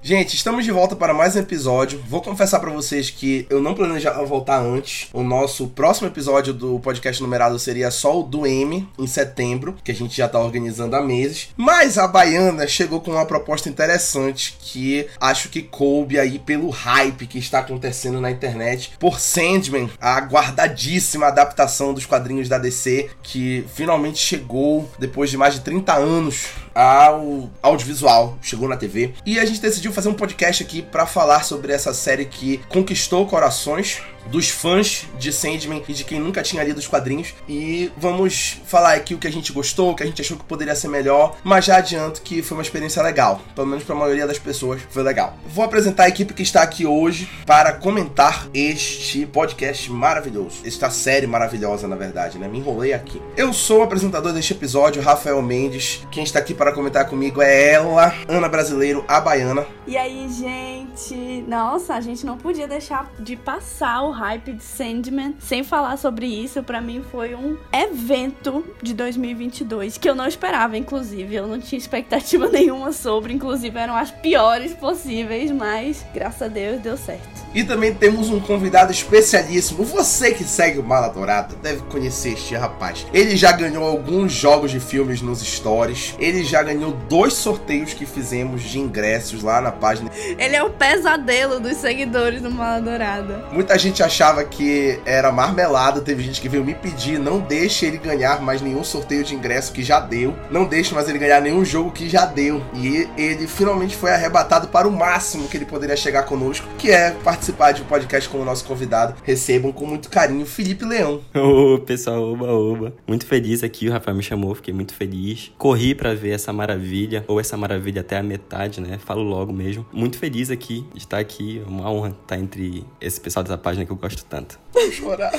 Gente, 0.00 0.36
estamos 0.36 0.64
de 0.64 0.70
volta 0.70 0.94
para 0.94 1.12
mais 1.12 1.34
um 1.34 1.40
episódio. 1.40 2.02
Vou 2.08 2.22
confessar 2.22 2.60
para 2.60 2.70
vocês 2.70 3.10
que 3.10 3.46
eu 3.50 3.60
não 3.60 3.74
planejava 3.74 4.24
voltar 4.24 4.60
antes. 4.60 5.08
O 5.12 5.22
nosso 5.22 5.66
próximo 5.68 6.06
episódio 6.06 6.54
do 6.54 6.78
podcast 6.78 7.20
numerado 7.20 7.58
seria 7.58 7.90
só 7.90 8.20
o 8.20 8.22
do 8.22 8.46
M, 8.46 8.88
em 8.96 9.06
setembro, 9.06 9.76
que 9.82 9.90
a 9.90 9.94
gente 9.94 10.16
já 10.16 10.28
tá 10.28 10.38
organizando 10.38 10.94
há 10.94 11.02
meses. 11.02 11.48
Mas 11.56 11.98
a 11.98 12.06
Baiana 12.06 12.66
chegou 12.68 13.00
com 13.00 13.10
uma 13.10 13.26
proposta 13.26 13.68
interessante 13.68 14.56
que 14.60 15.06
acho 15.20 15.48
que 15.48 15.62
coube 15.62 16.18
aí 16.18 16.38
pelo 16.38 16.70
hype 16.70 17.26
que 17.26 17.38
está 17.38 17.58
acontecendo 17.58 18.20
na 18.20 18.30
internet 18.30 18.92
por 19.00 19.18
Sandman, 19.18 19.90
a 20.00 20.16
aguardadíssima 20.16 21.26
adaptação 21.26 21.92
dos 21.92 22.06
quadrinhos 22.06 22.48
da 22.48 22.56
DC 22.56 23.10
que 23.22 23.64
finalmente 23.74 24.18
chegou 24.18 24.88
depois 24.98 25.28
de 25.28 25.36
mais 25.36 25.54
de 25.54 25.60
30 25.60 25.92
anos 25.92 26.46
ao 26.78 27.50
audiovisual, 27.60 28.38
chegou 28.40 28.68
na 28.68 28.76
TV. 28.76 29.12
E 29.26 29.40
a 29.40 29.44
gente 29.44 29.60
decidiu 29.60 29.92
fazer 29.92 30.08
um 30.08 30.14
podcast 30.14 30.62
aqui 30.62 30.80
para 30.80 31.06
falar 31.06 31.42
sobre 31.42 31.72
essa 31.72 31.92
série 31.92 32.24
que 32.24 32.58
conquistou 32.68 33.26
corações 33.26 34.00
dos 34.26 34.48
fãs 34.48 35.06
de 35.18 35.32
Sandman 35.32 35.82
e 35.88 35.92
de 35.92 36.04
quem 36.04 36.20
nunca 36.20 36.42
tinha 36.42 36.62
lido 36.62 36.78
os 36.78 36.86
quadrinhos. 36.86 37.34
E 37.48 37.90
vamos 37.96 38.60
falar 38.66 38.94
aqui 38.94 39.14
o 39.14 39.18
que 39.18 39.26
a 39.26 39.32
gente 39.32 39.52
gostou, 39.52 39.90
o 39.90 39.94
que 39.94 40.02
a 40.02 40.06
gente 40.06 40.20
achou 40.20 40.36
que 40.36 40.44
poderia 40.44 40.74
ser 40.74 40.88
melhor, 40.88 41.36
mas 41.44 41.64
já 41.64 41.76
adianto 41.76 42.22
que 42.22 42.42
foi 42.42 42.56
uma 42.56 42.62
experiência 42.62 43.02
legal. 43.02 43.40
Pelo 43.54 43.66
menos 43.66 43.84
para 43.84 43.94
a 43.94 43.98
maioria 43.98 44.26
das 44.26 44.38
pessoas 44.38 44.80
foi 44.90 45.02
legal. 45.02 45.36
Vou 45.46 45.64
apresentar 45.64 46.04
a 46.04 46.08
equipe 46.08 46.34
que 46.34 46.42
está 46.42 46.62
aqui 46.62 46.86
hoje 46.86 47.28
para 47.46 47.72
comentar 47.72 48.48
este 48.52 49.26
podcast 49.26 49.90
maravilhoso. 49.90 50.60
Esta 50.64 50.90
série 50.90 51.26
maravilhosa, 51.26 51.86
na 51.86 51.96
verdade, 51.96 52.38
né? 52.38 52.48
Me 52.48 52.58
enrolei 52.58 52.92
aqui. 52.92 53.20
Eu 53.36 53.52
sou 53.52 53.80
o 53.80 53.82
apresentador 53.82 54.32
deste 54.32 54.52
episódio, 54.52 55.02
Rafael 55.02 55.40
Mendes. 55.42 56.06
Quem 56.10 56.24
está 56.24 56.38
aqui 56.38 56.54
para 56.54 56.72
comentar 56.72 57.08
comigo 57.08 57.40
é 57.42 57.72
ela, 57.72 58.14
Ana 58.28 58.48
Brasileiro, 58.48 59.04
a 59.06 59.20
baiana. 59.20 59.66
E 59.86 59.96
aí, 59.96 60.28
gente? 60.28 61.44
Nossa, 61.48 61.94
a 61.94 62.00
gente 62.00 62.24
não 62.24 62.36
podia 62.36 62.68
deixar 62.68 63.10
de 63.18 63.36
passar 63.36 64.02
o 64.08 64.12
hype 64.12 64.52
de 64.52 64.62
Sandman 64.62 65.34
sem 65.38 65.62
falar 65.62 65.96
sobre 65.96 66.26
isso. 66.26 66.62
Para 66.62 66.80
mim 66.80 67.02
foi 67.10 67.34
um 67.34 67.56
evento 67.72 68.64
de 68.82 68.94
2022 68.94 69.98
que 69.98 70.08
eu 70.08 70.14
não 70.14 70.26
esperava, 70.26 70.76
inclusive. 70.76 71.34
Eu 71.34 71.46
não 71.46 71.60
tinha 71.60 71.78
expectativa 71.78 72.48
nenhuma 72.50 72.92
sobre, 72.92 73.32
inclusive 73.32 73.78
eram 73.78 73.96
as 73.96 74.10
piores 74.10 74.72
possíveis, 74.74 75.50
mas 75.50 76.04
graças 76.14 76.42
a 76.42 76.48
Deus 76.48 76.80
deu 76.80 76.96
certo. 76.96 77.28
E 77.54 77.64
também 77.64 77.94
temos 77.94 78.28
um 78.28 78.40
convidado 78.40 78.92
especialíssimo. 78.92 79.82
Você 79.84 80.32
que 80.32 80.44
segue 80.44 80.78
o 80.78 80.82
Mala 80.82 81.08
Dourada 81.08 81.56
deve 81.62 81.82
conhecer 81.82 82.34
este 82.34 82.54
rapaz. 82.54 83.06
Ele 83.12 83.36
já 83.36 83.52
ganhou 83.52 83.84
alguns 83.84 84.32
jogos 84.32 84.70
de 84.70 84.78
filmes 84.78 85.22
nos 85.22 85.40
stories. 85.40 86.14
Ele 86.18 86.44
já 86.44 86.62
ganhou 86.62 86.92
dois 87.08 87.32
sorteios 87.32 87.94
que 87.94 88.04
fizemos 88.04 88.62
de 88.62 88.78
ingressos 88.78 89.42
lá 89.42 89.60
na 89.60 89.72
página. 89.72 90.10
Ele 90.38 90.54
é 90.54 90.62
o 90.62 90.70
pesadelo 90.70 91.58
dos 91.58 91.78
seguidores 91.78 92.42
do 92.42 92.50
Mala 92.50 92.80
Dourada. 92.80 93.44
Muita 93.50 93.78
gente 93.78 93.97
achava 94.02 94.44
que 94.44 94.98
era 95.04 95.30
marmelada. 95.32 96.00
Teve 96.00 96.22
gente 96.22 96.40
que 96.40 96.48
veio 96.48 96.64
me 96.64 96.74
pedir: 96.74 97.18
não 97.18 97.40
deixe 97.40 97.86
ele 97.86 97.98
ganhar 97.98 98.40
mais 98.40 98.60
nenhum 98.60 98.84
sorteio 98.84 99.24
de 99.24 99.34
ingresso 99.34 99.72
que 99.72 99.82
já 99.82 100.00
deu. 100.00 100.34
Não 100.50 100.66
deixe 100.66 100.94
mais 100.94 101.08
ele 101.08 101.18
ganhar 101.18 101.40
nenhum 101.40 101.64
jogo 101.64 101.90
que 101.90 102.08
já 102.08 102.24
deu. 102.24 102.62
E 102.74 103.08
ele 103.16 103.46
finalmente 103.46 103.96
foi 103.96 104.10
arrebatado 104.10 104.68
para 104.68 104.86
o 104.86 104.92
máximo 104.92 105.48
que 105.48 105.56
ele 105.56 105.64
poderia 105.64 105.96
chegar 105.96 106.24
conosco, 106.24 106.66
que 106.78 106.90
é 106.90 107.10
participar 107.10 107.72
de 107.72 107.82
um 107.82 107.84
podcast 107.86 108.28
com 108.28 108.38
o 108.38 108.44
nosso 108.44 108.64
convidado. 108.64 109.14
Recebam 109.24 109.72
com 109.72 109.86
muito 109.86 110.08
carinho 110.08 110.46
Felipe 110.46 110.84
Leão. 110.84 111.20
Ô, 111.34 111.78
pessoal, 111.78 112.22
oba, 112.22 112.46
oba. 112.46 112.94
Muito 113.06 113.26
feliz 113.26 113.62
aqui, 113.62 113.88
o 113.88 113.92
Rafael 113.92 114.16
me 114.16 114.22
chamou, 114.22 114.54
fiquei 114.54 114.74
muito 114.74 114.94
feliz. 114.94 115.52
Corri 115.58 115.94
para 115.94 116.14
ver 116.14 116.30
essa 116.30 116.52
maravilha, 116.52 117.24
ou 117.26 117.40
essa 117.40 117.56
maravilha 117.56 118.00
até 118.00 118.18
a 118.18 118.22
metade, 118.22 118.80
né? 118.80 118.98
Falo 118.98 119.22
logo 119.22 119.52
mesmo. 119.52 119.86
Muito 119.92 120.18
feliz 120.18 120.50
aqui 120.50 120.86
estar 120.94 121.18
aqui, 121.18 121.62
uma 121.66 121.90
honra 121.90 122.10
estar 122.10 122.38
entre 122.38 122.84
esse 123.00 123.20
pessoal 123.20 123.42
dessa 123.42 123.58
página 123.58 123.84
que 123.88 123.92
eu 123.92 123.96
gosto 123.96 124.24
tanto. 124.24 124.58
Vou 124.72 124.92
chorar. 124.92 125.32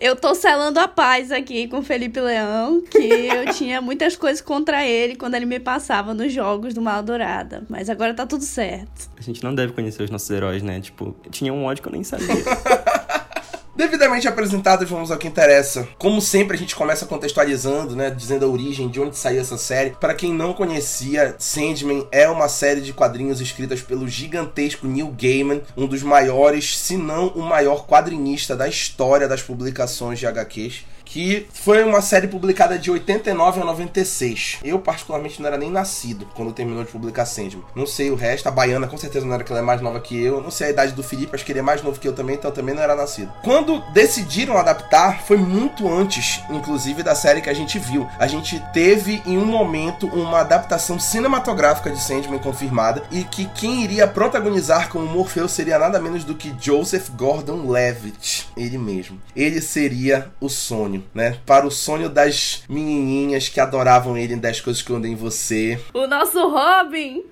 Eu 0.00 0.16
tô 0.16 0.34
selando 0.34 0.78
a 0.80 0.88
paz 0.88 1.30
aqui 1.30 1.68
com 1.68 1.78
o 1.78 1.82
Felipe 1.82 2.20
Leão, 2.20 2.82
que 2.82 2.98
eu 2.98 3.52
tinha 3.54 3.80
muitas 3.80 4.16
coisas 4.16 4.40
contra 4.40 4.84
ele 4.86 5.16
quando 5.16 5.34
ele 5.34 5.46
me 5.46 5.60
passava 5.60 6.12
nos 6.12 6.32
jogos 6.32 6.74
do 6.74 6.82
Mal 6.82 7.02
Dourada. 7.02 7.64
Mas 7.68 7.88
agora 7.88 8.12
tá 8.12 8.26
tudo 8.26 8.44
certo. 8.44 9.08
A 9.16 9.22
gente 9.22 9.42
não 9.42 9.54
deve 9.54 9.72
conhecer 9.72 10.02
os 10.02 10.10
nossos 10.10 10.28
heróis, 10.28 10.62
né? 10.62 10.80
Tipo, 10.80 11.14
tinha 11.30 11.52
um 11.52 11.64
ódio 11.64 11.82
que 11.82 11.88
eu 11.88 11.92
nem 11.92 12.04
sabia. 12.04 12.28
Devidamente 13.74 14.28
apresentados, 14.28 14.88
vamos 14.88 15.10
ao 15.10 15.16
que 15.16 15.26
interessa. 15.26 15.88
Como 15.96 16.20
sempre, 16.20 16.54
a 16.54 16.60
gente 16.60 16.76
começa 16.76 17.06
contextualizando, 17.06 17.96
né? 17.96 18.10
Dizendo 18.10 18.44
a 18.44 18.48
origem, 18.48 18.86
de 18.86 19.00
onde 19.00 19.16
saiu 19.16 19.40
essa 19.40 19.56
série. 19.56 19.96
Para 19.98 20.14
quem 20.14 20.30
não 20.30 20.52
conhecia, 20.52 21.34
Sandman 21.38 22.06
é 22.12 22.28
uma 22.28 22.50
série 22.50 22.82
de 22.82 22.92
quadrinhos 22.92 23.40
escritas 23.40 23.80
pelo 23.80 24.06
gigantesco 24.06 24.86
Neil 24.86 25.14
Gaiman, 25.18 25.62
um 25.74 25.86
dos 25.86 26.02
maiores, 26.02 26.78
se 26.78 26.98
não 26.98 27.28
o 27.28 27.40
maior 27.40 27.86
quadrinista 27.86 28.54
da 28.54 28.68
história 28.68 29.26
das 29.26 29.40
publicações 29.40 30.18
de 30.18 30.26
HQs 30.26 30.84
que 31.12 31.46
foi 31.52 31.84
uma 31.84 32.00
série 32.00 32.26
publicada 32.26 32.78
de 32.78 32.90
89 32.90 33.60
a 33.60 33.64
96. 33.66 34.60
Eu, 34.64 34.78
particularmente, 34.78 35.42
não 35.42 35.46
era 35.46 35.58
nem 35.58 35.70
nascido 35.70 36.26
quando 36.34 36.54
terminou 36.54 36.82
de 36.82 36.90
publicar 36.90 37.26
Sandman. 37.26 37.62
Não 37.76 37.86
sei 37.86 38.10
o 38.10 38.14
resto, 38.14 38.48
a 38.48 38.50
Baiana 38.50 38.86
com 38.86 38.96
certeza 38.96 39.26
não 39.26 39.34
era 39.34 39.44
que 39.44 39.52
ela 39.52 39.60
é 39.60 39.62
mais 39.62 39.82
nova 39.82 40.00
que 40.00 40.18
eu. 40.18 40.40
Não 40.40 40.50
sei 40.50 40.68
a 40.68 40.70
idade 40.70 40.92
do 40.92 41.02
Felipe, 41.02 41.34
acho 41.34 41.44
que 41.44 41.52
ele 41.52 41.58
é 41.58 41.62
mais 41.62 41.82
novo 41.82 42.00
que 42.00 42.08
eu 42.08 42.14
também, 42.14 42.36
então 42.36 42.50
também 42.50 42.74
não 42.74 42.82
era 42.82 42.96
nascido. 42.96 43.30
Quando 43.44 43.80
decidiram 43.92 44.56
adaptar, 44.56 45.22
foi 45.22 45.36
muito 45.36 45.86
antes, 45.86 46.40
inclusive, 46.48 47.02
da 47.02 47.14
série 47.14 47.42
que 47.42 47.50
a 47.50 47.54
gente 47.54 47.78
viu. 47.78 48.08
A 48.18 48.26
gente 48.26 48.58
teve, 48.72 49.20
em 49.26 49.36
um 49.36 49.44
momento, 49.44 50.06
uma 50.06 50.40
adaptação 50.40 50.98
cinematográfica 50.98 51.90
de 51.90 52.00
Sandman 52.00 52.38
confirmada 52.38 53.02
e 53.10 53.22
que 53.22 53.44
quem 53.50 53.84
iria 53.84 54.08
protagonizar 54.08 54.88
como 54.88 55.04
Morpheus 55.04 55.52
seria 55.52 55.78
nada 55.78 56.00
menos 56.00 56.24
do 56.24 56.34
que 56.34 56.54
Joseph 56.58 57.10
Gordon-Levitt, 57.10 58.48
ele 58.56 58.78
mesmo. 58.78 59.20
Ele 59.36 59.60
seria 59.60 60.32
o 60.40 60.48
né? 61.14 61.38
Para 61.44 61.66
o 61.66 61.70
sonho 61.70 62.08
das 62.08 62.62
menininhas 62.68 63.48
que 63.48 63.60
adoravam 63.60 64.16
ele 64.16 64.34
em 64.34 64.38
10 64.38 64.60
Coisas 64.60 64.82
que 64.82 64.90
eu 64.90 65.02
em 65.04 65.14
Você. 65.14 65.78
O 65.92 66.06
nosso 66.06 66.38
Robin! 66.48 67.22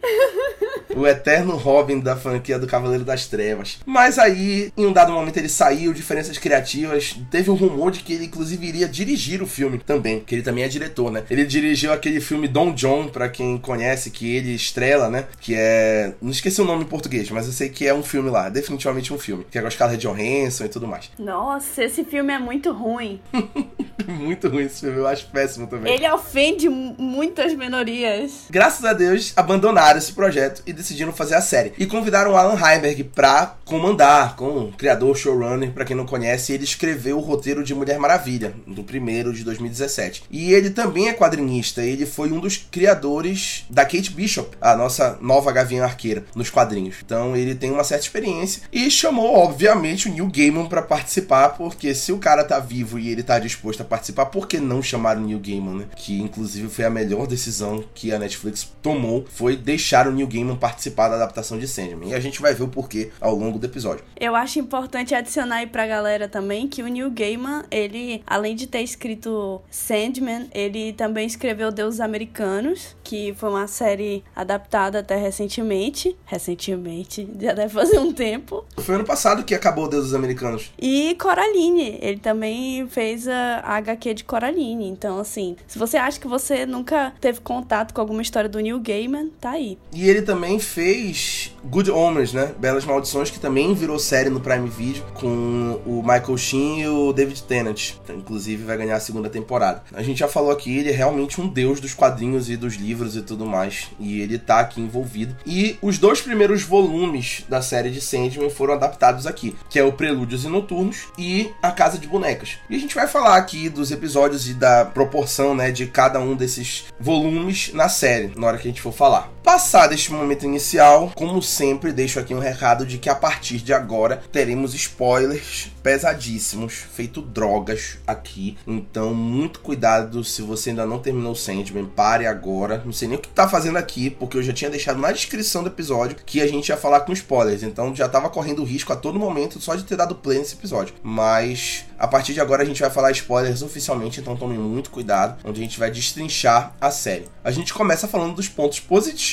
o 0.94 1.06
eterno 1.06 1.56
Robin 1.56 2.00
da 2.00 2.16
franquia 2.16 2.58
do 2.58 2.66
Cavaleiro 2.66 3.04
das 3.04 3.26
Trevas. 3.26 3.78
Mas 3.86 4.18
aí, 4.18 4.72
em 4.76 4.86
um 4.86 4.92
dado 4.92 5.12
momento, 5.12 5.36
ele 5.36 5.48
saiu, 5.48 5.92
diferenças 5.92 6.38
criativas. 6.38 7.16
Teve 7.30 7.50
um 7.50 7.54
rumor 7.54 7.90
de 7.90 8.00
que 8.00 8.12
ele, 8.12 8.26
inclusive, 8.26 8.66
iria 8.66 8.88
dirigir 8.88 9.42
o 9.42 9.46
filme 9.46 9.78
também, 9.78 10.20
que 10.20 10.34
ele 10.34 10.42
também 10.42 10.64
é 10.64 10.68
diretor, 10.68 11.10
né? 11.10 11.24
Ele 11.30 11.44
dirigiu 11.44 11.92
aquele 11.92 12.20
filme 12.20 12.48
Don 12.48 12.72
John, 12.72 13.08
para 13.08 13.28
quem 13.28 13.58
conhece, 13.58 14.10
que 14.10 14.34
ele 14.34 14.54
estrela, 14.54 15.08
né? 15.08 15.26
Que 15.40 15.54
é. 15.54 16.14
Não 16.20 16.30
esqueci 16.30 16.60
o 16.60 16.64
nome 16.64 16.84
em 16.84 16.88
português, 16.88 17.30
mas 17.30 17.46
eu 17.46 17.52
sei 17.52 17.68
que 17.68 17.86
é 17.86 17.94
um 17.94 18.02
filme 18.02 18.30
lá, 18.30 18.48
definitivamente 18.48 19.12
um 19.12 19.18
filme. 19.18 19.46
Que 19.50 19.58
é 19.58 19.60
com 19.60 19.68
a 19.68 19.70
Scarlett 19.70 20.06
Johansson 20.06 20.64
e 20.64 20.68
tudo 20.68 20.86
mais. 20.86 21.10
Nossa, 21.18 21.84
esse 21.84 22.04
filme 22.04 22.32
é 22.32 22.38
muito 22.38 22.72
ruim. 22.72 23.20
muito 24.06 24.48
ruim 24.48 24.64
esse 24.64 24.80
filme, 24.80 24.98
eu 24.98 25.06
acho 25.06 25.26
péssimo 25.28 25.66
também. 25.66 25.94
Ele 25.94 26.10
ofende 26.10 26.68
muitas 26.68 27.54
minorias. 27.54 28.44
Graças 28.50 28.84
a 28.84 28.92
Deus, 28.92 29.32
abandonaram 29.36 29.98
esse 29.98 30.12
projeto 30.12 30.62
e 30.66 30.72
decidiram 30.72 31.12
fazer 31.12 31.34
a 31.34 31.40
série. 31.40 31.72
E 31.78 31.86
convidaram 31.86 32.36
Alan 32.36 32.58
Heinberg 32.58 33.04
pra 33.04 33.56
comandar, 33.64 34.36
com 34.36 34.64
o 34.64 34.72
criador, 34.72 35.16
showrunner, 35.16 35.72
pra 35.72 35.84
quem 35.84 35.96
não 35.96 36.06
conhece, 36.06 36.52
ele 36.52 36.64
escreveu 36.64 37.18
o 37.18 37.20
roteiro 37.20 37.62
de 37.62 37.74
Mulher 37.74 37.98
Maravilha, 37.98 38.54
do 38.66 38.82
primeiro 38.82 39.32
de 39.32 39.44
2017. 39.44 40.24
E 40.30 40.52
ele 40.52 40.70
também 40.70 41.08
é 41.08 41.12
quadrinista, 41.12 41.82
ele 41.82 42.06
foi 42.06 42.32
um 42.32 42.40
dos 42.40 42.56
criadores 42.56 43.64
da 43.70 43.84
Kate 43.84 44.10
Bishop, 44.10 44.56
a 44.60 44.76
nossa 44.76 45.18
nova 45.20 45.52
Gavinha 45.52 45.84
Arqueira, 45.84 46.24
nos 46.34 46.50
quadrinhos. 46.50 46.96
Então 47.04 47.36
ele 47.36 47.54
tem 47.54 47.70
uma 47.70 47.84
certa 47.84 48.04
experiência 48.04 48.62
e 48.72 48.90
chamou, 48.90 49.34
obviamente, 49.36 50.08
o 50.08 50.12
Neil 50.12 50.30
Gaiman 50.30 50.66
para 50.66 50.82
participar, 50.82 51.50
porque 51.50 51.94
se 51.94 52.12
o 52.12 52.18
cara 52.18 52.44
tá 52.44 52.58
vivo 52.58 52.98
e 52.98 53.08
ele 53.08 53.22
tá 53.22 53.38
disposto 53.40 53.80
a 53.80 53.84
participar, 53.84 54.26
por 54.26 54.46
que 54.46 54.58
não 54.58 54.82
chamar 54.82 55.16
o 55.16 55.20
Neil 55.20 55.40
Gaiman, 55.40 55.74
né? 55.74 55.86
Que 55.96 56.20
inclusive 56.20 56.68
foi 56.68 56.84
a 56.84 56.90
melhor 56.90 57.26
decisão 57.26 57.84
que 57.94 58.12
a 58.12 58.18
Netflix 58.18 58.70
tomou, 58.82 59.24
foi 59.32 59.56
deixar 59.56 60.06
o 60.06 60.12
Neil 60.12 60.28
Gaiman 60.28 60.56
participar 60.56 61.08
da 61.08 61.16
adaptação 61.16 61.58
de 61.58 61.66
Sandman. 61.66 62.10
E 62.10 62.14
a 62.14 62.20
gente 62.20 62.40
vai 62.40 62.54
ver 62.54 62.64
o 62.64 62.68
porquê 62.68 63.10
ao 63.20 63.34
longo 63.34 63.58
do 63.58 63.66
episódio. 63.66 64.04
Eu 64.18 64.34
acho 64.34 64.58
importante 64.58 65.14
adicionar 65.14 65.56
aí 65.56 65.66
pra 65.66 65.86
galera 65.86 66.28
também 66.28 66.68
que 66.68 66.82
o 66.82 66.88
Neil 66.88 67.10
Gaiman, 67.10 67.64
ele, 67.70 68.22
além 68.26 68.54
de 68.54 68.66
ter 68.66 68.82
escrito 68.82 69.60
Sandman, 69.70 70.48
ele 70.52 70.92
também 70.92 71.26
escreveu 71.26 71.70
Deuses 71.70 72.00
Americanos, 72.00 72.96
que 73.02 73.34
foi 73.34 73.50
uma 73.50 73.66
série 73.66 74.22
adaptada 74.34 75.00
até 75.00 75.16
recentemente. 75.16 76.16
Recentemente, 76.24 77.28
já 77.40 77.52
deve 77.52 77.72
fazer 77.72 77.98
um 77.98 78.12
tempo. 78.12 78.64
Foi 78.78 78.94
ano 78.94 79.04
passado 79.04 79.44
que 79.44 79.54
acabou 79.54 79.88
Deuses 79.88 80.14
Americanos. 80.14 80.70
E 80.78 81.16
Coraline, 81.20 81.98
ele 82.00 82.18
também 82.18 82.86
fez 82.88 83.26
a, 83.30 83.60
a 83.64 83.76
HQ 83.76 84.14
de 84.14 84.24
Coraline. 84.24 84.88
Então, 84.88 85.18
assim, 85.18 85.56
se 85.66 85.78
você 85.78 85.96
acha 85.96 86.18
que 86.18 86.28
você 86.28 86.66
nunca 86.66 87.12
teve 87.20 87.40
contato 87.40 87.94
com 87.94 88.00
alguma 88.00 88.22
história 88.22 88.48
do 88.48 88.60
Neil 88.60 88.80
Gaiman, 88.80 89.28
tá 89.40 89.50
aí. 89.50 89.78
E 89.92 90.08
ele 90.08 90.22
também 90.22 90.58
fez 90.58 91.54
Good 91.64 91.90
Omens, 91.90 92.32
né? 92.32 92.54
Belas 92.58 92.84
Maldições, 92.84 93.30
que 93.30 93.38
também 93.38 93.74
virou 93.74 93.98
série 93.98 94.30
no 94.30 94.40
Prime 94.40 94.68
Video 94.68 95.04
com 95.14 95.80
o 95.86 96.02
Michael 96.02 96.36
Sheen 96.36 96.80
e 96.82 96.88
o 96.88 97.12
David 97.12 97.42
Tennant. 97.42 97.94
Então, 98.02 98.16
inclusive 98.16 98.64
vai 98.64 98.76
ganhar 98.76 98.96
a 98.96 99.00
segunda 99.00 99.28
temporada. 99.28 99.82
A 99.92 100.02
gente 100.02 100.20
já 100.20 100.28
falou 100.28 100.50
aqui, 100.50 100.78
ele 100.78 100.90
é 100.90 100.92
realmente 100.92 101.40
um 101.40 101.48
deus 101.48 101.80
dos 101.80 101.94
quadrinhos 101.94 102.48
e 102.48 102.56
dos 102.56 102.74
livros 102.74 103.16
e 103.16 103.22
tudo 103.22 103.46
mais. 103.46 103.88
E 103.98 104.20
ele 104.20 104.38
tá 104.38 104.60
aqui 104.60 104.80
envolvido. 104.80 105.36
E 105.46 105.78
os 105.82 105.98
dois 105.98 106.20
primeiros 106.20 106.62
volumes 106.62 107.44
da 107.48 107.62
série 107.62 107.90
de 107.90 108.00
Sandman 108.00 108.50
foram 108.50 108.74
adaptados 108.74 109.26
aqui, 109.26 109.56
que 109.68 109.78
é 109.78 109.84
o 109.84 109.92
Prelúdios 109.92 110.44
e 110.44 110.48
Noturnos 110.48 111.08
e 111.18 111.50
A 111.62 111.70
Casa 111.70 111.98
de 111.98 112.06
Bonecas. 112.06 112.58
E 112.68 112.76
a 112.76 112.78
gente 112.78 112.94
vai 112.94 113.06
falar 113.06 113.19
aqui 113.26 113.68
dos 113.68 113.90
episódios 113.90 114.48
e 114.48 114.54
da 114.54 114.84
proporção, 114.84 115.54
né, 115.54 115.70
de 115.70 115.86
cada 115.86 116.20
um 116.20 116.34
desses 116.34 116.84
volumes 116.98 117.72
na 117.72 117.88
série, 117.88 118.32
na 118.36 118.46
hora 118.46 118.58
que 118.58 118.68
a 118.68 118.70
gente 118.70 118.82
for 118.82 118.92
falar. 118.92 119.30
Passado 119.42 119.94
este 119.94 120.12
momento 120.12 120.44
inicial, 120.44 121.10
como 121.14 121.42
sempre, 121.42 121.92
deixo 121.92 122.20
aqui 122.20 122.34
um 122.34 122.38
recado 122.38 122.84
de 122.86 122.98
que 122.98 123.08
a 123.08 123.14
partir 123.14 123.58
de 123.58 123.72
agora 123.72 124.22
teremos 124.30 124.74
spoilers 124.74 125.70
pesadíssimos, 125.82 126.74
feito 126.74 127.22
drogas 127.22 127.98
aqui. 128.06 128.56
Então, 128.66 129.14
muito 129.14 129.60
cuidado 129.60 130.22
se 130.22 130.42
você 130.42 130.70
ainda 130.70 130.86
não 130.86 130.98
terminou 130.98 131.32
o 131.32 131.36
Sandman, 131.36 131.86
pare 131.86 132.26
agora. 132.26 132.82
Não 132.84 132.92
sei 132.92 133.08
nem 133.08 133.16
o 133.16 133.20
que 133.20 133.28
tá 133.28 133.48
fazendo 133.48 133.78
aqui, 133.78 134.10
porque 134.10 134.36
eu 134.36 134.42
já 134.42 134.52
tinha 134.52 134.70
deixado 134.70 135.00
na 135.00 135.10
descrição 135.10 135.62
do 135.62 135.70
episódio 135.70 136.18
que 136.24 136.40
a 136.40 136.46
gente 136.46 136.68
ia 136.68 136.76
falar 136.76 137.00
com 137.00 137.12
spoilers. 137.12 137.62
Então, 137.62 137.96
já 137.96 138.08
tava 138.08 138.28
correndo 138.28 138.62
risco 138.62 138.92
a 138.92 138.96
todo 138.96 139.18
momento 139.18 139.58
só 139.58 139.74
de 139.74 139.84
ter 139.84 139.96
dado 139.96 140.14
play 140.14 140.38
nesse 140.38 140.54
episódio. 140.54 140.94
Mas 141.02 141.86
a 141.98 142.08
partir 142.08 142.32
de 142.32 142.40
agora 142.40 142.62
a 142.62 142.66
gente 142.66 142.80
vai 142.80 142.90
falar 142.90 143.10
spoilers 143.10 143.62
oficialmente, 143.62 144.20
então 144.20 144.34
tomem 144.34 144.58
muito 144.58 144.90
cuidado, 144.90 145.38
onde 145.44 145.60
a 145.60 145.62
gente 145.62 145.78
vai 145.78 145.90
destrinchar 145.90 146.74
a 146.80 146.90
série. 146.90 147.28
A 147.44 147.50
gente 147.50 147.74
começa 147.74 148.08
falando 148.08 148.34
dos 148.34 148.48
pontos 148.48 148.80
positivos, 148.80 149.29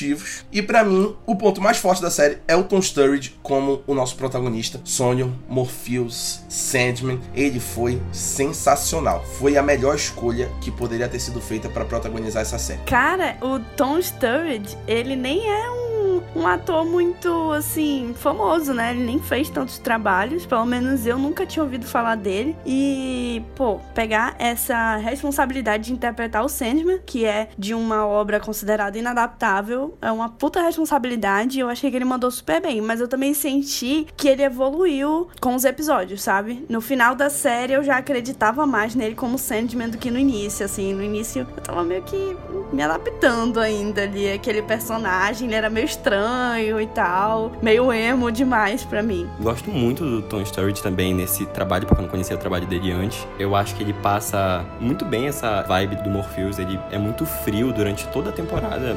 e 0.52 0.62
para 0.62 0.84
mim, 0.84 1.14
o 1.26 1.36
ponto 1.36 1.60
mais 1.60 1.78
forte 1.78 2.00
da 2.00 2.10
série 2.10 2.38
é 2.46 2.54
o 2.54 2.64
Tom 2.64 2.80
Sturridge 2.80 3.38
como 3.42 3.82
o 3.86 3.94
nosso 3.94 4.16
protagonista, 4.16 4.80
Sonyo, 4.84 5.34
Morpheus, 5.48 6.40
Sandman, 6.48 7.20
ele 7.34 7.60
foi 7.60 8.00
sensacional. 8.12 9.24
Foi 9.38 9.56
a 9.56 9.62
melhor 9.62 9.94
escolha 9.94 10.50
que 10.60 10.70
poderia 10.70 11.08
ter 11.08 11.18
sido 11.18 11.40
feita 11.40 11.68
para 11.68 11.84
protagonizar 11.84 12.42
essa 12.42 12.58
série. 12.58 12.80
Cara, 12.82 13.36
o 13.40 13.58
Tom 13.76 14.00
Sturridge, 14.00 14.76
ele 14.86 15.16
nem 15.16 15.48
é 15.48 15.70
um 15.70 15.87
um 16.34 16.46
ator 16.46 16.84
muito, 16.84 17.52
assim, 17.52 18.14
famoso, 18.16 18.72
né? 18.72 18.92
Ele 18.92 19.04
nem 19.04 19.18
fez 19.18 19.48
tantos 19.48 19.78
trabalhos, 19.78 20.46
pelo 20.46 20.64
menos 20.64 21.06
eu 21.06 21.18
nunca 21.18 21.46
tinha 21.46 21.62
ouvido 21.62 21.86
falar 21.86 22.16
dele. 22.16 22.56
E, 22.66 23.42
pô, 23.54 23.80
pegar 23.94 24.34
essa 24.38 24.96
responsabilidade 24.96 25.84
de 25.84 25.92
interpretar 25.92 26.44
o 26.44 26.48
Sandman, 26.48 27.00
que 27.04 27.24
é 27.24 27.48
de 27.58 27.74
uma 27.74 28.06
obra 28.06 28.40
considerada 28.40 28.98
inadaptável, 28.98 29.96
é 30.00 30.10
uma 30.10 30.28
puta 30.28 30.62
responsabilidade. 30.62 31.58
Eu 31.58 31.68
achei 31.68 31.90
que 31.90 31.96
ele 31.96 32.04
mandou 32.04 32.30
super 32.30 32.60
bem, 32.60 32.80
mas 32.80 33.00
eu 33.00 33.08
também 33.08 33.34
senti 33.34 34.06
que 34.16 34.28
ele 34.28 34.42
evoluiu 34.42 35.28
com 35.40 35.54
os 35.54 35.64
episódios, 35.64 36.22
sabe? 36.22 36.64
No 36.68 36.80
final 36.80 37.14
da 37.14 37.30
série 37.30 37.72
eu 37.72 37.82
já 37.82 37.98
acreditava 37.98 38.66
mais 38.66 38.94
nele 38.94 39.14
como 39.14 39.38
Sandman 39.38 39.88
do 39.88 39.98
que 39.98 40.10
no 40.10 40.18
início, 40.18 40.64
assim. 40.64 40.92
No 40.92 41.02
início 41.02 41.46
eu 41.56 41.62
tava 41.62 41.82
meio 41.84 42.02
que 42.02 42.36
me 42.72 42.82
adaptando 42.82 43.60
ainda 43.60 44.02
ali, 44.02 44.30
aquele 44.30 44.62
personagem, 44.62 45.46
ele 45.46 45.54
era 45.54 45.70
meio 45.70 45.86
estranho 45.86 46.07
estranho 46.08 46.80
e 46.80 46.86
tal. 46.86 47.52
Meio 47.62 47.92
emo 47.92 48.30
demais 48.32 48.82
para 48.84 49.02
mim. 49.02 49.28
Gosto 49.40 49.70
muito 49.70 50.04
do 50.04 50.22
Tom 50.22 50.44
Sturridge 50.44 50.82
também 50.82 51.12
nesse 51.12 51.44
trabalho, 51.46 51.86
porque 51.86 52.00
eu 52.00 52.04
não 52.04 52.10
conhecia 52.10 52.34
o 52.34 52.38
trabalho 52.38 52.66
dele 52.66 52.90
antes. 52.90 53.26
Eu 53.38 53.54
acho 53.54 53.74
que 53.76 53.82
ele 53.82 53.92
passa 53.92 54.64
muito 54.80 55.04
bem 55.04 55.26
essa 55.26 55.62
vibe 55.62 55.96
do 55.96 56.08
Morpheus. 56.08 56.58
Ele 56.58 56.78
é 56.90 56.98
muito 56.98 57.26
frio 57.26 57.72
durante 57.72 58.06
toda 58.08 58.30
a 58.30 58.32
temporada, 58.32 58.96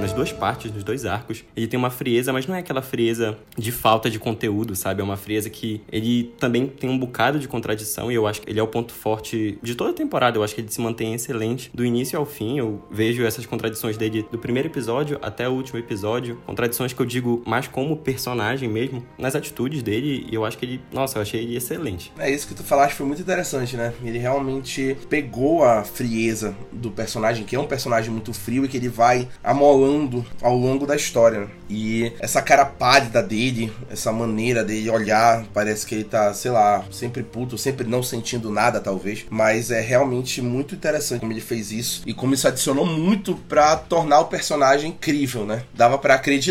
nas 0.00 0.12
duas 0.12 0.32
partes, 0.32 0.72
nos 0.72 0.84
dois 0.84 1.04
arcos. 1.04 1.44
Ele 1.56 1.66
tem 1.66 1.78
uma 1.78 1.90
frieza, 1.90 2.32
mas 2.32 2.46
não 2.46 2.54
é 2.54 2.60
aquela 2.60 2.82
frieza 2.82 3.36
de 3.56 3.72
falta 3.72 4.08
de 4.08 4.18
conteúdo, 4.18 4.76
sabe? 4.76 5.00
É 5.00 5.04
uma 5.04 5.16
frieza 5.16 5.50
que 5.50 5.82
ele 5.90 6.32
também 6.38 6.66
tem 6.66 6.88
um 6.88 6.98
bocado 6.98 7.38
de 7.38 7.48
contradição 7.48 8.10
e 8.10 8.14
eu 8.14 8.26
acho 8.26 8.40
que 8.40 8.50
ele 8.50 8.60
é 8.60 8.62
o 8.62 8.68
ponto 8.68 8.92
forte 8.92 9.58
de 9.62 9.74
toda 9.74 9.90
a 9.90 9.94
temporada. 9.94 10.38
Eu 10.38 10.44
acho 10.44 10.54
que 10.54 10.60
ele 10.60 10.70
se 10.70 10.80
mantém 10.80 11.14
excelente 11.14 11.70
do 11.74 11.84
início 11.84 12.16
ao 12.18 12.24
fim. 12.24 12.58
Eu 12.58 12.82
vejo 12.90 13.24
essas 13.24 13.46
contradições 13.46 13.96
dele 13.96 14.24
do 14.30 14.38
primeiro 14.38 14.68
episódio 14.68 15.18
até 15.20 15.48
o 15.48 15.52
último 15.52 15.78
episódio 15.78 16.38
contradições 16.52 16.92
que 16.92 17.00
eu 17.00 17.06
digo 17.06 17.42
mais 17.46 17.66
como 17.66 17.96
personagem 17.96 18.68
mesmo, 18.68 19.02
nas 19.16 19.34
atitudes 19.34 19.82
dele, 19.82 20.26
e 20.30 20.34
eu 20.34 20.44
acho 20.44 20.58
que 20.58 20.66
ele, 20.66 20.80
nossa, 20.92 21.16
eu 21.16 21.22
achei 21.22 21.40
ele 21.40 21.56
excelente. 21.56 22.12
É 22.18 22.30
isso 22.30 22.46
que 22.46 22.54
tu 22.54 22.62
falaste, 22.62 22.94
foi 22.94 23.06
muito 23.06 23.22
interessante, 23.22 23.74
né? 23.74 23.94
Ele 24.04 24.18
realmente 24.18 24.98
pegou 25.08 25.64
a 25.64 25.82
frieza 25.82 26.54
do 26.70 26.90
personagem, 26.90 27.46
que 27.46 27.56
é 27.56 27.58
um 27.58 27.66
personagem 27.66 28.10
muito 28.10 28.34
frio 28.34 28.66
e 28.66 28.68
que 28.68 28.76
ele 28.76 28.90
vai 28.90 29.26
amolando 29.42 30.26
ao 30.42 30.54
longo 30.54 30.86
da 30.86 30.94
história. 30.94 31.40
Né? 31.40 31.48
E 31.70 32.12
essa 32.18 32.42
cara 32.42 32.66
pálida 32.66 33.22
dele, 33.22 33.72
essa 33.90 34.12
maneira 34.12 34.62
dele 34.62 34.90
olhar, 34.90 35.46
parece 35.54 35.86
que 35.86 35.94
ele 35.94 36.04
tá, 36.04 36.34
sei 36.34 36.50
lá, 36.50 36.84
sempre 36.90 37.22
puto, 37.22 37.56
sempre 37.56 37.86
não 37.86 38.02
sentindo 38.02 38.50
nada, 38.50 38.78
talvez. 38.78 39.24
Mas 39.30 39.70
é 39.70 39.80
realmente 39.80 40.42
muito 40.42 40.74
interessante 40.74 41.20
como 41.20 41.32
ele 41.32 41.40
fez 41.40 41.72
isso 41.72 42.02
e 42.04 42.12
como 42.12 42.34
isso 42.34 42.46
adicionou 42.46 42.84
muito 42.84 43.36
para 43.48 43.74
tornar 43.76 44.20
o 44.20 44.26
personagem 44.26 44.90
incrível, 44.90 45.46
né? 45.46 45.62
Dava 45.72 45.96
para 45.96 46.14
acreditar 46.14 46.41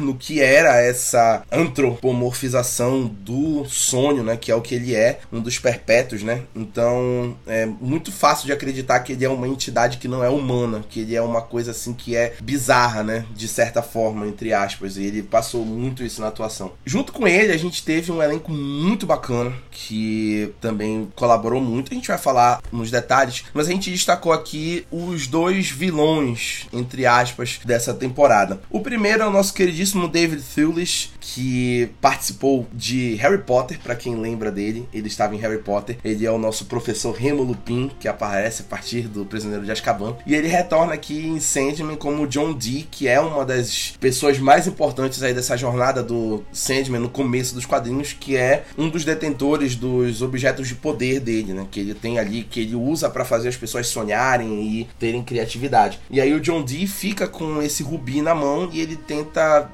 no 0.00 0.14
que 0.14 0.40
era 0.40 0.80
essa 0.80 1.42
antropomorfização 1.50 3.06
do 3.06 3.64
sonho, 3.66 4.22
né? 4.22 4.36
Que 4.36 4.50
é 4.50 4.54
o 4.54 4.60
que 4.60 4.74
ele 4.74 4.94
é, 4.94 5.20
um 5.32 5.40
dos 5.40 5.58
perpétuos, 5.58 6.22
né? 6.22 6.42
Então 6.54 7.36
é 7.46 7.66
muito 7.66 8.10
fácil 8.10 8.46
de 8.46 8.52
acreditar 8.52 9.00
que 9.00 9.12
ele 9.12 9.24
é 9.24 9.28
uma 9.28 9.48
entidade 9.48 9.98
que 9.98 10.08
não 10.08 10.24
é 10.24 10.28
humana, 10.28 10.84
que 10.88 11.00
ele 11.00 11.14
é 11.14 11.22
uma 11.22 11.42
coisa 11.42 11.70
assim 11.70 11.92
que 11.92 12.16
é 12.16 12.34
bizarra, 12.40 13.02
né? 13.02 13.24
De 13.34 13.48
certa 13.48 13.82
forma, 13.82 14.26
entre 14.26 14.52
aspas, 14.52 14.96
e 14.96 15.04
ele 15.04 15.22
passou 15.22 15.64
muito 15.64 16.02
isso 16.02 16.20
na 16.20 16.28
atuação. 16.28 16.72
Junto 16.84 17.12
com 17.12 17.26
ele, 17.26 17.52
a 17.52 17.58
gente 17.58 17.84
teve 17.84 18.10
um 18.10 18.22
elenco 18.22 18.50
muito 18.50 19.06
bacana, 19.06 19.52
que 19.70 20.52
também 20.60 21.08
colaborou 21.14 21.60
muito. 21.60 21.92
A 21.92 21.94
gente 21.94 22.08
vai 22.08 22.18
falar 22.18 22.62
nos 22.72 22.90
detalhes, 22.90 23.44
mas 23.52 23.68
a 23.68 23.70
gente 23.70 23.90
destacou 23.90 24.32
aqui 24.32 24.86
os 24.90 25.26
dois 25.26 25.70
vilões, 25.70 26.66
entre 26.72 27.06
aspas, 27.06 27.60
dessa 27.64 27.92
temporada. 27.92 28.60
O 28.70 28.80
primeiro 28.80 29.22
é 29.22 29.26
o 29.26 29.30
nosso 29.36 29.52
queridíssimo 29.52 30.08
David 30.08 30.42
Thewlis, 30.42 31.10
que 31.20 31.90
participou 32.00 32.66
de 32.72 33.16
Harry 33.16 33.38
Potter, 33.38 33.78
para 33.78 33.94
quem 33.94 34.16
lembra 34.16 34.50
dele, 34.50 34.88
ele 34.94 35.08
estava 35.08 35.34
em 35.34 35.38
Harry 35.38 35.58
Potter. 35.58 35.98
Ele 36.02 36.24
é 36.24 36.30
o 36.30 36.38
nosso 36.38 36.64
professor 36.64 37.14
Remo 37.14 37.42
Lupin, 37.42 37.90
que 38.00 38.08
aparece 38.08 38.62
a 38.62 38.64
partir 38.64 39.02
do 39.02 39.26
Prisioneiro 39.26 39.64
de 39.64 39.70
Azkaban. 39.70 40.16
E 40.26 40.34
ele 40.34 40.48
retorna 40.48 40.94
aqui 40.94 41.26
em 41.26 41.38
Sandman 41.38 41.96
como 41.96 42.26
John 42.26 42.54
Dee, 42.54 42.88
que 42.90 43.08
é 43.08 43.20
uma 43.20 43.44
das 43.44 43.94
pessoas 44.00 44.38
mais 44.38 44.66
importantes 44.66 45.22
aí 45.22 45.34
dessa 45.34 45.56
jornada 45.56 46.02
do 46.02 46.42
Sandman 46.50 47.00
no 47.00 47.10
começo 47.10 47.54
dos 47.54 47.66
quadrinhos, 47.66 48.14
que 48.14 48.36
é 48.36 48.64
um 48.78 48.88
dos 48.88 49.04
detentores 49.04 49.76
dos 49.76 50.22
objetos 50.22 50.66
de 50.66 50.74
poder 50.74 51.20
dele, 51.20 51.52
né? 51.52 51.66
Que 51.70 51.80
ele 51.80 51.94
tem 51.94 52.18
ali, 52.18 52.42
que 52.42 52.60
ele 52.60 52.74
usa 52.74 53.10
para 53.10 53.24
fazer 53.24 53.48
as 53.48 53.56
pessoas 53.56 53.86
sonharem 53.88 54.62
e 54.62 54.88
terem 54.98 55.22
criatividade. 55.22 56.00
E 56.10 56.22
aí 56.22 56.32
o 56.32 56.40
John 56.40 56.62
Dee 56.62 56.86
fica 56.86 57.28
com 57.28 57.60
esse 57.60 57.82
rubi 57.82 58.22
na 58.22 58.34
mão 58.34 58.70
e 58.72 58.80
ele 58.80 58.96
tenta 58.96 59.25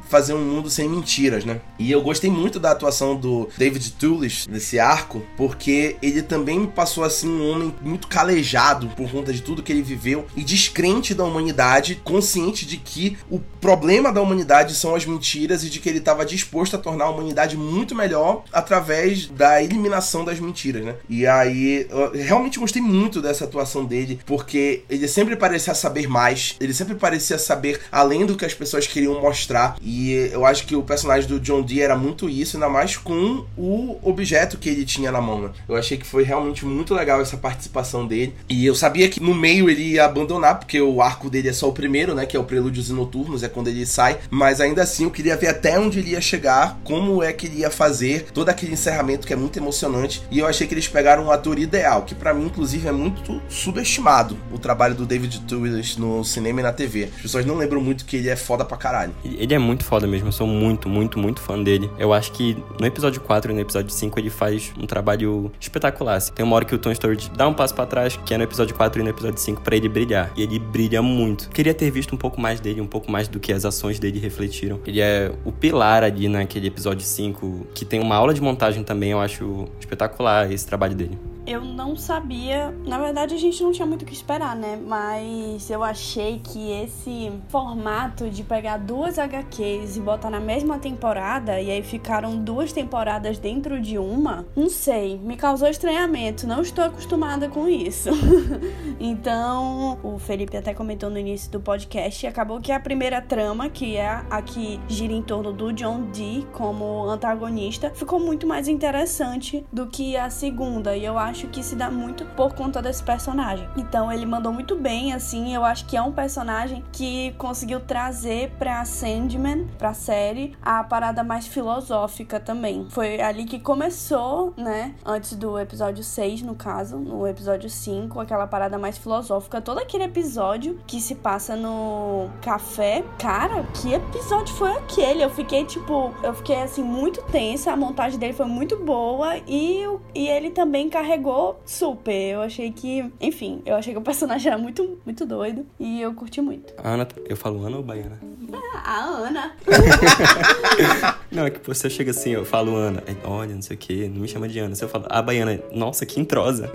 fazer 0.08 0.34
um 0.34 0.44
mundo 0.44 0.70
sem 0.70 0.88
mentiras, 0.88 1.44
né? 1.44 1.60
E 1.78 1.90
eu 1.90 2.02
gostei 2.02 2.30
muito 2.30 2.60
da 2.60 2.70
atuação 2.70 3.16
do 3.16 3.48
David 3.56 3.92
Tulish 3.92 4.48
nesse 4.48 4.78
arco, 4.78 5.22
porque 5.36 5.96
ele 6.02 6.22
também 6.22 6.60
me 6.60 6.66
passou 6.66 7.04
assim 7.04 7.28
um 7.28 7.50
homem 7.50 7.74
muito 7.82 8.08
calejado 8.08 8.88
por 8.88 9.10
conta 9.10 9.32
de 9.32 9.42
tudo 9.42 9.62
que 9.62 9.72
ele 9.72 9.82
viveu 9.82 10.26
e 10.36 10.44
descrente 10.44 11.14
da 11.14 11.24
humanidade, 11.24 12.00
consciente 12.04 12.66
de 12.66 12.76
que 12.76 13.16
o 13.30 13.38
problema 13.38 14.12
da 14.12 14.20
humanidade 14.20 14.74
são 14.74 14.94
as 14.94 15.06
mentiras 15.06 15.64
e 15.64 15.70
de 15.70 15.78
que 15.78 15.88
ele 15.88 15.98
estava 15.98 16.24
disposto 16.24 16.76
a 16.76 16.78
tornar 16.78 17.06
a 17.06 17.10
humanidade 17.10 17.56
muito 17.56 17.94
melhor 17.94 18.44
através 18.52 19.26
da 19.26 19.62
eliminação 19.62 20.24
das 20.24 20.38
mentiras, 20.38 20.84
né? 20.84 20.94
E 21.08 21.26
aí, 21.26 21.86
eu 21.90 22.12
realmente 22.12 22.58
gostei 22.58 22.82
muito 22.82 23.20
dessa 23.20 23.44
atuação 23.44 23.84
dele, 23.84 24.20
porque 24.26 24.82
ele 24.88 25.08
sempre 25.08 25.36
parecia 25.36 25.74
saber 25.74 26.08
mais, 26.08 26.56
ele 26.60 26.74
sempre 26.74 26.94
parecia 26.94 27.38
saber 27.38 27.80
além 27.90 28.26
do 28.26 28.36
que 28.36 28.44
as 28.44 28.54
pessoas 28.54 28.86
queriam 28.86 29.20
mostrar, 29.20 29.41
e 29.80 30.12
eu 30.32 30.44
acho 30.44 30.66
que 30.66 30.74
o 30.74 30.82
personagem 30.82 31.28
do 31.28 31.40
John 31.40 31.62
Dee 31.62 31.80
era 31.80 31.96
muito 31.96 32.28
isso, 32.28 32.56
ainda 32.56 32.68
mais 32.68 32.96
com 32.96 33.44
o 33.56 33.98
objeto 34.02 34.58
que 34.58 34.68
ele 34.68 34.84
tinha 34.84 35.12
na 35.12 35.20
mão, 35.20 35.42
né? 35.42 35.50
Eu 35.68 35.76
achei 35.76 35.96
que 35.96 36.06
foi 36.06 36.22
realmente 36.22 36.64
muito 36.64 36.94
legal 36.94 37.20
essa 37.20 37.36
participação 37.36 38.06
dele, 38.06 38.34
e 38.48 38.64
eu 38.64 38.74
sabia 38.74 39.08
que 39.08 39.20
no 39.20 39.34
meio 39.34 39.68
ele 39.68 39.92
ia 39.92 40.04
abandonar, 40.04 40.58
porque 40.58 40.80
o 40.80 41.00
arco 41.00 41.30
dele 41.30 41.48
é 41.48 41.52
só 41.52 41.68
o 41.68 41.72
primeiro, 41.72 42.14
né? 42.14 42.26
Que 42.26 42.36
é 42.36 42.40
o 42.40 42.44
Prelúdios 42.44 42.90
e 42.90 42.92
Noturnos, 42.92 43.42
é 43.42 43.48
quando 43.48 43.68
ele 43.68 43.86
sai, 43.86 44.18
mas 44.30 44.60
ainda 44.60 44.82
assim 44.82 45.04
eu 45.04 45.10
queria 45.10 45.36
ver 45.36 45.48
até 45.48 45.78
onde 45.78 45.98
ele 45.98 46.10
ia 46.10 46.20
chegar, 46.20 46.78
como 46.84 47.22
é 47.22 47.32
que 47.32 47.46
ele 47.46 47.60
ia 47.60 47.70
fazer 47.70 48.26
todo 48.32 48.48
aquele 48.48 48.72
encerramento 48.72 49.26
que 49.26 49.32
é 49.32 49.36
muito 49.36 49.58
emocionante. 49.58 50.22
E 50.30 50.38
eu 50.38 50.46
achei 50.46 50.66
que 50.66 50.74
eles 50.74 50.88
pegaram 50.88 51.26
um 51.26 51.30
ator 51.30 51.58
ideal, 51.58 52.02
que 52.02 52.14
para 52.14 52.34
mim, 52.34 52.46
inclusive, 52.46 52.88
é 52.88 52.92
muito 52.92 53.40
subestimado 53.48 54.36
o 54.50 54.58
trabalho 54.58 54.94
do 54.94 55.06
David 55.06 55.42
fez 55.82 55.96
no 55.96 56.24
cinema 56.24 56.60
e 56.60 56.62
na 56.62 56.72
TV. 56.72 57.08
As 57.16 57.22
pessoas 57.22 57.44
não 57.44 57.56
lembram 57.56 57.80
muito 57.80 58.04
que 58.04 58.16
ele 58.16 58.28
é 58.28 58.36
foda 58.36 58.64
pra 58.64 58.76
caralho. 58.76 59.12
Ele 59.38 59.54
é 59.54 59.58
muito 59.58 59.84
foda 59.84 60.06
mesmo, 60.06 60.28
eu 60.28 60.32
sou 60.32 60.46
muito, 60.46 60.88
muito, 60.88 61.18
muito 61.18 61.40
fã 61.40 61.60
dele. 61.62 61.90
Eu 61.98 62.12
acho 62.12 62.32
que 62.32 62.56
no 62.78 62.86
episódio 62.86 63.20
4 63.20 63.50
e 63.50 63.54
no 63.54 63.60
episódio 63.60 63.90
5 63.90 64.18
ele 64.18 64.30
faz 64.30 64.72
um 64.78 64.86
trabalho 64.86 65.50
espetacular. 65.60 66.16
Assim. 66.16 66.32
Tem 66.32 66.44
uma 66.44 66.56
hora 66.56 66.64
que 66.64 66.74
o 66.74 66.78
Tom 66.78 66.94
Sturridge 66.94 67.30
dá 67.30 67.46
um 67.48 67.54
passo 67.54 67.74
para 67.74 67.86
trás, 67.86 68.18
que 68.24 68.34
é 68.34 68.38
no 68.38 68.44
episódio 68.44 68.74
4 68.74 69.00
e 69.00 69.04
no 69.04 69.10
episódio 69.10 69.38
5, 69.38 69.62
para 69.62 69.76
ele 69.76 69.88
brilhar. 69.88 70.32
E 70.36 70.42
ele 70.42 70.58
brilha 70.58 71.02
muito. 71.02 71.48
Queria 71.50 71.74
ter 71.74 71.90
visto 71.90 72.14
um 72.14 72.18
pouco 72.18 72.40
mais 72.40 72.60
dele, 72.60 72.80
um 72.80 72.86
pouco 72.86 73.10
mais 73.10 73.28
do 73.28 73.40
que 73.40 73.52
as 73.52 73.64
ações 73.64 73.98
dele 73.98 74.18
refletiram. 74.18 74.80
Ele 74.86 75.00
é 75.00 75.32
o 75.44 75.52
pilar 75.52 76.02
ali 76.02 76.28
naquele 76.28 76.68
episódio 76.68 77.06
5, 77.06 77.68
que 77.74 77.84
tem 77.84 78.00
uma 78.00 78.16
aula 78.16 78.34
de 78.34 78.40
montagem 78.40 78.82
também, 78.82 79.10
eu 79.10 79.20
acho 79.20 79.68
espetacular 79.80 80.50
esse 80.50 80.66
trabalho 80.66 80.94
dele 80.94 81.31
eu 81.46 81.60
não 81.60 81.96
sabia. 81.96 82.74
Na 82.86 82.98
verdade, 82.98 83.34
a 83.34 83.38
gente 83.38 83.62
não 83.62 83.72
tinha 83.72 83.86
muito 83.86 84.02
o 84.02 84.04
que 84.04 84.12
esperar, 84.12 84.54
né? 84.54 84.78
Mas 84.84 85.68
eu 85.70 85.82
achei 85.82 86.38
que 86.38 86.70
esse 86.70 87.32
formato 87.48 88.30
de 88.30 88.42
pegar 88.42 88.76
duas 88.76 89.18
HQs 89.18 89.96
e 89.96 90.00
botar 90.00 90.30
na 90.30 90.40
mesma 90.40 90.78
temporada, 90.78 91.60
e 91.60 91.70
aí 91.70 91.82
ficaram 91.82 92.36
duas 92.36 92.72
temporadas 92.72 93.38
dentro 93.38 93.80
de 93.80 93.98
uma, 93.98 94.46
não 94.54 94.68
sei, 94.68 95.18
me 95.18 95.36
causou 95.36 95.68
estranhamento. 95.68 96.46
Não 96.46 96.62
estou 96.62 96.84
acostumada 96.84 97.48
com 97.48 97.68
isso. 97.68 98.10
então, 99.00 99.98
o 100.02 100.18
Felipe 100.18 100.56
até 100.56 100.72
comentou 100.72 101.10
no 101.10 101.18
início 101.18 101.50
do 101.50 101.60
podcast, 101.60 102.26
acabou 102.26 102.60
que 102.60 102.70
a 102.70 102.78
primeira 102.78 103.20
trama, 103.20 103.68
que 103.68 103.96
é 103.96 104.22
a 104.30 104.42
que 104.42 104.80
gira 104.88 105.12
em 105.12 105.22
torno 105.22 105.52
do 105.52 105.72
John 105.72 106.10
Dee 106.12 106.46
como 106.52 107.06
antagonista, 107.08 107.90
ficou 107.94 108.20
muito 108.20 108.46
mais 108.46 108.68
interessante 108.68 109.64
do 109.72 109.86
que 109.86 110.16
a 110.16 110.30
segunda. 110.30 110.96
E 110.96 111.04
eu 111.04 111.18
acho 111.18 111.31
acho 111.32 111.48
que 111.48 111.62
se 111.62 111.74
dá 111.74 111.90
muito 111.90 112.26
por 112.36 112.54
conta 112.54 112.82
desse 112.82 113.02
personagem. 113.02 113.66
Então 113.74 114.12
ele 114.12 114.26
mandou 114.26 114.52
muito 114.52 114.76
bem, 114.76 115.14
assim, 115.14 115.54
eu 115.54 115.64
acho 115.64 115.86
que 115.86 115.96
é 115.96 116.02
um 116.02 116.12
personagem 116.12 116.84
que 116.92 117.32
conseguiu 117.38 117.80
trazer 117.80 118.50
pra 118.58 118.84
Sandman, 118.84 119.66
pra 119.78 119.94
série, 119.94 120.54
a 120.62 120.84
parada 120.84 121.24
mais 121.24 121.46
filosófica 121.46 122.38
também. 122.38 122.86
Foi 122.90 123.20
ali 123.20 123.44
que 123.44 123.58
começou, 123.58 124.52
né, 124.58 124.94
antes 125.04 125.34
do 125.34 125.58
episódio 125.58 126.04
6, 126.04 126.42
no 126.42 126.54
caso, 126.54 126.98
no 126.98 127.26
episódio 127.26 127.70
5, 127.70 128.20
aquela 128.20 128.46
parada 128.46 128.78
mais 128.78 128.98
filosófica. 128.98 129.60
Todo 129.60 129.78
aquele 129.78 130.04
episódio 130.04 130.78
que 130.86 131.00
se 131.00 131.14
passa 131.14 131.56
no 131.56 132.28
café. 132.42 133.02
Cara, 133.18 133.64
que 133.80 133.94
episódio 133.94 134.54
foi 134.54 134.70
aquele? 134.72 135.24
Eu 135.24 135.30
fiquei, 135.30 135.64
tipo, 135.64 136.12
eu 136.22 136.34
fiquei, 136.34 136.60
assim, 136.60 136.82
muito 136.82 137.22
tensa, 137.22 137.72
a 137.72 137.76
montagem 137.76 138.18
dele 138.18 138.34
foi 138.34 138.46
muito 138.46 138.76
boa 138.76 139.38
e, 139.46 139.82
e 140.14 140.28
ele 140.28 140.50
também 140.50 140.90
carregou 140.90 141.21
pegou 141.22 141.62
super. 141.64 142.12
Eu 142.12 142.42
achei 142.42 142.72
que, 142.72 143.08
enfim, 143.20 143.62
eu 143.64 143.76
achei 143.76 143.92
que 143.92 143.98
o 143.98 144.02
personagem 144.02 144.48
era 144.50 144.60
muito, 144.60 144.98
muito 145.06 145.24
doido 145.24 145.64
e 145.78 146.02
eu 146.02 146.12
curti 146.14 146.40
muito. 146.40 146.74
A 146.76 146.90
Ana, 146.90 147.06
eu 147.28 147.36
falo 147.36 147.64
Ana 147.64 147.76
ou 147.76 147.82
Baiana? 147.82 148.18
Ah, 148.52 148.82
a 148.84 149.04
Ana. 149.04 149.52
não, 151.30 151.46
é 151.46 151.50
que 151.50 151.64
você 151.64 151.88
chega 151.88 152.10
assim, 152.10 152.30
eu 152.30 152.44
falo 152.44 152.74
Ana, 152.74 153.04
olha, 153.24 153.54
não 153.54 153.62
sei 153.62 153.76
o 153.76 153.78
que, 153.78 154.08
não 154.08 154.22
me 154.22 154.28
chama 154.28 154.48
de 154.48 154.58
Ana. 154.58 154.74
Se 154.74 154.84
eu 154.84 154.88
falo, 154.88 155.06
a 155.08 155.22
Baiana, 155.22 155.60
nossa, 155.72 156.04
que 156.04 156.18
entrosa. 156.18 156.68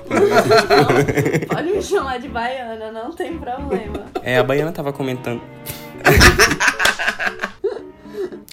Pode 1.47 1.69
me 1.69 1.81
chamar 1.81 2.19
de 2.19 2.29
Baiana, 2.29 2.89
não 2.89 3.11
tem 3.11 3.37
problema. 3.37 4.05
É, 4.23 4.37
a 4.37 4.43
Baiana 4.43 4.71
tava 4.71 4.93
comentando. 4.93 5.41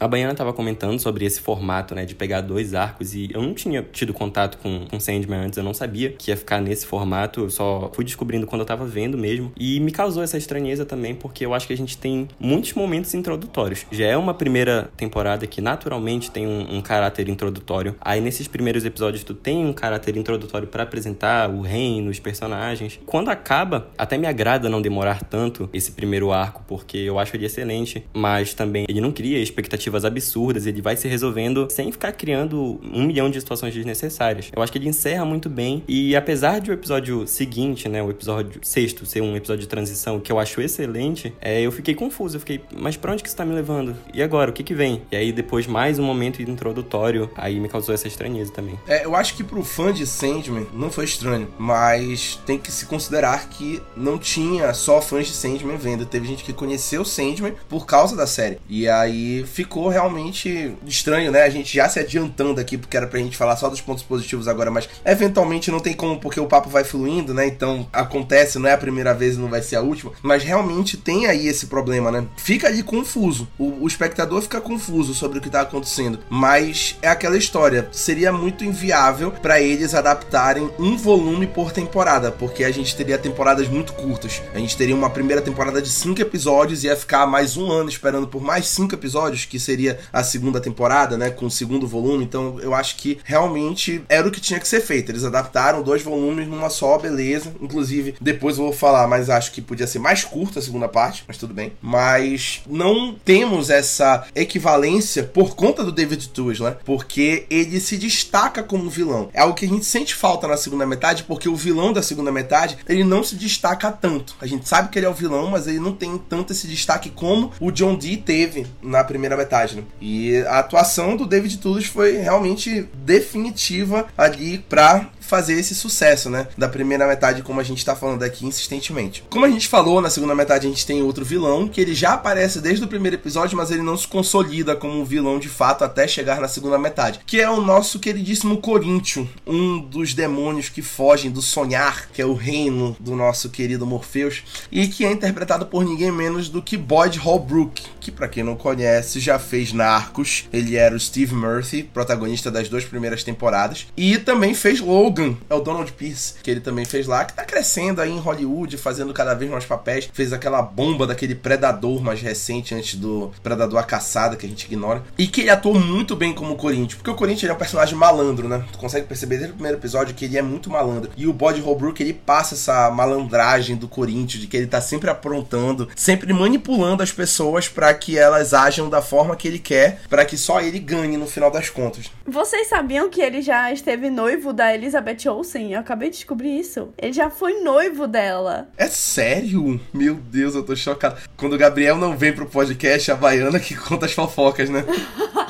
A 0.05 0.09
Baiana 0.09 0.35
tava 0.35 0.53
comentando 0.53 1.01
sobre 1.01 1.25
esse 1.25 1.41
formato, 1.41 1.95
né, 1.95 2.05
de 2.05 2.15
pegar 2.15 2.43
dois 2.43 2.75
arcos 2.75 3.15
e 3.15 3.31
eu 3.33 3.41
não 3.41 3.55
tinha 3.55 3.83
tido 3.83 4.13
contato 4.13 4.59
com, 4.59 4.87
com 4.87 5.01
Sandman 5.01 5.47
antes, 5.47 5.57
eu 5.57 5.65
não 5.65 5.73
sabia 5.73 6.11
que 6.11 6.31
ia 6.31 6.37
ficar 6.37 6.61
nesse 6.61 6.85
formato, 6.85 7.41
eu 7.41 7.49
só 7.49 7.91
fui 7.95 8.05
descobrindo 8.05 8.47
quando 8.47 8.61
eu 8.61 8.67
tava 8.67 8.85
vendo 8.85 9.17
mesmo. 9.17 9.51
E 9.59 9.81
me 9.81 9.91
causou 9.91 10.23
essa 10.23 10.37
estranheza 10.37 10.85
também, 10.85 11.15
porque 11.15 11.47
eu 11.47 11.55
acho 11.55 11.67
que 11.67 11.73
a 11.73 11.77
gente 11.77 11.97
tem 11.97 12.29
muitos 12.39 12.75
momentos 12.75 13.15
introdutórios. 13.15 13.87
Já 13.91 14.05
é 14.05 14.15
uma 14.15 14.35
primeira 14.35 14.91
temporada 14.95 15.47
que 15.47 15.63
naturalmente 15.63 16.31
tem 16.31 16.47
um, 16.47 16.77
um 16.77 16.83
caráter 16.83 17.31
introdutório. 17.31 17.97
Aí 17.99 18.21
nesses 18.21 18.47
primeiros 18.47 18.85
episódios 18.85 19.25
tu 19.25 19.33
tem 19.33 19.65
um 19.65 19.73
caráter 19.73 20.19
introdutório 20.19 20.69
para 20.69 20.83
apresentar 20.83 21.49
o 21.49 21.63
reino, 21.63 22.11
os 22.11 22.21
personagens. 22.21 23.01
Quando 23.07 23.31
acaba, 23.31 23.89
até 23.97 24.19
me 24.19 24.27
agrada 24.27 24.69
não 24.69 24.83
demorar 24.83 25.25
tanto 25.25 25.67
esse 25.73 25.93
primeiro 25.93 26.31
arco, 26.31 26.63
porque 26.69 26.99
eu 26.99 27.19
acho 27.19 27.35
ele 27.35 27.47
excelente, 27.47 28.05
mas 28.13 28.53
também 28.53 28.85
ele 28.87 29.01
não 29.01 29.11
cria 29.11 29.39
expectativas 29.39 29.94
absurdas, 30.03 30.65
ele 30.65 30.81
vai 30.81 30.97
se 30.97 31.07
resolvendo 31.07 31.69
sem 31.71 31.93
ficar 31.93 32.13
criando 32.13 32.81
um 32.91 33.05
milhão 33.05 33.31
de 33.31 33.39
situações 33.39 33.75
desnecessárias. 33.75 34.51
Eu 34.57 34.63
acho 34.63 34.73
que 34.73 34.79
ele 34.79 34.89
encerra 34.89 35.27
muito 35.27 35.51
bem 35.51 35.83
e 35.87 36.17
apesar 36.17 36.61
de 36.61 36.71
o 36.71 36.73
episódio 36.73 37.27
seguinte, 37.27 37.87
né, 37.87 38.03
o 38.03 38.11
episódio 38.11 38.61
sexto 38.63 39.05
ser 39.05 39.21
um 39.21 39.37
episódio 39.37 39.61
de 39.61 39.69
transição 39.69 40.19
que 40.19 40.33
eu 40.33 40.39
acho 40.39 40.63
excelente, 40.63 41.35
é, 41.41 41.61
eu 41.61 41.71
fiquei 41.71 41.95
confuso, 41.95 42.37
eu 42.37 42.41
fiquei, 42.41 42.63
mas 42.75 42.97
pra 42.97 43.13
onde 43.13 43.23
que 43.23 43.29
isso 43.29 43.37
tá 43.37 43.45
me 43.45 43.55
levando? 43.55 43.95
E 44.15 44.23
agora, 44.23 44.51
o 44.51 44.55
que 44.55 44.63
que 44.63 44.75
vem? 44.75 45.03
E 45.13 45.17
aí 45.17 45.33
depois 45.33 45.67
mais 45.67 45.99
um 45.99 46.05
momento 46.05 46.41
introdutório, 46.41 47.31
aí 47.37 47.61
me 47.61 47.69
causou 47.69 47.95
essa 47.95 48.09
estranheza 48.09 48.53
também. 48.53 48.79
É, 48.87 49.05
eu 49.05 49.15
acho 49.15 49.35
que 49.37 49.45
pro 49.45 49.63
fã 49.63 49.93
de 49.93 50.07
Sandman 50.07 50.67
não 50.73 50.91
foi 50.91 51.05
estranho, 51.05 51.49
mas 51.59 52.41
tem 52.47 52.59
que 52.59 52.71
se 52.71 52.87
considerar 52.87 53.49
que 53.49 53.83
não 53.97 54.17
tinha 54.17 54.73
só 54.73 55.01
fãs 55.01 55.27
de 55.27 55.33
Sandman 55.33 55.77
vendo, 55.77 56.07
teve 56.07 56.27
gente 56.27 56.45
que 56.45 56.53
conheceu 56.53 57.05
Sandman 57.05 57.55
por 57.69 57.87
causa 57.87 58.17
da 58.17 58.27
série. 58.27 58.59
E 58.69 58.89
aí 58.89 59.45
ficou 59.45 59.74
ficou 59.75 59.89
realmente 59.89 60.73
estranho, 60.87 61.33
né? 61.33 61.43
A 61.43 61.51
gente 61.51 61.75
já 61.75 61.89
se 61.89 61.99
adiantando 61.99 62.61
aqui, 62.61 62.79
porque 62.79 62.97
era 62.97 63.09
pra 63.09 63.19
gente 63.19 63.37
falar 63.37 63.57
só 63.57 63.69
dos 63.69 63.81
pontos 63.81 64.05
positivos 64.05 64.47
agora, 64.47 64.71
mas 64.71 64.89
eventualmente 65.05 65.69
não 65.69 65.81
tem 65.81 65.93
como, 65.93 66.21
porque 66.21 66.39
o 66.39 66.47
papo 66.47 66.71
vai 66.71 66.85
fluindo, 66.85 67.35
né? 67.35 67.45
Então 67.49 67.89
acontece, 67.93 68.57
não 68.57 68.69
é 68.69 68.73
a 68.73 68.79
primeira 68.79 69.13
vez 69.13 69.35
e 69.35 69.39
não 69.41 69.49
vai 69.49 69.63
ser 69.63 69.75
a 69.75 69.81
última, 69.81 70.13
mas 70.23 70.45
realmente 70.45 70.97
tem 70.97 71.27
aí 71.27 71.49
esse 71.49 71.67
problema, 71.67 72.13
né? 72.13 72.25
Fica 72.37 72.69
ali 72.69 72.85
confuso. 72.85 73.49
O, 73.59 73.83
o 73.83 73.89
espectador 73.89 74.41
fica 74.43 74.61
confuso 74.61 75.13
sobre 75.13 75.39
o 75.39 75.41
que 75.41 75.51
tá 75.51 75.63
acontecendo, 75.63 76.21
mas 76.31 76.97
é 77.03 77.09
aquela 77.09 77.37
história. 77.37 77.89
Seria 77.91 78.33
muito 78.33 78.65
inviável 78.65 79.33
para 79.33 79.61
eles 79.61 79.93
adaptarem 79.93 80.71
um 80.79 80.97
volume 80.97 81.49
por 81.49 81.73
temporada, 81.73 82.31
porque 82.31 82.63
a 82.63 82.71
gente 82.71 82.95
teria 82.95 83.19
temporadas 83.19 83.67
muito 83.67 83.93
curtas. 83.95 84.41
A 84.55 84.59
gente 84.59 84.77
teria 84.77 84.95
uma 84.95 85.11
primeira 85.11 85.43
temporada 85.43 85.83
de 85.83 85.91
cinco 85.91 86.21
episódios 86.21 86.85
e 86.85 86.87
ia 86.87 86.97
ficar 86.97 87.27
mais 87.27 87.57
um 87.57 87.73
ano 87.73 87.89
esperando 87.89 88.29
por 88.29 88.41
mais 88.41 88.69
cinco 88.69 88.95
episódios, 88.95 89.45
que 89.45 89.64
seria 89.65 89.99
a 90.13 90.23
segunda 90.23 90.61
temporada, 90.61 91.17
né? 91.17 91.31
Com 91.31 91.47
o 91.47 91.51
segundo 91.51 91.87
volume. 91.87 92.25
Então 92.25 92.59
eu 92.61 92.75
acho 92.75 92.97
que 92.97 93.19
realmente 93.25 94.03
era 94.09 94.27
o 94.27 94.31
que 94.31 94.41
tinha 94.41 94.61
que 94.61 94.69
ser 94.69 94.81
feito. 94.81 95.11
Eles 95.11 95.25
adaptaram 95.25 95.83
dois 95.83 96.03
volumes 96.03 96.47
numa 96.47 96.71
só, 96.71 96.99
beleza. 96.99 97.55
Inclusive, 97.61 98.15
depois 98.21 98.59
eu 98.59 98.65
vou 98.65 98.73
falar, 98.73 99.07
mas 99.07 99.31
acho 99.31 99.53
que 99.53 99.63
podia 99.63 99.87
ser 99.87 99.99
mais 99.99 100.25
curta 100.25 100.59
a 100.59 100.63
segunda 100.63 100.89
parte, 100.89 101.25
mas 101.27 101.37
tudo 101.37 101.55
bem. 101.55 101.73
Mas 101.81 102.63
não 102.69 103.15
temos 103.25 103.71
essa 103.71 104.27
equivalência 104.35 105.25
por 105.25 105.55
conta 105.55 105.85
do 105.85 105.93
David 105.93 106.29
Tewes, 106.29 106.61
né? 106.61 106.77
Porque 106.85 107.47
ele 107.49 107.81
se 107.81 107.97
destaca 107.97 108.63
como 108.63 108.91
vilão. 108.91 109.29
É 109.33 109.41
algo 109.41 109.55
que 109.55 109.65
a 109.65 109.69
gente 109.69 109.85
sente 109.85 110.15
falta 110.15 110.47
na 110.47 110.57
segunda 110.57 110.87
metade, 110.87 111.25
porque 111.25 111.49
o 111.49 111.57
vilão 111.57 111.93
da 111.93 112.03
segunda 112.03 112.31
metade, 112.31 112.79
ele 112.89 113.05
não 113.05 113.23
se 113.23 113.37
destaca 113.37 113.91
tanto. 113.91 114.35
A 114.41 114.47
gente 114.47 114.69
sabe 114.69 114.89
que 114.89 114.99
ele 114.99 115.07
é 115.07 115.09
o 115.09 115.15
vilão, 115.15 115.51
mas 115.51 115.67
ele 115.67 115.79
não 115.79 115.93
tem 115.93 116.19
tanto 116.19 116.53
esse 116.53 116.67
destaque 116.67 117.11
como 117.11 117.53
o 117.61 117.71
John 117.71 117.97
Dee 117.97 118.17
teve 118.17 118.67
na 118.83 119.03
primeira 119.05 119.37
metade 119.37 119.54
E 120.01 120.39
a 120.47 120.59
atuação 120.59 121.17
do 121.17 121.27
David 121.27 121.59
Toulouse 121.59 121.87
foi 121.87 122.19
realmente 122.19 122.89
definitiva 122.95 124.07
ali 124.17 124.59
para 124.59 125.09
fazer 125.27 125.55
esse 125.55 125.75
sucesso, 125.75 126.29
né? 126.29 126.49
Da 126.57 126.69
primeira 126.69 127.07
metade, 127.07 127.43
como 127.43 127.61
a 127.61 127.65
gente 127.65 127.85
tá 127.85 127.97
falando 127.97 128.23
aqui 128.23 128.47
insistentemente. 128.47 129.25
Como 129.31 129.45
a 129.45 129.49
gente 129.49 129.69
falou, 129.69 130.01
na 130.01 130.11
segunda 130.11 130.35
metade 130.35 130.67
a 130.67 130.71
gente 130.71 130.87
tem 130.87 131.03
outro 131.03 131.25
vilão, 131.25 131.69
que 131.69 131.81
ele 131.81 131.95
já 131.95 132.15
aparece 132.15 132.61
desde 132.61 132.85
o 132.85 132.89
primeiro 132.89 133.17
episódio, 133.17 133.57
mas 133.57 133.71
ele 133.71 133.83
não 133.83 133.97
se 133.97 134.07
consolida 134.07 134.77
como 134.77 135.01
um 135.01 135.05
vilão 135.05 135.39
de 135.39 135.49
fato 135.49 135.85
até 135.85 136.07
chegar 136.07 136.41
na 136.41 136.49
segunda 136.49 136.79
metade. 136.79 137.21
Que 137.27 137.41
é 137.41 137.49
o 137.49 137.61
nosso 137.61 137.99
queridíssimo 137.99 138.59
Coríntio, 138.59 139.29
um 139.47 139.79
dos 139.79 140.15
demônios 140.15 140.69
que 140.69 140.83
fogem 140.83 141.31
do 141.31 141.43
sonhar, 141.43 142.09
que 142.13 142.21
é 142.21 142.27
o 142.27 142.35
reino 142.35 142.97
do 143.01 143.17
nosso 143.17 143.49
querido 143.49 143.87
Morpheus, 143.87 144.43
e 144.71 144.87
que 144.89 145.05
é 145.05 145.13
interpretado 145.13 145.67
por 145.67 145.85
ninguém 145.85 146.13
menos 146.13 146.49
do 146.49 146.63
que 146.63 146.77
Boyd 146.77 147.19
Holbrook, 147.19 147.83
que 148.01 148.11
para 148.11 148.29
quem 148.29 148.43
não 148.43 148.57
conhece 148.57 149.21
já 149.21 149.39
fez 149.39 149.73
Narcos, 149.73 150.49
ele 150.53 150.77
era 150.77 150.95
o 150.95 151.01
Steve 151.01 151.35
Murphy, 151.35 151.83
protagonista 151.83 152.51
das 152.51 152.69
duas 152.69 152.85
primeiras 152.85 153.25
temporadas, 153.25 153.87
e 153.97 154.19
também 154.19 154.55
fez 154.55 154.81
Logan 154.81 155.14
Logan 155.15 155.37
é 155.49 155.55
o 155.55 155.61
Donald 155.61 155.93
Pierce, 155.93 156.35
que 156.43 156.51
ele 156.51 156.61
também 156.61 156.85
fez 156.85 157.07
lá, 157.07 157.25
que 157.25 157.35
tá 157.35 157.45
crescendo 157.45 158.01
aí 158.01 158.11
em 158.11 158.19
Hollywood, 158.19 158.77
fazendo 158.77 159.15
cada 159.15 159.33
vez 159.33 159.49
mais 159.49 159.65
papéis. 159.65 160.11
Fez 160.13 160.33
aquela 160.33 160.61
bomba 160.61 161.07
daquele 161.07 161.37
Predador 161.37 162.03
mais 162.03 162.21
recente, 162.21 162.75
antes 162.75 162.97
do 162.97 163.31
Predador 163.43 163.79
A 163.79 163.85
Caçada, 163.85 164.35
que 164.35 164.45
a 164.45 164.49
gente 164.49 164.65
ignora. 164.65 165.05
E 165.17 165.29
que 165.29 165.43
ele 165.43 165.51
atuou 165.51 165.79
muito 165.79 166.17
bem 166.17 166.33
como 166.33 166.57
Corinthians, 166.57 166.95
porque 166.95 167.11
o 167.11 167.15
Corinthians 167.15 167.51
é 167.51 167.55
um 167.55 167.59
personagem 167.59 167.97
malandro, 167.97 168.49
né? 168.49 168.65
Tu 168.73 168.79
consegue 168.79 169.07
perceber 169.07 169.37
desde 169.37 169.53
o 169.53 169.55
primeiro 169.55 169.79
episódio 169.79 170.15
que 170.15 170.25
ele 170.25 170.37
é 170.37 170.43
muito 170.43 170.69
malandro. 170.69 171.13
E 171.17 171.29
o 171.29 171.33
Body 171.33 171.61
Holbrook, 171.61 172.03
ele 172.03 172.13
passa 172.13 172.55
essa 172.55 172.91
malandragem 172.91 173.77
do 173.77 173.87
Corinthians, 173.87 174.43
de 174.43 174.49
que 174.49 174.57
ele 174.57 174.67
tá 174.67 174.81
sempre 174.81 175.11
aprontando, 175.11 175.89
sempre 175.95 176.33
manipulando 176.33 177.03
as 177.03 177.13
pessoas 177.13 177.69
para 177.69 177.95
que 177.95 178.19
elas 178.19 178.53
ajam 178.53 178.89
da 178.89 179.01
forma 179.01 179.37
que 179.37 179.47
ele 179.47 179.61
quer, 179.61 180.01
para 180.09 180.25
que 180.25 180.37
só 180.37 180.61
ele 180.61 180.81
ganhe 180.81 181.17
no 181.17 181.27
final 181.27 181.51
das 181.51 181.71
contas. 181.71 182.11
Vocês 182.27 182.69
sabiam 182.69 183.09
que 183.09 183.21
ele 183.21 183.43
já 183.43 183.71
esteve 183.71 184.11
noivo 184.11 184.53
da 184.53 184.75
Elizabeth 184.75 185.04
Elizabeth 185.05 185.29
Olsen. 185.29 185.73
Eu 185.73 185.81
acabei 185.81 186.09
de 186.09 186.17
descobrir 186.17 186.59
isso. 186.59 186.89
Ele 186.97 187.13
já 187.13 187.29
foi 187.29 187.61
noivo 187.61 188.07
dela. 188.07 188.69
É 188.77 188.87
sério? 188.87 189.81
Meu 189.93 190.15
Deus, 190.15 190.55
eu 190.55 190.65
tô 190.65 190.75
chocado. 190.75 191.17
Quando 191.37 191.53
o 191.53 191.59
Gabriel 191.59 191.97
não 191.97 192.17
vem 192.17 192.33
pro 192.33 192.47
podcast, 192.47 193.11
a 193.11 193.15
baiana 193.15 193.61
que 193.61 193.75
conta 193.77 194.07
as 194.07 194.13
fofocas, 194.13 194.71
né? 194.71 194.85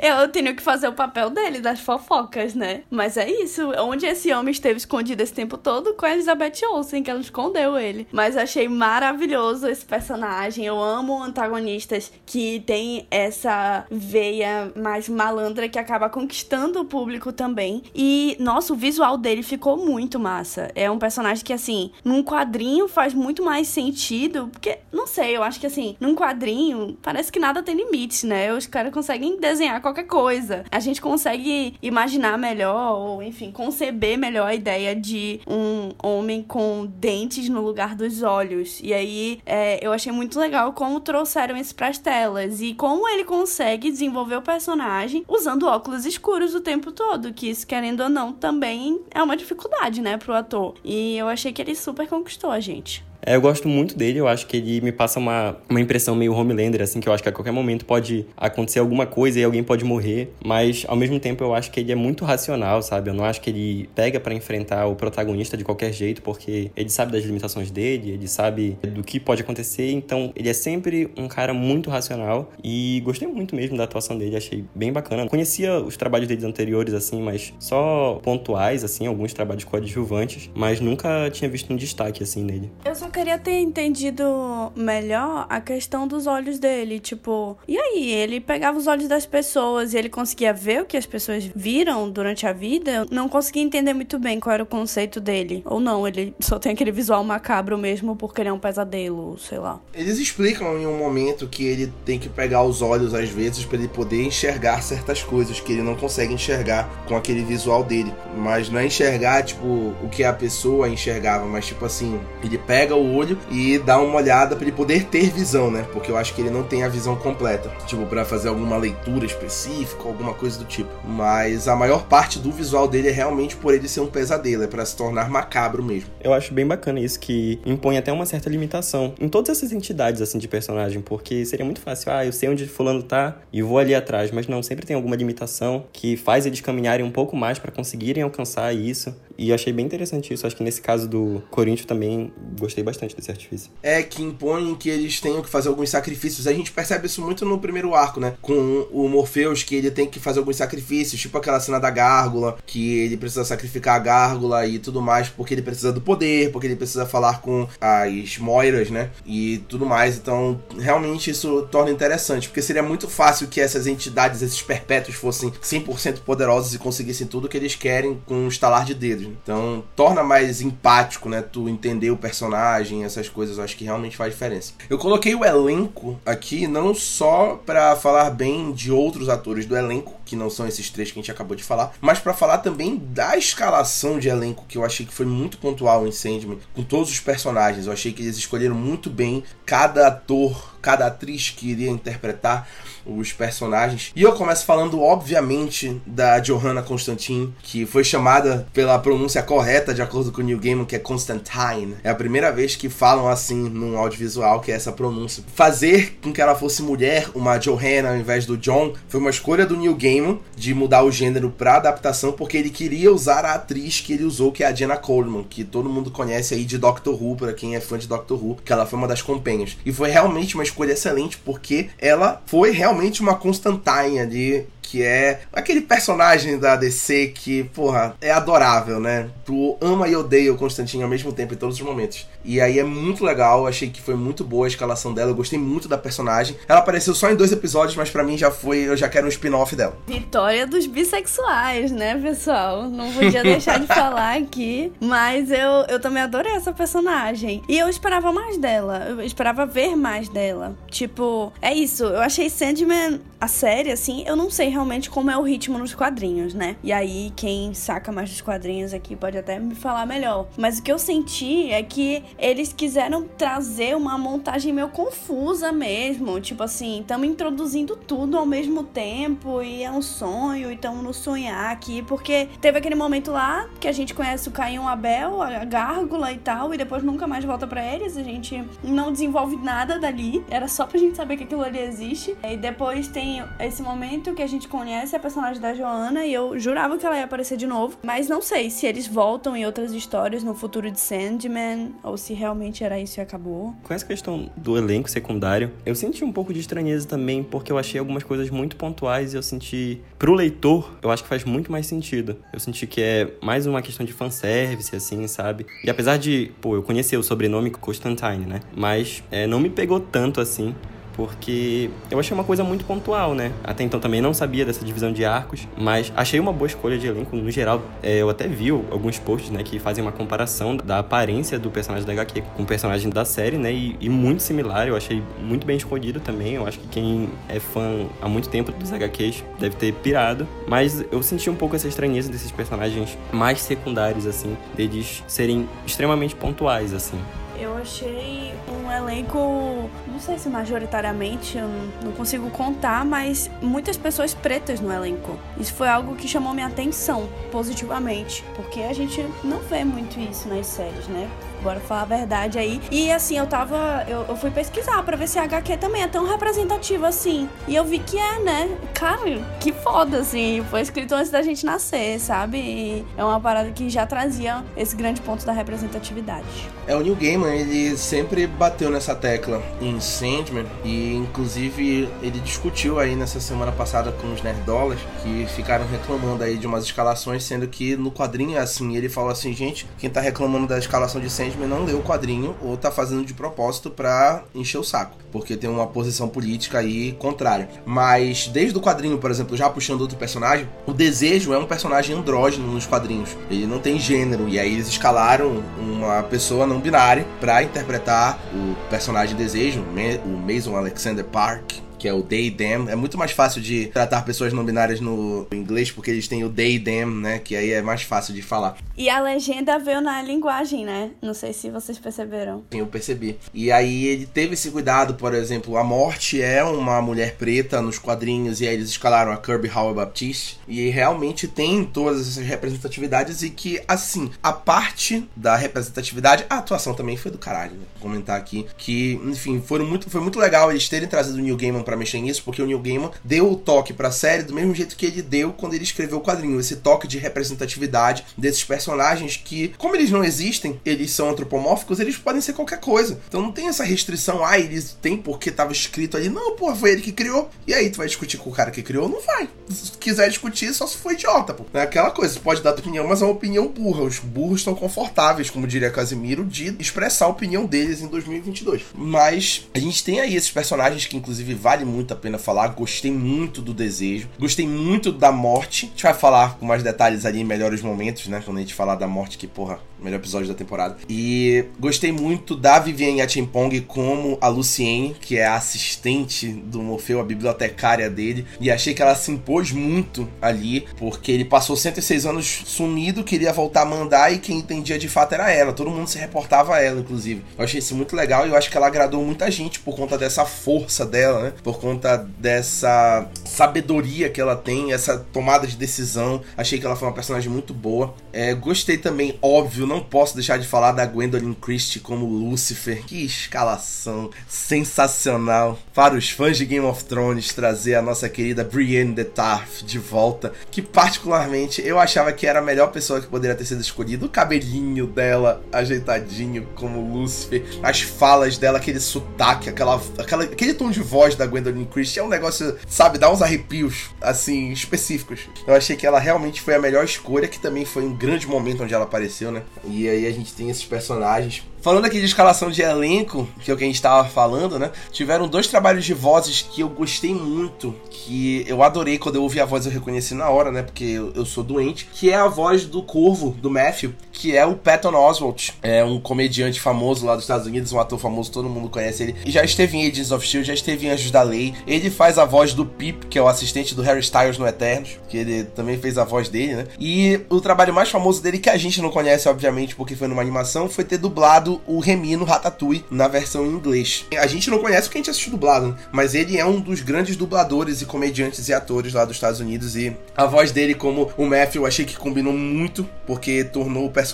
eu 0.00 0.28
tenho 0.28 0.54
que 0.54 0.62
fazer 0.62 0.88
o 0.88 0.92
papel 0.92 1.30
dele, 1.30 1.60
das 1.60 1.80
fofocas, 1.80 2.54
né? 2.54 2.82
Mas 2.90 3.16
é 3.16 3.30
isso. 3.30 3.70
Onde 3.78 4.06
esse 4.06 4.32
homem 4.32 4.52
esteve 4.52 4.78
escondido 4.78 5.22
esse 5.22 5.32
tempo 5.32 5.56
todo? 5.56 5.94
Com 5.94 6.06
a 6.06 6.12
Elizabeth 6.12 6.64
Olsen, 6.70 7.02
que 7.02 7.10
ela 7.10 7.20
escondeu 7.20 7.78
ele. 7.78 8.06
Mas 8.10 8.36
achei 8.36 8.68
maravilhoso 8.68 9.68
esse 9.68 9.84
personagem. 9.84 10.64
Eu 10.64 10.80
amo 10.80 11.22
antagonistas 11.22 12.12
que 12.24 12.60
tem 12.66 13.06
essa 13.10 13.86
veia 13.90 14.72
mais 14.74 15.08
malandra 15.08 15.68
que 15.68 15.78
acaba 15.78 16.08
conquistando 16.08 16.80
o 16.80 16.84
público 16.84 17.32
também. 17.32 17.82
E, 17.94 18.36
nossa, 18.40 18.72
o 18.72 18.76
visual 18.76 19.16
dele 19.18 19.42
ficou 19.42 19.76
muito 19.76 20.18
massa. 20.18 20.70
É 20.74 20.90
um 20.90 20.98
personagem 20.98 21.44
que, 21.44 21.52
assim, 21.52 21.92
num 22.04 22.22
quadrinho 22.22 22.88
faz 22.88 23.12
muito 23.12 23.44
mais 23.44 23.68
sentido. 23.68 24.48
Porque, 24.50 24.78
não 24.90 25.06
sei, 25.06 25.36
eu 25.36 25.42
acho 25.42 25.60
que, 25.60 25.66
assim, 25.66 25.96
num 26.00 26.14
quadrinho 26.14 26.96
parece 27.02 27.30
que 27.30 27.38
nada 27.38 27.62
tem 27.62 27.76
limites, 27.76 28.24
né? 28.24 28.52
Os 28.52 28.66
caras 28.66 28.92
conseguem 28.92 29.38
desenhar 29.38 29.80
qualquer 29.80 29.89
coisa. 30.04 30.64
A 30.70 30.80
gente 30.80 31.00
consegue 31.00 31.74
imaginar 31.82 32.38
melhor, 32.38 32.98
ou 32.98 33.22
enfim, 33.22 33.50
conceber 33.50 34.18
melhor 34.18 34.46
a 34.46 34.54
ideia 34.54 34.94
de 34.94 35.40
um 35.46 35.90
homem 36.02 36.42
com 36.42 36.86
dentes 36.86 37.48
no 37.48 37.60
lugar 37.60 37.94
dos 37.94 38.22
olhos. 38.22 38.80
E 38.82 38.92
aí 38.92 39.40
é, 39.44 39.84
eu 39.84 39.92
achei 39.92 40.12
muito 40.12 40.38
legal 40.38 40.72
como 40.72 41.00
trouxeram 41.00 41.56
isso 41.56 41.74
pras 41.74 41.98
telas 41.98 42.60
e 42.60 42.74
como 42.74 43.08
ele 43.08 43.24
consegue 43.24 43.90
desenvolver 43.90 44.36
o 44.36 44.42
personagem 44.42 45.24
usando 45.28 45.66
óculos 45.66 46.04
escuros 46.06 46.54
o 46.54 46.60
tempo 46.60 46.92
todo, 46.92 47.32
que 47.32 47.50
isso, 47.50 47.66
querendo 47.66 48.02
ou 48.02 48.08
não, 48.08 48.32
também 48.32 49.00
é 49.10 49.22
uma 49.22 49.36
dificuldade, 49.36 50.00
né, 50.00 50.16
pro 50.16 50.34
ator. 50.34 50.74
E 50.84 51.16
eu 51.16 51.28
achei 51.28 51.52
que 51.52 51.62
ele 51.62 51.74
super 51.74 52.08
conquistou 52.08 52.50
a 52.50 52.60
gente. 52.60 53.09
É, 53.24 53.36
eu 53.36 53.40
gosto 53.40 53.68
muito 53.68 53.96
dele, 53.96 54.18
eu 54.18 54.26
acho 54.26 54.46
que 54.46 54.56
ele 54.56 54.80
me 54.80 54.92
passa 54.92 55.18
uma, 55.18 55.56
uma 55.68 55.80
impressão 55.80 56.14
meio 56.14 56.34
Homelander, 56.34 56.80
assim, 56.82 57.00
que 57.00 57.08
eu 57.08 57.12
acho 57.12 57.22
que 57.22 57.28
a 57.28 57.32
qualquer 57.32 57.52
momento 57.52 57.84
pode 57.84 58.26
acontecer 58.36 58.78
alguma 58.78 59.06
coisa 59.06 59.38
e 59.38 59.44
alguém 59.44 59.62
pode 59.62 59.84
morrer, 59.84 60.32
mas 60.44 60.84
ao 60.88 60.96
mesmo 60.96 61.20
tempo 61.20 61.44
eu 61.44 61.54
acho 61.54 61.70
que 61.70 61.80
ele 61.80 61.92
é 61.92 61.94
muito 61.94 62.24
racional, 62.24 62.82
sabe? 62.82 63.10
Eu 63.10 63.14
não 63.14 63.24
acho 63.24 63.40
que 63.40 63.50
ele 63.50 63.88
pega 63.94 64.18
para 64.18 64.32
enfrentar 64.32 64.86
o 64.86 64.94
protagonista 64.94 65.56
de 65.56 65.64
qualquer 65.64 65.92
jeito, 65.92 66.22
porque 66.22 66.70
ele 66.74 66.88
sabe 66.88 67.12
das 67.12 67.24
limitações 67.24 67.70
dele, 67.70 68.10
ele 68.10 68.26
sabe 68.26 68.78
do 68.82 69.02
que 69.02 69.20
pode 69.20 69.42
acontecer, 69.42 69.90
então 69.90 70.32
ele 70.34 70.48
é 70.48 70.54
sempre 70.54 71.10
um 71.16 71.28
cara 71.28 71.52
muito 71.52 71.90
racional 71.90 72.50
e 72.64 73.02
gostei 73.04 73.28
muito 73.28 73.54
mesmo 73.54 73.76
da 73.76 73.84
atuação 73.84 74.16
dele, 74.16 74.36
achei 74.36 74.64
bem 74.74 74.92
bacana. 74.92 75.28
Conhecia 75.28 75.78
os 75.78 75.96
trabalhos 75.96 76.26
deles 76.26 76.44
anteriores, 76.44 76.94
assim, 76.94 77.20
mas 77.20 77.52
só 77.58 78.18
pontuais, 78.22 78.82
assim, 78.82 79.06
alguns 79.06 79.32
trabalhos 79.32 79.64
coadjuvantes, 79.64 80.50
mas 80.54 80.80
nunca 80.80 81.28
tinha 81.30 81.50
visto 81.50 81.72
um 81.72 81.76
destaque, 81.76 82.22
assim, 82.22 82.42
nele. 82.42 82.70
Eu 82.84 82.94
só 82.94 83.09
queria 83.10 83.38
ter 83.38 83.58
entendido 83.58 84.72
melhor 84.74 85.46
a 85.48 85.60
questão 85.60 86.06
dos 86.06 86.26
olhos 86.26 86.58
dele. 86.58 87.00
Tipo, 87.00 87.58
e 87.66 87.78
aí? 87.78 88.10
Ele 88.10 88.40
pegava 88.40 88.78
os 88.78 88.86
olhos 88.86 89.08
das 89.08 89.26
pessoas 89.26 89.92
e 89.92 89.98
ele 89.98 90.08
conseguia 90.08 90.52
ver 90.52 90.82
o 90.82 90.84
que 90.84 90.96
as 90.96 91.06
pessoas 91.06 91.50
viram 91.54 92.10
durante 92.10 92.46
a 92.46 92.52
vida? 92.52 92.90
Eu 92.90 93.06
não 93.10 93.28
conseguia 93.28 93.62
entender 93.62 93.92
muito 93.92 94.18
bem 94.18 94.38
qual 94.40 94.54
era 94.54 94.62
o 94.62 94.66
conceito 94.66 95.20
dele. 95.20 95.62
Ou 95.64 95.80
não, 95.80 96.06
ele 96.06 96.34
só 96.40 96.58
tem 96.58 96.72
aquele 96.72 96.92
visual 96.92 97.22
macabro 97.24 97.76
mesmo 97.76 98.16
porque 98.16 98.40
ele 98.40 98.48
é 98.48 98.52
um 98.52 98.58
pesadelo, 98.58 99.38
sei 99.38 99.58
lá. 99.58 99.80
Eles 99.94 100.18
explicam 100.18 100.78
em 100.78 100.86
um 100.86 100.96
momento 100.96 101.48
que 101.48 101.64
ele 101.64 101.92
tem 102.04 102.18
que 102.18 102.28
pegar 102.28 102.62
os 102.62 102.82
olhos 102.82 103.14
às 103.14 103.28
vezes 103.28 103.64
para 103.64 103.78
ele 103.78 103.88
poder 103.88 104.24
enxergar 104.24 104.82
certas 104.82 105.22
coisas 105.22 105.60
que 105.60 105.72
ele 105.72 105.82
não 105.82 105.96
consegue 105.96 106.32
enxergar 106.32 106.88
com 107.06 107.16
aquele 107.16 107.42
visual 107.42 107.82
dele. 107.82 108.12
Mas 108.36 108.68
não 108.68 108.78
é 108.78 108.86
enxergar, 108.86 109.42
tipo, 109.42 109.66
o 109.66 110.08
que 110.10 110.24
a 110.24 110.32
pessoa 110.32 110.88
enxergava, 110.88 111.46
mas 111.46 111.66
tipo 111.66 111.84
assim, 111.84 112.20
ele 112.42 112.58
pega 112.58 112.94
o 113.00 113.14
olho 113.14 113.38
e 113.50 113.78
dá 113.78 113.98
uma 113.98 114.16
olhada 114.16 114.54
para 114.56 114.64
ele 114.64 114.76
poder 114.76 115.04
ter 115.04 115.30
visão, 115.30 115.70
né? 115.70 115.86
Porque 115.92 116.10
eu 116.10 116.16
acho 116.16 116.34
que 116.34 116.40
ele 116.40 116.50
não 116.50 116.62
tem 116.62 116.82
a 116.82 116.88
visão 116.88 117.16
completa, 117.16 117.70
tipo 117.86 118.06
para 118.06 118.24
fazer 118.24 118.48
alguma 118.48 118.76
leitura 118.76 119.24
específica, 119.26 120.06
alguma 120.06 120.34
coisa 120.34 120.58
do 120.58 120.64
tipo. 120.64 120.90
Mas 121.04 121.68
a 121.68 121.76
maior 121.76 122.06
parte 122.06 122.38
do 122.38 122.50
visual 122.50 122.88
dele 122.88 123.08
é 123.08 123.12
realmente 123.12 123.56
por 123.56 123.74
ele 123.74 123.88
ser 123.88 124.00
um 124.00 124.06
pesadelo, 124.06 124.62
é 124.62 124.66
para 124.66 124.84
se 124.84 124.96
tornar 124.96 125.30
macabro 125.30 125.82
mesmo. 125.82 126.10
Eu 126.22 126.32
acho 126.32 126.52
bem 126.52 126.66
bacana 126.66 127.00
isso 127.00 127.18
que 127.18 127.60
impõe 127.64 127.98
até 127.98 128.12
uma 128.12 128.26
certa 128.26 128.48
limitação 128.48 129.14
em 129.20 129.28
todas 129.28 129.56
essas 129.56 129.72
entidades 129.72 130.20
assim 130.20 130.38
de 130.38 130.48
personagem, 130.48 131.00
porque 131.00 131.44
seria 131.44 131.64
muito 131.64 131.80
fácil, 131.80 132.12
ah, 132.12 132.24
eu 132.24 132.32
sei 132.32 132.48
onde 132.48 132.66
fulano 132.66 133.02
tá 133.02 133.38
e 133.52 133.62
vou 133.62 133.78
ali 133.78 133.94
atrás, 133.94 134.30
mas 134.30 134.46
não, 134.46 134.62
sempre 134.62 134.86
tem 134.86 134.96
alguma 134.96 135.16
limitação 135.16 135.84
que 135.92 136.16
faz 136.16 136.46
eles 136.46 136.60
caminharem 136.60 137.04
um 137.04 137.10
pouco 137.10 137.36
mais 137.36 137.58
para 137.58 137.70
conseguirem 137.70 138.22
alcançar 138.22 138.74
isso. 138.74 139.14
E 139.38 139.54
achei 139.54 139.72
bem 139.72 139.86
interessante 139.86 140.34
isso. 140.34 140.46
Acho 140.46 140.54
que 140.54 140.62
nesse 140.62 140.82
caso 140.82 141.08
do 141.08 141.42
Corinthians 141.50 141.86
também 141.86 142.30
gostei 142.58 142.84
bastante 142.84 142.89
desse 142.96 143.30
artifício. 143.30 143.70
É, 143.82 144.02
que 144.02 144.22
impõe 144.22 144.74
que 144.74 144.88
eles 144.88 145.20
tenham 145.20 145.42
que 145.42 145.48
fazer 145.48 145.68
alguns 145.68 145.90
sacrifícios. 145.90 146.46
A 146.46 146.52
gente 146.52 146.72
percebe 146.72 147.06
isso 147.06 147.22
muito 147.22 147.44
no 147.44 147.58
primeiro 147.58 147.94
arco, 147.94 148.20
né? 148.20 148.34
Com 148.40 148.86
o 148.90 149.08
Morpheus, 149.08 149.62
que 149.62 149.74
ele 149.74 149.90
tem 149.90 150.06
que 150.06 150.20
fazer 150.20 150.38
alguns 150.38 150.56
sacrifícios, 150.56 151.20
tipo 151.20 151.36
aquela 151.36 151.60
cena 151.60 151.78
da 151.78 151.90
gárgula, 151.90 152.58
que 152.66 152.98
ele 153.00 153.16
precisa 153.16 153.44
sacrificar 153.44 153.96
a 153.96 153.98
gárgula 153.98 154.66
e 154.66 154.78
tudo 154.78 155.00
mais, 155.00 155.28
porque 155.28 155.54
ele 155.54 155.62
precisa 155.62 155.92
do 155.92 156.00
poder, 156.00 156.50
porque 156.52 156.66
ele 156.66 156.76
precisa 156.76 157.06
falar 157.06 157.40
com 157.40 157.68
as 157.80 158.38
Moiras, 158.38 158.90
né? 158.90 159.10
E 159.24 159.58
tudo 159.68 159.86
mais. 159.86 160.16
Então, 160.16 160.60
realmente 160.78 161.30
isso 161.30 161.68
torna 161.70 161.90
interessante, 161.90 162.48
porque 162.48 162.62
seria 162.62 162.82
muito 162.82 163.08
fácil 163.08 163.48
que 163.48 163.60
essas 163.60 163.86
entidades, 163.86 164.42
esses 164.42 164.62
perpétuos, 164.62 165.16
fossem 165.16 165.50
100% 165.50 166.20
poderosos 166.20 166.74
e 166.74 166.78
conseguissem 166.78 167.26
tudo 167.26 167.48
que 167.48 167.56
eles 167.56 167.74
querem 167.74 168.20
com 168.26 168.34
um 168.34 168.48
estalar 168.48 168.84
de 168.84 168.94
dedos. 168.94 169.26
Então 169.26 169.84
torna 169.94 170.22
mais 170.22 170.60
empático, 170.60 171.28
né? 171.28 171.42
Tu 171.42 171.68
entender 171.68 172.10
o 172.10 172.16
personagem, 172.16 172.79
essas 173.04 173.28
coisas, 173.28 173.58
eu 173.58 173.64
acho 173.64 173.76
que 173.76 173.84
realmente 173.84 174.16
faz 174.16 174.32
diferença. 174.32 174.72
Eu 174.88 174.98
coloquei 174.98 175.34
o 175.34 175.44
elenco 175.44 176.18
aqui 176.24 176.66
não 176.66 176.94
só 176.94 177.60
para 177.64 177.94
falar 177.96 178.30
bem 178.30 178.72
de 178.72 178.90
outros 178.90 179.28
atores 179.28 179.66
do 179.66 179.76
elenco, 179.76 180.19
que 180.30 180.36
não 180.36 180.48
são 180.48 180.68
esses 180.68 180.88
três 180.88 181.10
que 181.10 181.18
a 181.18 181.22
gente 181.22 181.32
acabou 181.32 181.56
de 181.56 181.64
falar, 181.64 181.92
mas 182.00 182.20
para 182.20 182.32
falar 182.32 182.58
também 182.58 182.96
da 182.96 183.36
escalação 183.36 184.16
de 184.16 184.28
elenco 184.28 184.64
que 184.68 184.78
eu 184.78 184.84
achei 184.84 185.04
que 185.04 185.12
foi 185.12 185.26
muito 185.26 185.58
pontual 185.58 186.06
em 186.06 186.12
Sandman, 186.12 186.60
com 186.72 186.84
todos 186.84 187.10
os 187.10 187.18
personagens. 187.18 187.86
Eu 187.86 187.92
achei 187.92 188.12
que 188.12 188.22
eles 188.22 188.36
escolheram 188.36 188.76
muito 188.76 189.10
bem 189.10 189.42
cada 189.66 190.06
ator, 190.06 190.76
cada 190.80 191.08
atriz 191.08 191.50
que 191.50 191.68
iria 191.68 191.90
interpretar 191.90 192.68
os 193.04 193.32
personagens. 193.32 194.12
E 194.14 194.22
eu 194.22 194.32
começo 194.34 194.64
falando, 194.64 195.00
obviamente, 195.00 196.00
da 196.06 196.38
Johanna 196.38 196.82
Constantine, 196.82 197.52
que 197.62 197.86
foi 197.86 198.04
chamada 198.04 198.68
pela 198.72 198.98
pronúncia 198.98 199.42
correta, 199.42 199.92
de 199.92 200.02
acordo 200.02 200.30
com 200.30 200.40
o 200.40 200.44
New 200.44 200.58
Gaiman, 200.58 200.84
que 200.84 200.94
é 200.94 200.98
Constantine. 200.98 201.96
É 202.04 202.10
a 202.10 202.14
primeira 202.14 202.52
vez 202.52 202.76
que 202.76 202.88
falam 202.88 203.28
assim 203.28 203.68
num 203.68 203.98
audiovisual, 203.98 204.60
que 204.60 204.70
é 204.70 204.74
essa 204.74 204.92
pronúncia. 204.92 205.42
Fazer 205.54 206.18
com 206.22 206.32
que 206.32 206.40
ela 206.40 206.54
fosse 206.54 206.82
mulher, 206.82 207.28
uma 207.34 207.58
Johanna 207.58 208.10
ao 208.10 208.16
invés 208.16 208.46
do 208.46 208.56
John, 208.56 208.94
foi 209.08 209.18
uma 209.18 209.30
escolha 209.30 209.66
do 209.66 209.76
New 209.76 209.94
Gaiman 209.94 210.19
de 210.56 210.74
mudar 210.74 211.02
o 211.02 211.10
gênero 211.10 211.50
pra 211.50 211.76
adaptação, 211.76 212.32
porque 212.32 212.56
ele 212.56 212.70
queria 212.70 213.12
usar 213.12 213.44
a 213.44 213.54
atriz 213.54 214.00
que 214.00 214.12
ele 214.12 214.24
usou, 214.24 214.52
que 214.52 214.62
é 214.62 214.66
a 214.66 214.74
Jenna 214.74 214.96
Coleman, 214.96 215.44
que 215.44 215.64
todo 215.64 215.88
mundo 215.88 216.10
conhece 216.10 216.54
aí 216.54 216.64
de 216.64 216.78
Doctor 216.78 217.20
Who, 217.20 217.36
para 217.36 217.52
quem 217.52 217.76
é 217.76 217.80
fã 217.80 217.98
de 217.98 218.06
Doctor 218.06 218.42
Who, 218.42 218.58
que 218.64 218.72
ela 218.72 218.86
foi 218.86 218.98
uma 218.98 219.08
das 219.08 219.22
companhias. 219.22 219.76
E 219.84 219.92
foi 219.92 220.10
realmente 220.10 220.54
uma 220.54 220.64
escolha 220.64 220.92
excelente, 220.92 221.38
porque 221.38 221.90
ela 221.98 222.42
foi 222.46 222.70
realmente 222.70 223.20
uma 223.20 223.34
Constantine 223.34 224.18
ali 224.18 224.66
que 224.90 225.04
é 225.04 225.42
aquele 225.52 225.82
personagem 225.82 226.58
da 226.58 226.74
DC 226.74 227.28
que, 227.28 227.62
porra, 227.62 228.16
é 228.20 228.32
adorável, 228.32 228.98
né? 228.98 229.28
Tu 229.44 229.76
ama 229.80 230.08
e 230.08 230.16
odeia 230.16 230.52
o 230.52 230.56
Constantine 230.56 231.04
ao 231.04 231.08
mesmo 231.08 231.32
tempo 231.32 231.54
em 231.54 231.56
todos 231.56 231.76
os 231.76 231.82
momentos. 231.82 232.26
E 232.44 232.60
aí 232.60 232.78
é 232.78 232.82
muito 232.82 233.24
legal, 233.24 233.68
achei 233.68 233.88
que 233.88 234.00
foi 234.00 234.16
muito 234.16 234.42
boa 234.42 234.66
a 234.66 234.68
escalação 234.68 235.14
dela, 235.14 235.30
eu 235.30 235.34
gostei 235.34 235.58
muito 235.58 235.86
da 235.86 235.96
personagem. 235.96 236.56
Ela 236.66 236.80
apareceu 236.80 237.14
só 237.14 237.30
em 237.30 237.36
dois 237.36 237.52
episódios, 237.52 237.94
mas 237.94 238.10
para 238.10 238.24
mim 238.24 238.36
já 238.36 238.50
foi, 238.50 238.78
eu 238.78 238.96
já 238.96 239.08
quero 239.08 239.26
um 239.26 239.28
spin-off 239.28 239.76
dela. 239.76 239.96
Vitória 240.08 240.66
dos 240.66 240.86
bissexuais, 240.86 241.92
né, 241.92 242.18
pessoal? 242.18 242.88
Não 242.88 243.12
podia 243.12 243.44
deixar 243.44 243.78
de 243.78 243.86
falar 243.86 244.38
aqui, 244.38 244.92
mas 244.98 245.52
eu, 245.52 245.84
eu 245.88 246.00
também 246.00 246.22
adorei 246.22 246.52
essa 246.54 246.72
personagem. 246.72 247.62
E 247.68 247.78
eu 247.78 247.88
esperava 247.88 248.32
mais 248.32 248.56
dela, 248.58 249.06
eu 249.08 249.20
esperava 249.20 249.64
ver 249.66 249.94
mais 249.94 250.28
dela. 250.28 250.74
Tipo, 250.90 251.52
é 251.62 251.72
isso, 251.72 252.02
eu 252.02 252.20
achei 252.20 252.50
Sandman 252.50 253.20
a 253.40 253.48
série, 253.48 253.92
assim, 253.92 254.24
eu 254.26 254.36
não 254.36 254.50
sei 254.50 254.68
realmente 254.68 254.79
como 255.10 255.30
é 255.30 255.36
o 255.36 255.42
ritmo 255.42 255.78
nos 255.78 255.94
quadrinhos, 255.94 256.54
né? 256.54 256.76
E 256.82 256.92
aí, 256.92 257.32
quem 257.36 257.72
saca 257.74 258.10
mais 258.12 258.30
dos 258.30 258.40
quadrinhos 258.40 258.92
aqui 258.92 259.14
pode 259.16 259.36
até 259.36 259.58
me 259.58 259.74
falar 259.74 260.06
melhor. 260.06 260.48
Mas 260.56 260.78
o 260.78 260.82
que 260.82 260.90
eu 260.90 260.98
senti 260.98 261.70
é 261.70 261.82
que 261.82 262.24
eles 262.38 262.72
quiseram 262.72 263.24
trazer 263.24 263.96
uma 263.96 264.16
montagem 264.18 264.72
meio 264.72 264.88
confusa 264.88 265.72
mesmo. 265.72 266.40
Tipo 266.40 266.62
assim, 266.62 267.00
estamos 267.00 267.26
introduzindo 267.26 267.96
tudo 267.96 268.36
ao 268.38 268.46
mesmo 268.46 268.84
tempo 268.84 269.62
e 269.62 269.82
é 269.82 269.90
um 269.90 270.02
sonho 270.02 270.70
e 270.70 270.74
estamos 270.74 271.02
no 271.02 271.12
sonhar 271.12 271.72
aqui. 271.72 272.02
Porque 272.02 272.48
teve 272.60 272.78
aquele 272.78 272.94
momento 272.94 273.30
lá 273.30 273.68
que 273.78 273.88
a 273.88 273.92
gente 273.92 274.14
conhece 274.14 274.48
o 274.48 274.52
Caim 274.52 274.78
Abel, 274.78 275.42
a 275.42 275.64
gárgula 275.64 276.32
e 276.32 276.38
tal, 276.38 276.72
e 276.72 276.78
depois 276.78 277.02
nunca 277.02 277.26
mais 277.26 277.44
volta 277.44 277.66
para 277.66 277.84
eles. 277.84 278.16
A 278.16 278.22
gente 278.22 278.64
não 278.82 279.12
desenvolve 279.12 279.56
nada 279.56 279.98
dali. 279.98 280.44
Era 280.50 280.68
só 280.68 280.86
pra 280.86 280.98
gente 280.98 281.16
saber 281.16 281.36
que 281.36 281.44
aquilo 281.44 281.62
ali 281.62 281.78
existe. 281.78 282.36
E 282.42 282.56
depois 282.56 283.08
tem 283.08 283.42
esse 283.58 283.82
momento 283.82 284.34
que 284.34 284.42
a 284.42 284.46
gente 284.46 284.68
conhece 284.70 285.16
a 285.16 285.18
personagem 285.18 285.60
da 285.60 285.74
Joana 285.74 286.24
e 286.24 286.32
eu 286.32 286.58
jurava 286.58 286.96
que 286.96 287.04
ela 287.04 287.16
ia 287.16 287.24
aparecer 287.24 287.58
de 287.58 287.66
novo. 287.66 287.98
Mas 288.02 288.28
não 288.28 288.40
sei 288.40 288.70
se 288.70 288.86
eles 288.86 289.06
voltam 289.06 289.56
em 289.56 289.66
outras 289.66 289.92
histórias 289.92 290.42
no 290.42 290.54
futuro 290.54 290.90
de 290.90 290.98
Sandman 290.98 291.92
ou 292.02 292.16
se 292.16 292.32
realmente 292.32 292.84
era 292.84 292.98
isso 292.98 293.18
e 293.18 293.20
acabou. 293.20 293.74
Com 293.82 293.92
essa 293.92 294.06
questão 294.06 294.48
do 294.56 294.78
elenco 294.78 295.10
secundário, 295.10 295.72
eu 295.84 295.94
senti 295.94 296.24
um 296.24 296.32
pouco 296.32 296.54
de 296.54 296.60
estranheza 296.60 297.06
também 297.06 297.42
porque 297.42 297.72
eu 297.72 297.78
achei 297.78 297.98
algumas 297.98 298.22
coisas 298.22 298.48
muito 298.48 298.76
pontuais 298.76 299.34
e 299.34 299.36
eu 299.36 299.42
senti 299.42 300.00
pro 300.18 300.32
leitor, 300.32 300.92
eu 301.02 301.10
acho 301.10 301.24
que 301.24 301.28
faz 301.28 301.44
muito 301.44 301.72
mais 301.72 301.86
sentido. 301.86 302.36
Eu 302.52 302.60
senti 302.60 302.86
que 302.86 303.02
é 303.02 303.34
mais 303.42 303.66
uma 303.66 303.82
questão 303.82 304.06
de 304.06 304.12
fanservice, 304.12 304.94
assim, 304.94 305.26
sabe? 305.26 305.66
E 305.84 305.90
apesar 305.90 306.16
de, 306.16 306.52
pô, 306.60 306.76
eu 306.76 306.82
conhecer 306.82 307.16
o 307.16 307.22
sobrenome 307.22 307.70
Constantine, 307.70 308.46
né? 308.46 308.60
Mas 308.76 309.24
é, 309.30 309.46
não 309.46 309.58
me 309.58 309.68
pegou 309.68 309.98
tanto 309.98 310.40
assim 310.40 310.74
porque 311.20 311.90
eu 312.10 312.18
achei 312.18 312.34
uma 312.34 312.44
coisa 312.44 312.64
muito 312.64 312.82
pontual, 312.86 313.34
né? 313.34 313.52
Até 313.62 313.84
então 313.84 314.00
também 314.00 314.22
não 314.22 314.32
sabia 314.32 314.64
dessa 314.64 314.82
divisão 314.82 315.12
de 315.12 315.22
arcos, 315.22 315.68
mas 315.76 316.10
achei 316.16 316.40
uma 316.40 316.50
boa 316.50 316.66
escolha 316.66 316.96
de 316.96 317.06
elenco. 317.06 317.36
No 317.36 317.50
geral, 317.50 317.82
é, 318.02 318.16
eu 318.22 318.30
até 318.30 318.48
vi 318.48 318.70
alguns 318.70 319.18
posts, 319.18 319.50
né, 319.50 319.62
que 319.62 319.78
fazem 319.78 320.02
uma 320.02 320.12
comparação 320.12 320.74
da 320.78 321.00
aparência 321.00 321.58
do 321.58 321.70
personagem 321.70 322.06
da 322.06 322.14
HQ 322.14 322.42
com 322.56 322.62
o 322.62 322.66
personagem 322.66 323.10
da 323.10 323.22
série, 323.26 323.58
né? 323.58 323.70
E, 323.70 323.96
e 324.00 324.08
muito 324.08 324.42
similar, 324.42 324.88
eu 324.88 324.96
achei 324.96 325.22
muito 325.42 325.66
bem 325.66 325.76
escolhido 325.76 326.20
também. 326.20 326.54
Eu 326.54 326.66
acho 326.66 326.78
que 326.78 326.88
quem 326.88 327.28
é 327.50 327.60
fã 327.60 328.06
há 328.22 328.26
muito 328.28 328.48
tempo 328.48 328.72
dos 328.72 328.90
HQs 328.90 329.44
deve 329.58 329.76
ter 329.76 329.92
pirado. 329.92 330.48
Mas 330.66 331.04
eu 331.12 331.22
senti 331.22 331.50
um 331.50 331.54
pouco 331.54 331.76
essa 331.76 331.86
estranheza 331.86 332.32
desses 332.32 332.50
personagens 332.50 333.18
mais 333.30 333.60
secundários, 333.60 334.26
assim, 334.26 334.56
deles 334.74 335.22
serem 335.28 335.68
extremamente 335.86 336.34
pontuais, 336.34 336.94
assim. 336.94 337.18
Eu 337.60 337.76
achei 337.76 338.54
um 338.72 338.90
elenco, 338.90 339.90
não 340.06 340.18
sei 340.18 340.38
se 340.38 340.48
majoritariamente, 340.48 341.58
eu 341.58 341.68
não 342.02 342.10
consigo 342.12 342.48
contar, 342.48 343.04
mas 343.04 343.50
muitas 343.60 343.98
pessoas 343.98 344.32
pretas 344.32 344.80
no 344.80 344.90
elenco. 344.90 345.38
Isso 345.58 345.74
foi 345.74 345.86
algo 345.86 346.16
que 346.16 346.26
chamou 346.26 346.54
minha 346.54 346.68
atenção 346.68 347.28
positivamente, 347.52 348.42
porque 348.56 348.80
a 348.80 348.94
gente 348.94 349.22
não 349.44 349.58
vê 349.58 349.84
muito 349.84 350.18
isso 350.18 350.48
nas 350.48 350.66
séries, 350.68 351.06
né? 351.08 351.28
Bora 351.62 351.80
falar 351.80 352.02
a 352.02 352.06
verdade 352.06 352.58
aí. 352.58 352.80
E 352.90 353.10
assim, 353.12 353.38
eu 353.38 353.46
tava. 353.46 354.04
Eu, 354.08 354.24
eu 354.28 354.36
fui 354.36 354.50
pesquisar 354.50 355.02
pra 355.02 355.16
ver 355.16 355.28
se 355.28 355.38
a 355.38 355.42
HQ 355.42 355.76
também 355.76 356.02
é 356.02 356.08
tão 356.08 356.26
representativa 356.26 357.08
assim. 357.08 357.48
E 357.68 357.74
eu 357.74 357.84
vi 357.84 357.98
que 357.98 358.18
é, 358.18 358.38
né? 358.38 358.78
Cara, 358.94 359.40
que 359.60 359.72
foda, 359.72 360.18
assim. 360.18 360.64
Foi 360.70 360.80
escrito 360.80 361.14
antes 361.14 361.30
da 361.30 361.42
gente 361.42 361.64
nascer, 361.64 362.18
sabe? 362.18 362.58
E 362.58 363.06
é 363.16 363.24
uma 363.24 363.40
parada 363.40 363.70
que 363.70 363.88
já 363.90 364.06
trazia 364.06 364.64
esse 364.76 364.96
grande 364.96 365.20
ponto 365.20 365.44
da 365.44 365.52
representatividade. 365.52 366.46
É, 366.86 366.96
o 366.96 367.00
Neil 367.00 367.16
Gaiman, 367.16 367.54
ele 367.54 367.96
sempre 367.96 368.46
bateu 368.46 368.90
nessa 368.90 369.14
tecla 369.14 369.62
em 369.80 370.00
Sandman. 370.00 370.66
E 370.84 371.14
inclusive 371.14 372.08
ele 372.22 372.40
discutiu 372.40 372.98
aí 372.98 373.14
nessa 373.14 373.40
semana 373.40 373.72
passada 373.72 374.12
com 374.12 374.32
os 374.32 374.42
nerdolas 374.42 374.98
que 375.22 375.46
ficaram 375.54 375.86
reclamando 375.86 376.42
aí 376.42 376.56
de 376.56 376.66
umas 376.66 376.84
escalações, 376.84 377.44
sendo 377.44 377.66
que 377.68 377.96
no 377.96 378.10
quadrinho 378.10 378.56
é 378.56 378.60
assim. 378.60 378.96
Ele 378.96 379.08
falou 379.08 379.30
assim, 379.30 379.52
gente, 379.52 379.86
quem 379.98 380.08
tá 380.08 380.20
reclamando 380.20 380.66
da 380.66 380.78
escalação 380.78 381.20
de 381.20 381.28
Sandman 381.28 381.49
Sandman 381.50 381.68
não 381.68 381.84
leu 381.84 381.98
o 381.98 382.02
quadrinho 382.02 382.56
ou 382.62 382.76
tá 382.76 382.90
fazendo 382.90 383.24
de 383.24 383.34
propósito 383.34 383.90
para 383.90 384.44
encher 384.54 384.78
o 384.78 384.84
saco, 384.84 385.16
porque 385.32 385.56
tem 385.56 385.68
uma 385.68 385.86
posição 385.86 386.28
política 386.28 386.78
aí 386.78 387.12
contrária. 387.12 387.68
Mas 387.84 388.48
desde 388.48 388.76
o 388.78 388.80
quadrinho, 388.80 389.18
por 389.18 389.30
exemplo, 389.30 389.56
já 389.56 389.68
puxando 389.68 390.00
outro 390.00 390.16
personagem, 390.16 390.68
o 390.86 390.92
Desejo 390.92 391.52
é 391.52 391.58
um 391.58 391.66
personagem 391.66 392.16
andrógeno 392.16 392.72
nos 392.72 392.86
quadrinhos. 392.86 393.36
Ele 393.50 393.66
não 393.66 393.78
tem 393.78 393.98
gênero 393.98 394.48
e 394.48 394.58
aí 394.58 394.72
eles 394.72 394.88
escalaram 394.88 395.62
uma 395.78 396.22
pessoa 396.24 396.66
não 396.66 396.80
binária 396.80 397.26
para 397.40 397.62
interpretar 397.62 398.38
o 398.54 398.74
personagem 398.88 399.36
Desejo, 399.36 399.84
o 400.24 400.52
Mason 400.52 400.76
Alexander 400.76 401.24
Park 401.24 401.89
que 402.00 402.08
é 402.08 402.14
o 402.14 402.22
they 402.22 402.50
them. 402.50 402.88
É 402.88 402.96
muito 402.96 403.18
mais 403.18 403.30
fácil 403.30 403.60
de 403.60 403.86
tratar 403.86 404.22
pessoas 404.22 404.52
não 404.52 404.64
binárias 404.64 405.00
no 405.00 405.46
inglês, 405.52 405.90
porque 405.90 406.10
eles 406.10 406.26
têm 406.26 406.42
o 406.42 406.48
they 406.48 406.78
them, 406.78 407.20
né? 407.20 407.38
Que 407.38 407.54
aí 407.54 407.72
é 407.72 407.82
mais 407.82 408.02
fácil 408.02 408.34
de 408.34 408.40
falar. 408.40 408.76
E 408.96 409.10
a 409.10 409.20
legenda 409.20 409.78
veio 409.78 410.00
na 410.00 410.22
linguagem, 410.22 410.84
né? 410.84 411.10
Não 411.20 411.34
sei 411.34 411.52
se 411.52 411.70
vocês 411.70 411.98
perceberam. 411.98 412.64
Sim, 412.72 412.78
eu 412.78 412.86
percebi. 412.86 413.38
E 413.52 413.70
aí 413.70 414.06
ele 414.06 414.26
teve 414.26 414.54
esse 414.54 414.70
cuidado, 414.70 415.14
por 415.14 415.34
exemplo, 415.34 415.76
a 415.76 415.84
morte 415.84 416.40
é 416.40 416.64
uma 416.64 417.02
mulher 417.02 417.36
preta 417.36 417.82
nos 417.82 417.98
quadrinhos, 417.98 418.60
e 418.60 418.66
aí 418.66 418.74
eles 418.74 418.88
escalaram 418.88 419.30
a 419.30 419.36
Kirby 419.36 419.70
Howell 419.70 419.94
Baptiste. 419.94 420.58
E 420.66 420.88
realmente 420.88 421.46
tem 421.46 421.84
todas 421.84 422.20
essas 422.22 422.46
representatividades, 422.46 423.42
e 423.42 423.50
que, 423.50 423.82
assim, 423.86 424.30
a 424.42 424.52
parte 424.52 425.28
da 425.36 425.54
representatividade, 425.54 426.46
a 426.48 426.58
atuação 426.58 426.94
também 426.94 427.16
foi 427.16 427.30
do 427.30 427.38
caralho, 427.38 427.72
né? 427.72 427.84
Vou 427.94 428.10
comentar 428.10 428.38
aqui. 428.38 428.66
Que, 428.78 429.20
enfim, 429.24 429.60
foram 429.60 429.84
muito, 429.84 430.08
foi 430.08 430.20
muito 430.20 430.38
legal 430.38 430.70
eles 430.70 430.88
terem 430.88 431.08
trazido 431.08 431.38
o 431.38 431.42
Neil 431.42 431.56
Gaiman 431.56 431.82
para 431.90 431.96
mexer 431.96 432.20
nisso, 432.20 432.42
porque 432.44 432.62
o 432.62 432.66
Neil 432.66 432.78
Gaiman 432.78 433.10
deu 433.24 433.50
o 433.50 433.56
toque 433.56 433.92
para 433.92 434.08
a 434.08 434.12
série 434.12 434.44
do 434.44 434.54
mesmo 434.54 434.72
jeito 434.72 434.94
que 434.94 435.04
ele 435.04 435.22
deu 435.22 435.52
quando 435.52 435.74
ele 435.74 435.82
escreveu 435.82 436.18
o 436.18 436.20
quadrinho, 436.20 436.60
esse 436.60 436.76
toque 436.76 437.08
de 437.08 437.18
representatividade 437.18 438.24
desses 438.38 438.62
personagens 438.62 439.36
que, 439.36 439.74
como 439.76 439.96
eles 439.96 440.10
não 440.10 440.22
existem, 440.22 440.80
eles 440.86 441.10
são 441.10 441.28
antropomórficos, 441.28 441.98
eles 441.98 442.16
podem 442.16 442.40
ser 442.40 442.52
qualquer 442.52 442.78
coisa. 442.78 443.20
Então 443.26 443.42
não 443.42 443.50
tem 443.50 443.66
essa 443.66 443.82
restrição, 443.82 444.44
ah, 444.44 444.56
eles 444.56 444.96
têm 445.02 445.16
porque 445.16 445.50
tava 445.50 445.72
escrito 445.72 446.16
ali, 446.16 446.28
não, 446.28 446.54
pô, 446.54 446.74
foi 446.76 446.92
ele 446.92 447.02
que 447.02 447.10
criou. 447.10 447.50
E 447.66 447.74
aí, 447.74 447.90
tu 447.90 447.98
vai 447.98 448.06
discutir 448.06 448.38
com 448.38 448.50
o 448.50 448.52
cara 448.52 448.70
que 448.70 448.82
criou? 448.82 449.08
Não 449.08 449.20
vai. 449.20 449.48
Se 449.68 449.92
quiser 449.98 450.28
discutir, 450.28 450.72
só 450.72 450.86
se 450.86 450.96
for 450.96 451.12
idiota, 451.12 451.52
pô. 451.52 451.64
É 451.74 451.82
aquela 451.82 452.12
coisa, 452.12 452.34
você 452.34 452.40
pode 452.40 452.62
dar 452.62 452.72
tua 452.72 452.82
opinião, 452.82 453.06
mas 453.08 453.20
é 453.20 453.24
uma 453.24 453.32
opinião 453.32 453.66
burra. 453.66 454.02
Os 454.02 454.20
burros 454.20 454.60
estão 454.60 454.74
confortáveis, 454.76 455.50
como 455.50 455.66
diria 455.66 455.90
Casimiro, 455.90 456.44
de 456.44 456.76
expressar 456.78 457.24
a 457.24 457.28
opinião 457.28 457.66
deles 457.66 458.00
em 458.00 458.06
2022. 458.06 458.82
Mas 458.94 459.68
a 459.74 459.78
gente 459.78 460.04
tem 460.04 460.20
aí 460.20 460.36
esses 460.36 460.50
personagens 460.50 461.06
que, 461.06 461.16
inclusive, 461.16 461.54
vale 461.54 461.79
vale 461.80 461.84
muito 461.84 462.12
a 462.12 462.16
pena 462.16 462.38
falar. 462.38 462.68
Gostei 462.68 463.10
muito 463.10 463.60
do 463.60 463.72
desejo, 463.72 464.28
gostei 464.38 464.66
muito 464.66 465.10
da 465.10 465.32
morte. 465.32 465.86
A 465.86 465.88
gente 465.88 466.02
vai 466.02 466.14
falar 466.14 466.58
com 466.58 466.66
mais 466.66 466.82
detalhes 466.82 467.24
ali 467.24 467.40
em 467.40 467.44
melhores 467.44 467.82
momentos, 467.82 468.28
né? 468.28 468.42
Quando 468.44 468.58
a 468.58 468.60
gente 468.60 468.74
falar 468.74 468.94
da 468.94 469.06
morte, 469.06 469.38
que 469.38 469.46
porra, 469.46 469.80
melhor 470.02 470.16
episódio 470.16 470.48
da 470.48 470.54
temporada. 470.54 470.96
E 471.08 471.64
gostei 471.78 472.12
muito 472.12 472.56
da 472.56 472.78
Vivienne 472.78 473.20
Yachimpong 473.20 473.80
como 473.82 474.38
a 474.40 474.48
Luciene, 474.48 475.14
que 475.20 475.36
é 475.36 475.46
a 475.46 475.56
assistente 475.56 476.48
do 476.48 476.82
Morfeu, 476.82 477.20
a 477.20 477.24
bibliotecária 477.24 478.08
dele. 478.08 478.46
E 478.60 478.70
achei 478.70 478.94
que 478.94 479.02
ela 479.02 479.14
se 479.14 479.30
impôs 479.30 479.72
muito 479.72 480.28
ali, 480.40 480.86
porque 480.96 481.32
ele 481.32 481.44
passou 481.44 481.76
106 481.76 482.26
anos 482.26 482.62
sumido, 482.66 483.24
queria 483.24 483.52
voltar 483.52 483.82
a 483.82 483.86
mandar 483.86 484.32
e 484.32 484.38
quem 484.38 484.58
entendia 484.58 484.98
de 484.98 485.08
fato 485.08 485.34
era 485.34 485.50
ela. 485.50 485.72
Todo 485.72 485.90
mundo 485.90 486.08
se 486.08 486.18
reportava 486.18 486.74
a 486.76 486.80
ela, 486.80 487.00
inclusive. 487.00 487.42
Eu 487.56 487.64
achei 487.64 487.78
isso 487.78 487.94
muito 487.94 488.14
legal 488.14 488.46
e 488.46 488.50
eu 488.50 488.56
acho 488.56 488.70
que 488.70 488.76
ela 488.76 488.86
agradou 488.86 489.24
muita 489.24 489.50
gente 489.50 489.80
por 489.80 489.96
conta 489.96 490.16
dessa 490.16 490.44
força 490.44 491.04
dela, 491.04 491.42
né? 491.42 491.52
Por 491.62 491.78
conta 491.78 492.16
dessa 492.38 493.28
sabedoria 493.44 494.28
que 494.28 494.40
ela 494.40 494.56
tem, 494.56 494.92
essa 494.92 495.18
tomada 495.32 495.66
de 495.66 495.76
decisão. 495.76 496.42
Achei 496.56 496.78
que 496.78 496.86
ela 496.86 496.96
foi 496.96 497.08
uma 497.08 497.14
personagem 497.14 497.50
muito 497.50 497.74
boa. 497.74 498.14
É, 498.32 498.54
gostei 498.54 498.96
também, 498.96 499.38
óbvio, 499.42 499.86
não 499.90 500.00
posso 500.00 500.36
deixar 500.36 500.56
de 500.56 500.68
falar 500.68 500.92
da 500.92 501.04
Gwendolyn 501.04 501.52
Christie 501.52 501.98
como 501.98 502.24
Lucifer. 502.24 503.02
Que 503.04 503.24
escalação 503.24 504.30
sensacional 504.48 505.76
para 505.92 506.14
os 506.14 506.30
fãs 506.30 506.56
de 506.56 506.64
Game 506.64 506.86
of 506.86 507.04
Thrones 507.04 507.52
trazer 507.52 507.96
a 507.96 508.02
nossa 508.02 508.28
querida 508.28 508.62
Brienne 508.62 509.12
de 509.12 509.24
Tarth 509.24 509.82
de 509.82 509.98
volta, 509.98 510.52
que 510.70 510.80
particularmente 510.80 511.82
eu 511.84 511.98
achava 511.98 512.32
que 512.32 512.46
era 512.46 512.60
a 512.60 512.62
melhor 512.62 512.92
pessoa 512.92 513.20
que 513.20 513.26
poderia 513.26 513.56
ter 513.56 513.64
sido 513.64 513.80
escolhida. 513.80 514.24
O 514.24 514.28
cabelinho 514.28 515.08
dela 515.08 515.60
ajeitadinho 515.72 516.68
como 516.76 517.12
Lucifer, 517.12 517.64
as 517.82 518.00
falas 518.00 518.56
dela, 518.56 518.78
aquele 518.78 519.00
sotaque, 519.00 519.68
aquela, 519.68 520.00
aquela, 520.18 520.44
aquele 520.44 520.74
tom 520.74 520.92
de 520.92 521.00
voz 521.00 521.34
da 521.34 521.46
Gwendolyn 521.46 521.84
Christie 521.86 522.20
é 522.20 522.22
um 522.22 522.28
negócio, 522.28 522.78
sabe, 522.86 523.18
dá 523.18 523.28
uns 523.28 523.42
arrepios 523.42 524.10
assim 524.20 524.70
específicos. 524.70 525.40
Eu 525.66 525.74
achei 525.74 525.96
que 525.96 526.06
ela 526.06 526.20
realmente 526.20 526.62
foi 526.62 526.76
a 526.76 526.78
melhor 526.78 527.04
escolha, 527.04 527.48
que 527.48 527.58
também 527.58 527.84
foi 527.84 528.04
um 528.04 528.14
grande 528.14 528.46
momento 528.46 528.84
onde 528.84 528.94
ela 528.94 529.04
apareceu, 529.04 529.50
né? 529.50 529.64
E 529.84 530.08
aí 530.08 530.26
a 530.26 530.32
gente 530.32 530.52
tem 530.52 530.68
esses 530.70 530.84
personagens 530.84 531.64
Falando 531.80 532.04
aqui 532.04 532.18
de 532.18 532.26
escalação 532.26 532.70
de 532.70 532.82
elenco, 532.82 533.48
que 533.62 533.70
é 533.70 533.74
o 533.74 533.76
que 533.76 533.84
a 533.84 533.86
gente 533.86 533.96
estava 533.96 534.28
falando, 534.28 534.78
né? 534.78 534.90
Tiveram 535.10 535.48
dois 535.48 535.66
trabalhos 535.66 536.04
de 536.04 536.12
vozes 536.12 536.60
que 536.60 536.82
eu 536.82 536.90
gostei 536.90 537.34
muito, 537.34 537.94
que 538.10 538.64
eu 538.68 538.82
adorei 538.82 539.18
quando 539.18 539.36
eu 539.36 539.42
ouvi 539.42 539.58
a 539.60 539.64
voz 539.64 539.86
eu 539.86 539.92
reconheci 539.92 540.34
na 540.34 540.50
hora, 540.50 540.70
né? 540.70 540.82
Porque 540.82 541.04
eu, 541.04 541.46
sou 541.46 541.64
doente, 541.64 542.06
que 542.12 542.28
é 542.30 542.34
a 542.34 542.48
voz 542.48 542.84
do 542.84 543.02
Corvo, 543.02 543.56
do 543.62 543.70
Matthew, 543.70 544.12
que 544.40 544.56
é 544.56 544.64
o 544.64 544.74
Patton 544.74 545.14
Oswalt. 545.14 545.72
É 545.82 546.02
um 546.02 546.18
comediante 546.18 546.80
famoso 546.80 547.26
lá 547.26 547.34
dos 547.34 547.44
Estados 547.44 547.66
Unidos, 547.66 547.92
um 547.92 548.00
ator 548.00 548.18
famoso, 548.18 548.50
todo 548.50 548.70
mundo 548.70 548.88
conhece 548.88 549.22
ele. 549.22 549.36
E 549.44 549.50
já 549.50 549.62
esteve 549.62 549.98
em 549.98 550.08
Agents 550.08 550.32
of 550.32 550.42
S.H.I.E.L.D., 550.42 550.66
já 550.66 550.72
esteve 550.72 551.06
em 551.06 551.10
Anjos 551.10 551.30
da 551.30 551.42
Lei. 551.42 551.74
Ele 551.86 552.08
faz 552.08 552.38
a 552.38 552.46
voz 552.46 552.72
do 552.72 552.86
Pip, 552.86 553.26
que 553.26 553.38
é 553.38 553.42
o 553.42 553.46
assistente 553.46 553.94
do 553.94 554.00
Harry 554.00 554.20
Styles 554.20 554.56
no 554.56 554.66
Eternos, 554.66 555.20
que 555.28 555.36
ele 555.36 555.64
também 555.64 555.98
fez 555.98 556.16
a 556.16 556.24
voz 556.24 556.48
dele, 556.48 556.74
né? 556.74 556.84
E 556.98 557.38
o 557.50 557.60
trabalho 557.60 557.92
mais 557.92 558.08
famoso 558.08 558.42
dele, 558.42 558.58
que 558.58 558.70
a 558.70 558.78
gente 558.78 559.02
não 559.02 559.10
conhece, 559.10 559.46
obviamente, 559.46 559.94
porque 559.94 560.16
foi 560.16 560.26
numa 560.26 560.40
animação, 560.40 560.88
foi 560.88 561.04
ter 561.04 561.18
dublado 561.18 561.78
o 561.86 562.00
Remy 562.00 562.36
no 562.36 562.46
Ratatouille, 562.46 563.04
na 563.10 563.28
versão 563.28 563.66
em 563.66 563.74
inglês. 563.74 564.24
A 564.38 564.46
gente 564.46 564.70
não 564.70 564.78
conhece 564.78 565.02
porque 565.02 565.18
a 565.18 565.20
gente 565.20 565.30
assistiu 565.30 565.52
dublado, 565.52 565.88
né? 565.88 565.96
mas 566.10 566.34
ele 566.34 566.56
é 566.56 566.64
um 566.64 566.80
dos 566.80 567.02
grandes 567.02 567.36
dubladores 567.36 568.00
e 568.00 568.06
comediantes 568.06 568.68
e 568.68 568.72
atores 568.72 569.12
lá 569.12 569.26
dos 569.26 569.36
Estados 569.36 569.60
Unidos. 569.60 569.96
E 569.96 570.16
a 570.34 570.46
voz 570.46 570.72
dele, 570.72 570.94
como 570.94 571.30
o 571.36 571.44
Matthew, 571.44 571.82
eu 571.82 571.86
achei 571.86 572.06
que 572.06 572.16
combinou 572.16 572.54
muito, 572.54 573.06
porque 573.26 573.64
tornou 573.64 574.06
o 574.06 574.10
personagem 574.10 574.29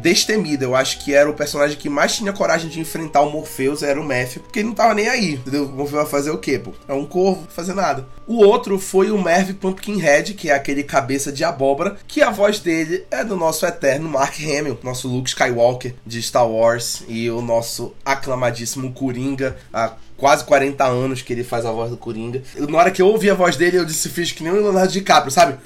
destemido. 0.00 0.64
Eu 0.64 0.74
acho 0.74 0.98
que 0.98 1.14
era 1.14 1.28
o 1.28 1.34
personagem 1.34 1.76
que 1.76 1.88
mais 1.88 2.16
tinha 2.16 2.32
coragem 2.32 2.68
de 2.68 2.80
enfrentar 2.80 3.22
o 3.22 3.30
Morpheus, 3.30 3.82
era 3.82 4.00
o 4.00 4.04
Matthew, 4.04 4.42
porque 4.42 4.60
ele 4.60 4.68
não 4.68 4.74
tava 4.74 4.94
nem 4.94 5.08
aí, 5.08 5.34
entendeu? 5.34 5.64
O 5.64 5.68
Morpheus 5.68 6.02
vai 6.02 6.10
fazer 6.10 6.30
o 6.30 6.38
quê, 6.38 6.58
pô? 6.58 6.72
É 6.88 6.94
um 6.94 7.06
corvo, 7.06 7.46
fazer 7.48 7.74
nada. 7.74 8.06
O 8.26 8.42
outro 8.42 8.78
foi 8.78 9.10
o 9.10 9.22
Merv 9.22 9.52
Pumpkinhead, 9.54 10.34
que 10.34 10.50
é 10.50 10.54
aquele 10.54 10.82
cabeça 10.82 11.30
de 11.30 11.44
abóbora, 11.44 11.96
que 12.06 12.22
a 12.22 12.30
voz 12.30 12.58
dele 12.58 13.04
é 13.10 13.22
do 13.22 13.36
nosso 13.36 13.66
eterno 13.66 14.08
Mark 14.08 14.34
Hamill, 14.40 14.78
nosso 14.82 15.08
Luke 15.08 15.28
Skywalker 15.28 15.94
de 16.06 16.22
Star 16.22 16.48
Wars 16.48 17.04
e 17.08 17.30
o 17.30 17.42
nosso 17.42 17.94
aclamadíssimo 18.04 18.92
Coringa, 18.92 19.56
há 19.72 19.92
quase 20.16 20.44
40 20.44 20.84
anos 20.84 21.22
que 21.22 21.32
ele 21.32 21.44
faz 21.44 21.66
a 21.66 21.72
voz 21.72 21.90
do 21.90 21.96
Coringa. 21.96 22.42
Na 22.56 22.78
hora 22.78 22.90
que 22.90 23.02
eu 23.02 23.08
ouvi 23.08 23.28
a 23.30 23.34
voz 23.34 23.56
dele, 23.56 23.78
eu 23.78 23.84
disse, 23.84 24.08
fiz 24.08 24.32
que 24.32 24.42
nem 24.42 24.52
o 24.52 24.56
Leonardo 24.56 24.92
DiCaprio, 24.92 25.30
sabe? 25.30 25.58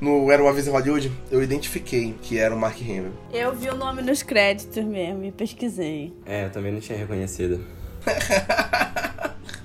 No 0.00 0.32
Era 0.32 0.42
Uma 0.42 0.52
Vez 0.52 0.66
em 0.66 0.70
Hollywood, 0.70 1.12
eu 1.30 1.42
identifiquei 1.42 2.14
que 2.22 2.38
era 2.38 2.54
o 2.54 2.58
Mark 2.58 2.80
Hamill. 2.80 3.12
Eu 3.32 3.54
vi 3.54 3.68
o 3.68 3.76
nome 3.76 4.00
nos 4.00 4.22
créditos 4.22 4.82
mesmo 4.82 5.24
e 5.24 5.30
pesquisei. 5.30 6.10
É, 6.24 6.46
eu 6.46 6.50
também 6.50 6.72
não 6.72 6.80
tinha 6.80 6.96
reconhecido. 6.96 7.60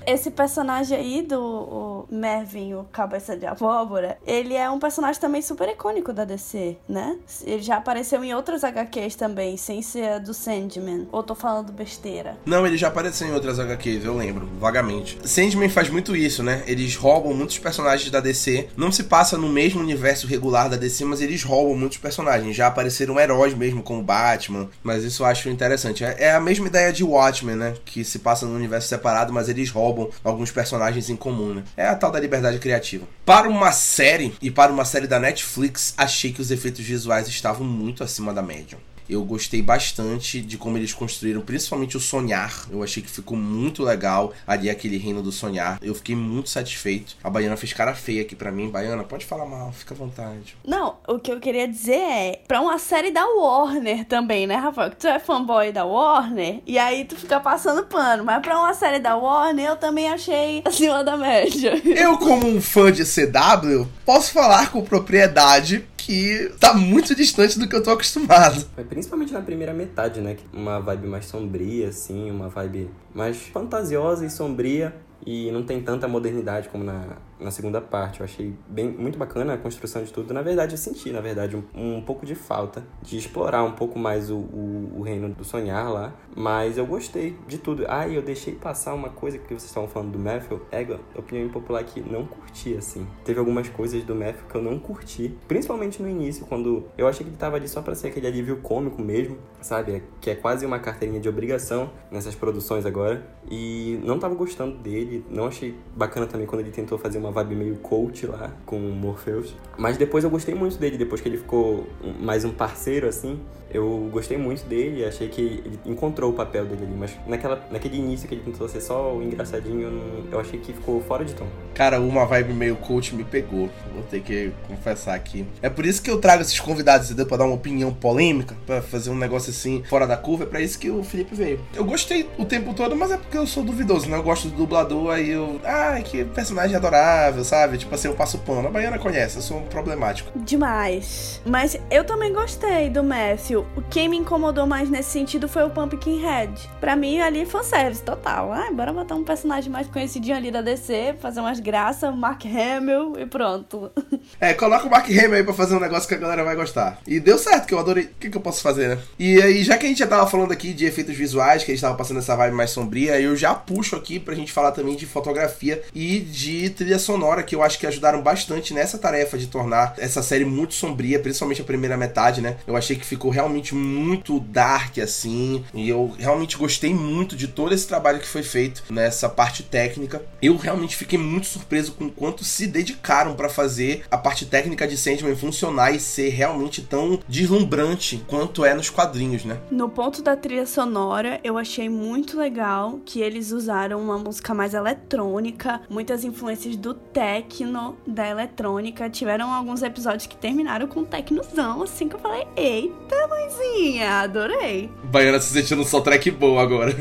Esse 0.06 0.30
personagem 0.30 0.96
aí 0.96 1.22
do 1.22 1.40
o 1.40 2.06
Mervyn, 2.08 2.74
o 2.74 2.84
cabeça 2.84 3.36
de 3.36 3.44
abóbora, 3.44 4.16
ele 4.24 4.54
é 4.54 4.70
um 4.70 4.78
personagem 4.78 5.20
também 5.20 5.42
super 5.42 5.68
icônico 5.68 6.12
da 6.12 6.24
DC, 6.24 6.76
né? 6.88 7.16
Ele 7.44 7.60
já 7.60 7.78
apareceu 7.78 8.22
em 8.22 8.32
outras 8.32 8.62
HQs 8.62 9.16
também, 9.16 9.56
sem 9.56 9.82
ser 9.82 10.20
do 10.20 10.32
Sandman. 10.32 11.08
Ou 11.10 11.24
tô 11.24 11.34
falando 11.34 11.72
besteira? 11.72 12.36
Não, 12.46 12.64
ele 12.64 12.76
já 12.76 12.86
apareceu 12.86 13.26
em 13.26 13.32
outras 13.32 13.58
HQs, 13.58 14.04
eu 14.04 14.16
lembro, 14.16 14.48
vagamente. 14.60 15.18
Sandman 15.24 15.68
faz 15.68 15.90
muito 15.90 16.14
isso, 16.14 16.42
né? 16.42 16.62
Eles 16.66 16.94
roubam 16.94 17.34
muitos 17.34 17.58
personagens 17.58 18.08
da 18.08 18.20
DC. 18.20 18.68
Não 18.76 18.92
se 18.92 19.04
passa 19.04 19.36
no 19.36 19.48
mesmo 19.48 19.80
universo 19.80 20.28
regular 20.28 20.70
da 20.70 20.76
DC, 20.76 21.04
mas 21.04 21.20
eles 21.20 21.42
roubam 21.42 21.76
muitos 21.76 21.98
personagens. 21.98 22.54
Já 22.54 22.68
apareceram 22.68 23.18
heróis 23.18 23.54
mesmo, 23.54 23.82
como 23.82 24.02
Batman. 24.02 24.68
Mas 24.84 25.02
isso 25.02 25.22
eu 25.22 25.26
acho 25.26 25.48
interessante. 25.48 26.04
É 26.04 26.32
a 26.32 26.40
mesma 26.40 26.68
ideia 26.68 26.92
de 26.92 27.02
Watchmen, 27.02 27.56
né? 27.56 27.74
Que 27.84 28.04
se 28.04 28.20
passa 28.20 28.46
no 28.46 28.54
universo 28.54 28.86
separado, 28.86 29.32
mas 29.32 29.48
eles 29.48 29.68
roubam 29.70 29.95
roubam 29.96 30.10
alguns 30.22 30.50
personagens 30.50 31.08
em 31.08 31.16
comum, 31.16 31.54
né? 31.54 31.64
É 31.76 31.86
a 31.86 31.94
tal 31.94 32.10
da 32.10 32.20
liberdade 32.20 32.58
criativa. 32.58 33.06
Para 33.24 33.48
uma 33.48 33.72
série 33.72 34.34
e 34.42 34.50
para 34.50 34.72
uma 34.72 34.84
série 34.84 35.06
da 35.06 35.18
Netflix, 35.18 35.94
achei 35.96 36.32
que 36.32 36.40
os 36.40 36.50
efeitos 36.50 36.84
visuais 36.84 37.26
estavam 37.28 37.66
muito 37.66 38.04
acima 38.04 38.32
da 38.34 38.42
média. 38.42 38.78
Eu 39.08 39.24
gostei 39.24 39.62
bastante 39.62 40.40
de 40.40 40.58
como 40.58 40.76
eles 40.76 40.92
construíram, 40.92 41.40
principalmente 41.40 41.96
o 41.96 42.00
sonhar. 42.00 42.66
Eu 42.70 42.82
achei 42.82 43.02
que 43.02 43.10
ficou 43.10 43.36
muito 43.36 43.82
legal 43.82 44.32
ali 44.46 44.68
aquele 44.68 44.96
reino 44.96 45.22
do 45.22 45.30
sonhar. 45.30 45.78
Eu 45.82 45.94
fiquei 45.94 46.16
muito 46.16 46.50
satisfeito. 46.50 47.16
A 47.22 47.30
Baiana 47.30 47.56
fez 47.56 47.72
cara 47.72 47.94
feia 47.94 48.22
aqui 48.22 48.34
para 48.34 48.50
mim. 48.50 48.68
Baiana, 48.68 49.04
pode 49.04 49.24
falar 49.24 49.46
mal, 49.46 49.72
fica 49.72 49.94
à 49.94 49.96
vontade. 49.96 50.56
Não, 50.66 50.96
o 51.06 51.18
que 51.18 51.30
eu 51.30 51.40
queria 51.40 51.68
dizer 51.68 51.96
é, 51.96 52.40
pra 52.46 52.60
uma 52.60 52.78
série 52.78 53.10
da 53.10 53.24
Warner 53.26 54.04
também, 54.04 54.46
né, 54.46 54.56
Rafael? 54.56 54.90
Que 54.90 54.96
tu 54.96 55.06
é 55.06 55.18
fanboy 55.18 55.72
da 55.72 55.84
Warner, 55.84 56.60
e 56.66 56.78
aí 56.78 57.04
tu 57.04 57.16
fica 57.16 57.38
passando 57.40 57.84
pano. 57.84 58.24
Mas 58.24 58.42
pra 58.42 58.58
uma 58.58 58.74
série 58.74 58.98
da 58.98 59.16
Warner, 59.16 59.66
eu 59.66 59.76
também 59.76 60.08
achei 60.08 60.62
acima 60.64 61.04
da 61.04 61.16
média. 61.16 61.80
Eu, 61.84 62.18
como 62.18 62.46
um 62.46 62.60
fã 62.60 62.90
de 62.90 63.04
CW, 63.04 63.86
posso 64.04 64.32
falar 64.32 64.70
com 64.70 64.82
propriedade 64.82 65.84
que 66.06 66.52
tá 66.60 66.72
muito 66.72 67.16
distante 67.16 67.58
do 67.58 67.68
que 67.68 67.74
eu 67.74 67.82
tô 67.82 67.90
acostumado. 67.90 68.64
Principalmente 68.88 69.32
na 69.32 69.42
primeira 69.42 69.74
metade, 69.74 70.20
né? 70.20 70.36
Uma 70.52 70.78
vibe 70.78 71.08
mais 71.08 71.26
sombria, 71.26 71.88
assim, 71.88 72.30
uma 72.30 72.48
vibe 72.48 72.88
mais 73.12 73.36
fantasiosa 73.48 74.24
e 74.24 74.30
sombria. 74.30 74.94
E 75.26 75.50
não 75.50 75.64
tem 75.64 75.82
tanta 75.82 76.06
modernidade 76.06 76.68
como 76.68 76.84
na, 76.84 77.16
na 77.40 77.50
segunda 77.50 77.80
parte. 77.80 78.20
Eu 78.20 78.24
achei 78.24 78.54
bem, 78.68 78.90
muito 78.90 79.18
bacana 79.18 79.54
a 79.54 79.58
construção 79.58 80.02
de 80.02 80.12
tudo. 80.12 80.32
Na 80.32 80.42
verdade, 80.42 80.74
eu 80.74 80.78
senti, 80.78 81.10
na 81.10 81.20
verdade, 81.20 81.56
um, 81.56 81.96
um 81.96 82.02
pouco 82.02 82.24
de 82.24 82.34
falta 82.34 82.84
de 83.02 83.16
explorar 83.16 83.62
um 83.62 83.72
pouco 83.72 83.98
mais 83.98 84.30
o, 84.30 84.36
o, 84.36 84.92
o, 84.98 85.02
reino 85.02 85.28
do 85.28 85.44
sonhar 85.44 85.90
lá. 85.92 86.14
Mas 86.34 86.78
eu 86.78 86.86
gostei 86.86 87.36
de 87.46 87.58
tudo. 87.58 87.84
Ah, 87.88 88.06
e 88.06 88.14
eu 88.14 88.22
deixei 88.22 88.54
passar 88.54 88.94
uma 88.94 89.08
coisa 89.08 89.38
que 89.38 89.48
vocês 89.48 89.64
estavam 89.64 89.88
falando 89.88 90.12
do 90.12 90.18
Matthew. 90.18 90.60
É, 90.70 90.86
opinião 91.14 91.48
popular 91.48 91.82
que 91.84 92.00
não 92.00 92.26
curti, 92.26 92.74
assim. 92.74 93.06
Teve 93.24 93.38
algumas 93.38 93.68
coisas 93.68 94.02
do 94.04 94.14
Matthew 94.14 94.46
que 94.48 94.54
eu 94.54 94.62
não 94.62 94.78
curti. 94.78 95.36
Principalmente 95.48 96.02
no 96.02 96.08
início, 96.08 96.46
quando 96.46 96.84
eu 96.96 97.06
achei 97.06 97.24
que 97.24 97.30
ele 97.30 97.38
tava 97.38 97.56
ali 97.56 97.68
só 97.68 97.82
pra 97.82 97.94
ser 97.94 98.08
aquele 98.08 98.26
alívio 98.26 98.58
cômico 98.58 99.00
mesmo, 99.02 99.38
sabe? 99.60 100.02
Que 100.20 100.30
é 100.30 100.34
quase 100.34 100.64
uma 100.64 100.78
carteirinha 100.78 101.20
de 101.20 101.28
obrigação 101.28 101.90
nessas 102.10 102.34
produções 102.34 102.86
agora. 102.86 103.26
E 103.50 104.00
não 104.04 104.18
tava 104.18 104.34
gostando 104.34 104.76
dele. 104.78 105.24
Não 105.30 105.46
achei 105.46 105.74
bacana 105.94 106.26
também 106.26 106.46
quando 106.46 106.60
ele 106.60 106.70
tentou 106.70 106.98
fazer 106.98 107.18
uma 107.18 107.25
uma 107.26 107.32
vibe 107.32 107.56
meio 107.56 107.76
coach 107.76 108.26
lá 108.26 108.52
com 108.64 108.76
o 108.76 108.92
Morpheus. 108.92 109.54
Mas 109.76 109.96
depois 109.96 110.22
eu 110.24 110.30
gostei 110.30 110.54
muito 110.54 110.78
dele, 110.78 110.96
depois 110.96 111.20
que 111.20 111.28
ele 111.28 111.36
ficou 111.36 111.86
mais 112.20 112.44
um 112.44 112.52
parceiro 112.52 113.08
assim. 113.08 113.40
Eu 113.76 114.08
gostei 114.10 114.38
muito 114.38 114.64
dele, 114.64 115.04
achei 115.04 115.28
que 115.28 115.42
ele 115.42 115.78
encontrou 115.84 116.30
o 116.30 116.32
papel 116.32 116.64
dele 116.64 116.84
ali, 116.84 116.96
mas 116.96 117.10
naquela, 117.26 117.62
naquele 117.70 117.98
início 117.98 118.26
que 118.26 118.34
ele 118.34 118.42
tentou 118.42 118.66
ser 118.66 118.80
só 118.80 119.14
o 119.14 119.22
engraçadinho, 119.22 120.24
eu 120.32 120.40
achei 120.40 120.58
que 120.58 120.72
ficou 120.72 121.02
fora 121.02 121.26
de 121.26 121.34
tom. 121.34 121.46
Cara, 121.74 122.00
uma 122.00 122.24
vibe 122.24 122.54
meio 122.54 122.76
coach 122.76 123.14
me 123.14 123.22
pegou, 123.22 123.68
vou 123.92 124.02
ter 124.10 124.22
que 124.22 124.50
confessar 124.66 125.14
aqui. 125.14 125.46
É 125.60 125.68
por 125.68 125.84
isso 125.84 126.00
que 126.00 126.10
eu 126.10 126.18
trago 126.18 126.40
esses 126.40 126.58
convidados, 126.58 127.08
entendeu? 127.08 127.26
Pra 127.26 127.36
dar 127.36 127.44
uma 127.44 127.54
opinião 127.54 127.92
polêmica, 127.92 128.56
pra 128.64 128.80
fazer 128.80 129.10
um 129.10 129.14
negócio 129.14 129.50
assim 129.50 129.84
fora 129.90 130.06
da 130.06 130.16
curva, 130.16 130.44
é 130.44 130.46
pra 130.46 130.62
isso 130.62 130.78
que 130.78 130.88
o 130.88 131.04
Felipe 131.04 131.34
veio. 131.34 131.60
Eu 131.74 131.84
gostei 131.84 132.26
o 132.38 132.46
tempo 132.46 132.72
todo, 132.72 132.96
mas 132.96 133.10
é 133.10 133.18
porque 133.18 133.36
eu 133.36 133.46
sou 133.46 133.62
duvidoso, 133.62 134.08
né? 134.08 134.16
Eu 134.16 134.22
gosto 134.22 134.48
do 134.48 134.56
dublador, 134.56 135.10
aí 135.10 135.28
eu. 135.28 135.60
Ah, 135.62 136.00
que 136.02 136.24
personagem 136.24 136.74
adorável, 136.74 137.44
sabe? 137.44 137.76
Tipo 137.76 137.94
assim, 137.94 138.08
eu 138.08 138.14
passo 138.14 138.38
pano. 138.38 138.68
A 138.68 138.70
Baiana 138.70 138.98
conhece, 138.98 139.36
eu 139.36 139.42
sou 139.42 139.58
um 139.58 139.66
problemático. 139.66 140.32
Demais. 140.34 141.42
Mas 141.44 141.78
eu 141.90 142.04
também 142.04 142.32
gostei 142.32 142.88
do 142.88 143.04
Matthew 143.04 143.65
o 143.76 143.82
quem 143.82 144.08
me 144.08 144.16
incomodou 144.16 144.66
mais 144.66 144.88
nesse 144.88 145.10
sentido 145.10 145.48
foi 145.48 145.64
o 145.64 145.70
Pumpkinhead. 145.70 146.52
Pra 146.80 146.94
mim, 146.94 147.20
ali 147.20 147.44
foi 147.46 147.64
service 147.64 148.02
total. 148.02 148.52
Ah, 148.52 148.70
bora 148.72 148.92
botar 148.92 149.14
um 149.14 149.24
personagem 149.24 149.70
mais 149.70 149.86
conhecidinho 149.86 150.36
ali 150.36 150.50
da 150.50 150.60
DC, 150.60 151.16
fazer 151.20 151.40
umas 151.40 151.60
graças, 151.60 152.14
Mark 152.14 152.44
Hamill 152.44 153.18
e 153.18 153.26
pronto. 153.26 153.90
É, 154.40 154.52
coloca 154.52 154.86
o 154.86 154.90
Mark 154.90 155.08
Hamill 155.08 155.34
aí 155.34 155.44
pra 155.44 155.54
fazer 155.54 155.76
um 155.76 155.80
negócio 155.80 156.06
que 156.08 156.14
a 156.14 156.18
galera 156.18 156.44
vai 156.44 156.54
gostar. 156.54 156.98
E 157.06 157.18
deu 157.18 157.38
certo, 157.38 157.66
que 157.66 157.72
eu 157.72 157.78
adorei. 157.78 158.04
O 158.04 158.10
que, 158.20 158.28
que 158.28 158.36
eu 158.36 158.40
posso 158.40 158.60
fazer, 158.60 158.88
né? 158.88 158.98
E 159.18 159.40
aí, 159.40 159.62
já 159.62 159.78
que 159.78 159.86
a 159.86 159.88
gente 159.88 159.98
já 159.98 160.06
tava 160.06 160.28
falando 160.28 160.52
aqui 160.52 160.74
de 160.74 160.84
efeitos 160.84 161.16
visuais, 161.16 161.64
que 161.64 161.70
a 161.70 161.74
gente 161.74 161.80
tava 161.80 161.96
passando 161.96 162.18
essa 162.18 162.36
vibe 162.36 162.54
mais 162.54 162.70
sombria, 162.70 163.18
eu 163.20 163.34
já 163.34 163.54
puxo 163.54 163.96
aqui 163.96 164.18
pra 164.18 164.34
gente 164.34 164.52
falar 164.52 164.72
também 164.72 164.94
de 164.94 165.06
fotografia 165.06 165.82
e 165.94 166.20
de 166.20 166.68
trilha 166.70 166.98
sonora, 166.98 167.42
que 167.42 167.54
eu 167.54 167.62
acho 167.62 167.78
que 167.78 167.86
ajudaram 167.86 168.20
bastante 168.20 168.74
nessa 168.74 168.98
tarefa 168.98 169.38
de 169.38 169.46
tornar 169.46 169.94
essa 169.96 170.22
série 170.22 170.44
muito 170.44 170.74
sombria, 170.74 171.18
principalmente 171.18 171.62
a 171.62 171.64
primeira 171.64 171.96
metade, 171.96 172.40
né? 172.40 172.56
Eu 172.66 172.76
achei 172.76 172.96
que 172.96 173.06
ficou 173.06 173.30
realmente 173.30 173.55
realmente 173.56 173.74
muito 173.74 174.38
dark 174.40 174.98
assim, 174.98 175.64
e 175.72 175.88
eu 175.88 176.14
realmente 176.18 176.56
gostei 176.56 176.94
muito 176.94 177.34
de 177.36 177.48
todo 177.48 177.72
esse 177.72 177.86
trabalho 177.86 178.20
que 178.20 178.26
foi 178.26 178.42
feito 178.42 178.82
nessa 178.90 179.28
parte 179.28 179.62
técnica. 179.62 180.22
Eu 180.42 180.56
realmente 180.56 180.96
fiquei 180.96 181.18
muito 181.18 181.46
surpreso 181.46 181.92
com 181.92 182.10
quanto 182.10 182.44
se 182.44 182.66
dedicaram 182.66 183.34
para 183.34 183.48
fazer 183.48 184.04
a 184.10 184.18
parte 184.18 184.46
técnica 184.46 184.86
de 184.86 184.96
Sandman 184.96 185.36
funcionar 185.36 185.92
e 185.92 186.00
ser 186.00 186.28
realmente 186.28 186.82
tão 186.82 187.20
deslumbrante 187.28 188.22
quanto 188.26 188.64
é 188.64 188.74
nos 188.74 188.90
quadrinhos, 188.90 189.44
né? 189.44 189.58
No 189.70 189.88
ponto 189.88 190.22
da 190.22 190.36
trilha 190.36 190.66
sonora, 190.66 191.40
eu 191.42 191.56
achei 191.56 191.88
muito 191.88 192.38
legal 192.38 193.00
que 193.04 193.20
eles 193.20 193.52
usaram 193.52 194.00
uma 194.00 194.18
música 194.18 194.52
mais 194.54 194.74
eletrônica, 194.74 195.80
muitas 195.88 196.24
influências 196.24 196.76
do 196.76 196.94
techno, 196.94 197.96
da 198.06 198.28
eletrônica. 198.28 199.08
Tiveram 199.08 199.52
alguns 199.52 199.82
episódios 199.82 200.26
que 200.26 200.36
terminaram 200.36 200.86
com 200.86 201.00
um 201.00 201.04
tecnozão, 201.04 201.82
assim 201.82 202.08
que 202.08 202.16
eu 202.16 202.20
falei, 202.20 202.46
eita, 202.56 203.26
Mãezinha, 203.36 204.20
adorei. 204.20 204.90
Baiana 205.04 205.38
se 205.38 205.52
sentindo 205.52 205.84
só 205.84 206.00
track 206.00 206.30
boa 206.30 206.62
agora. 206.62 206.92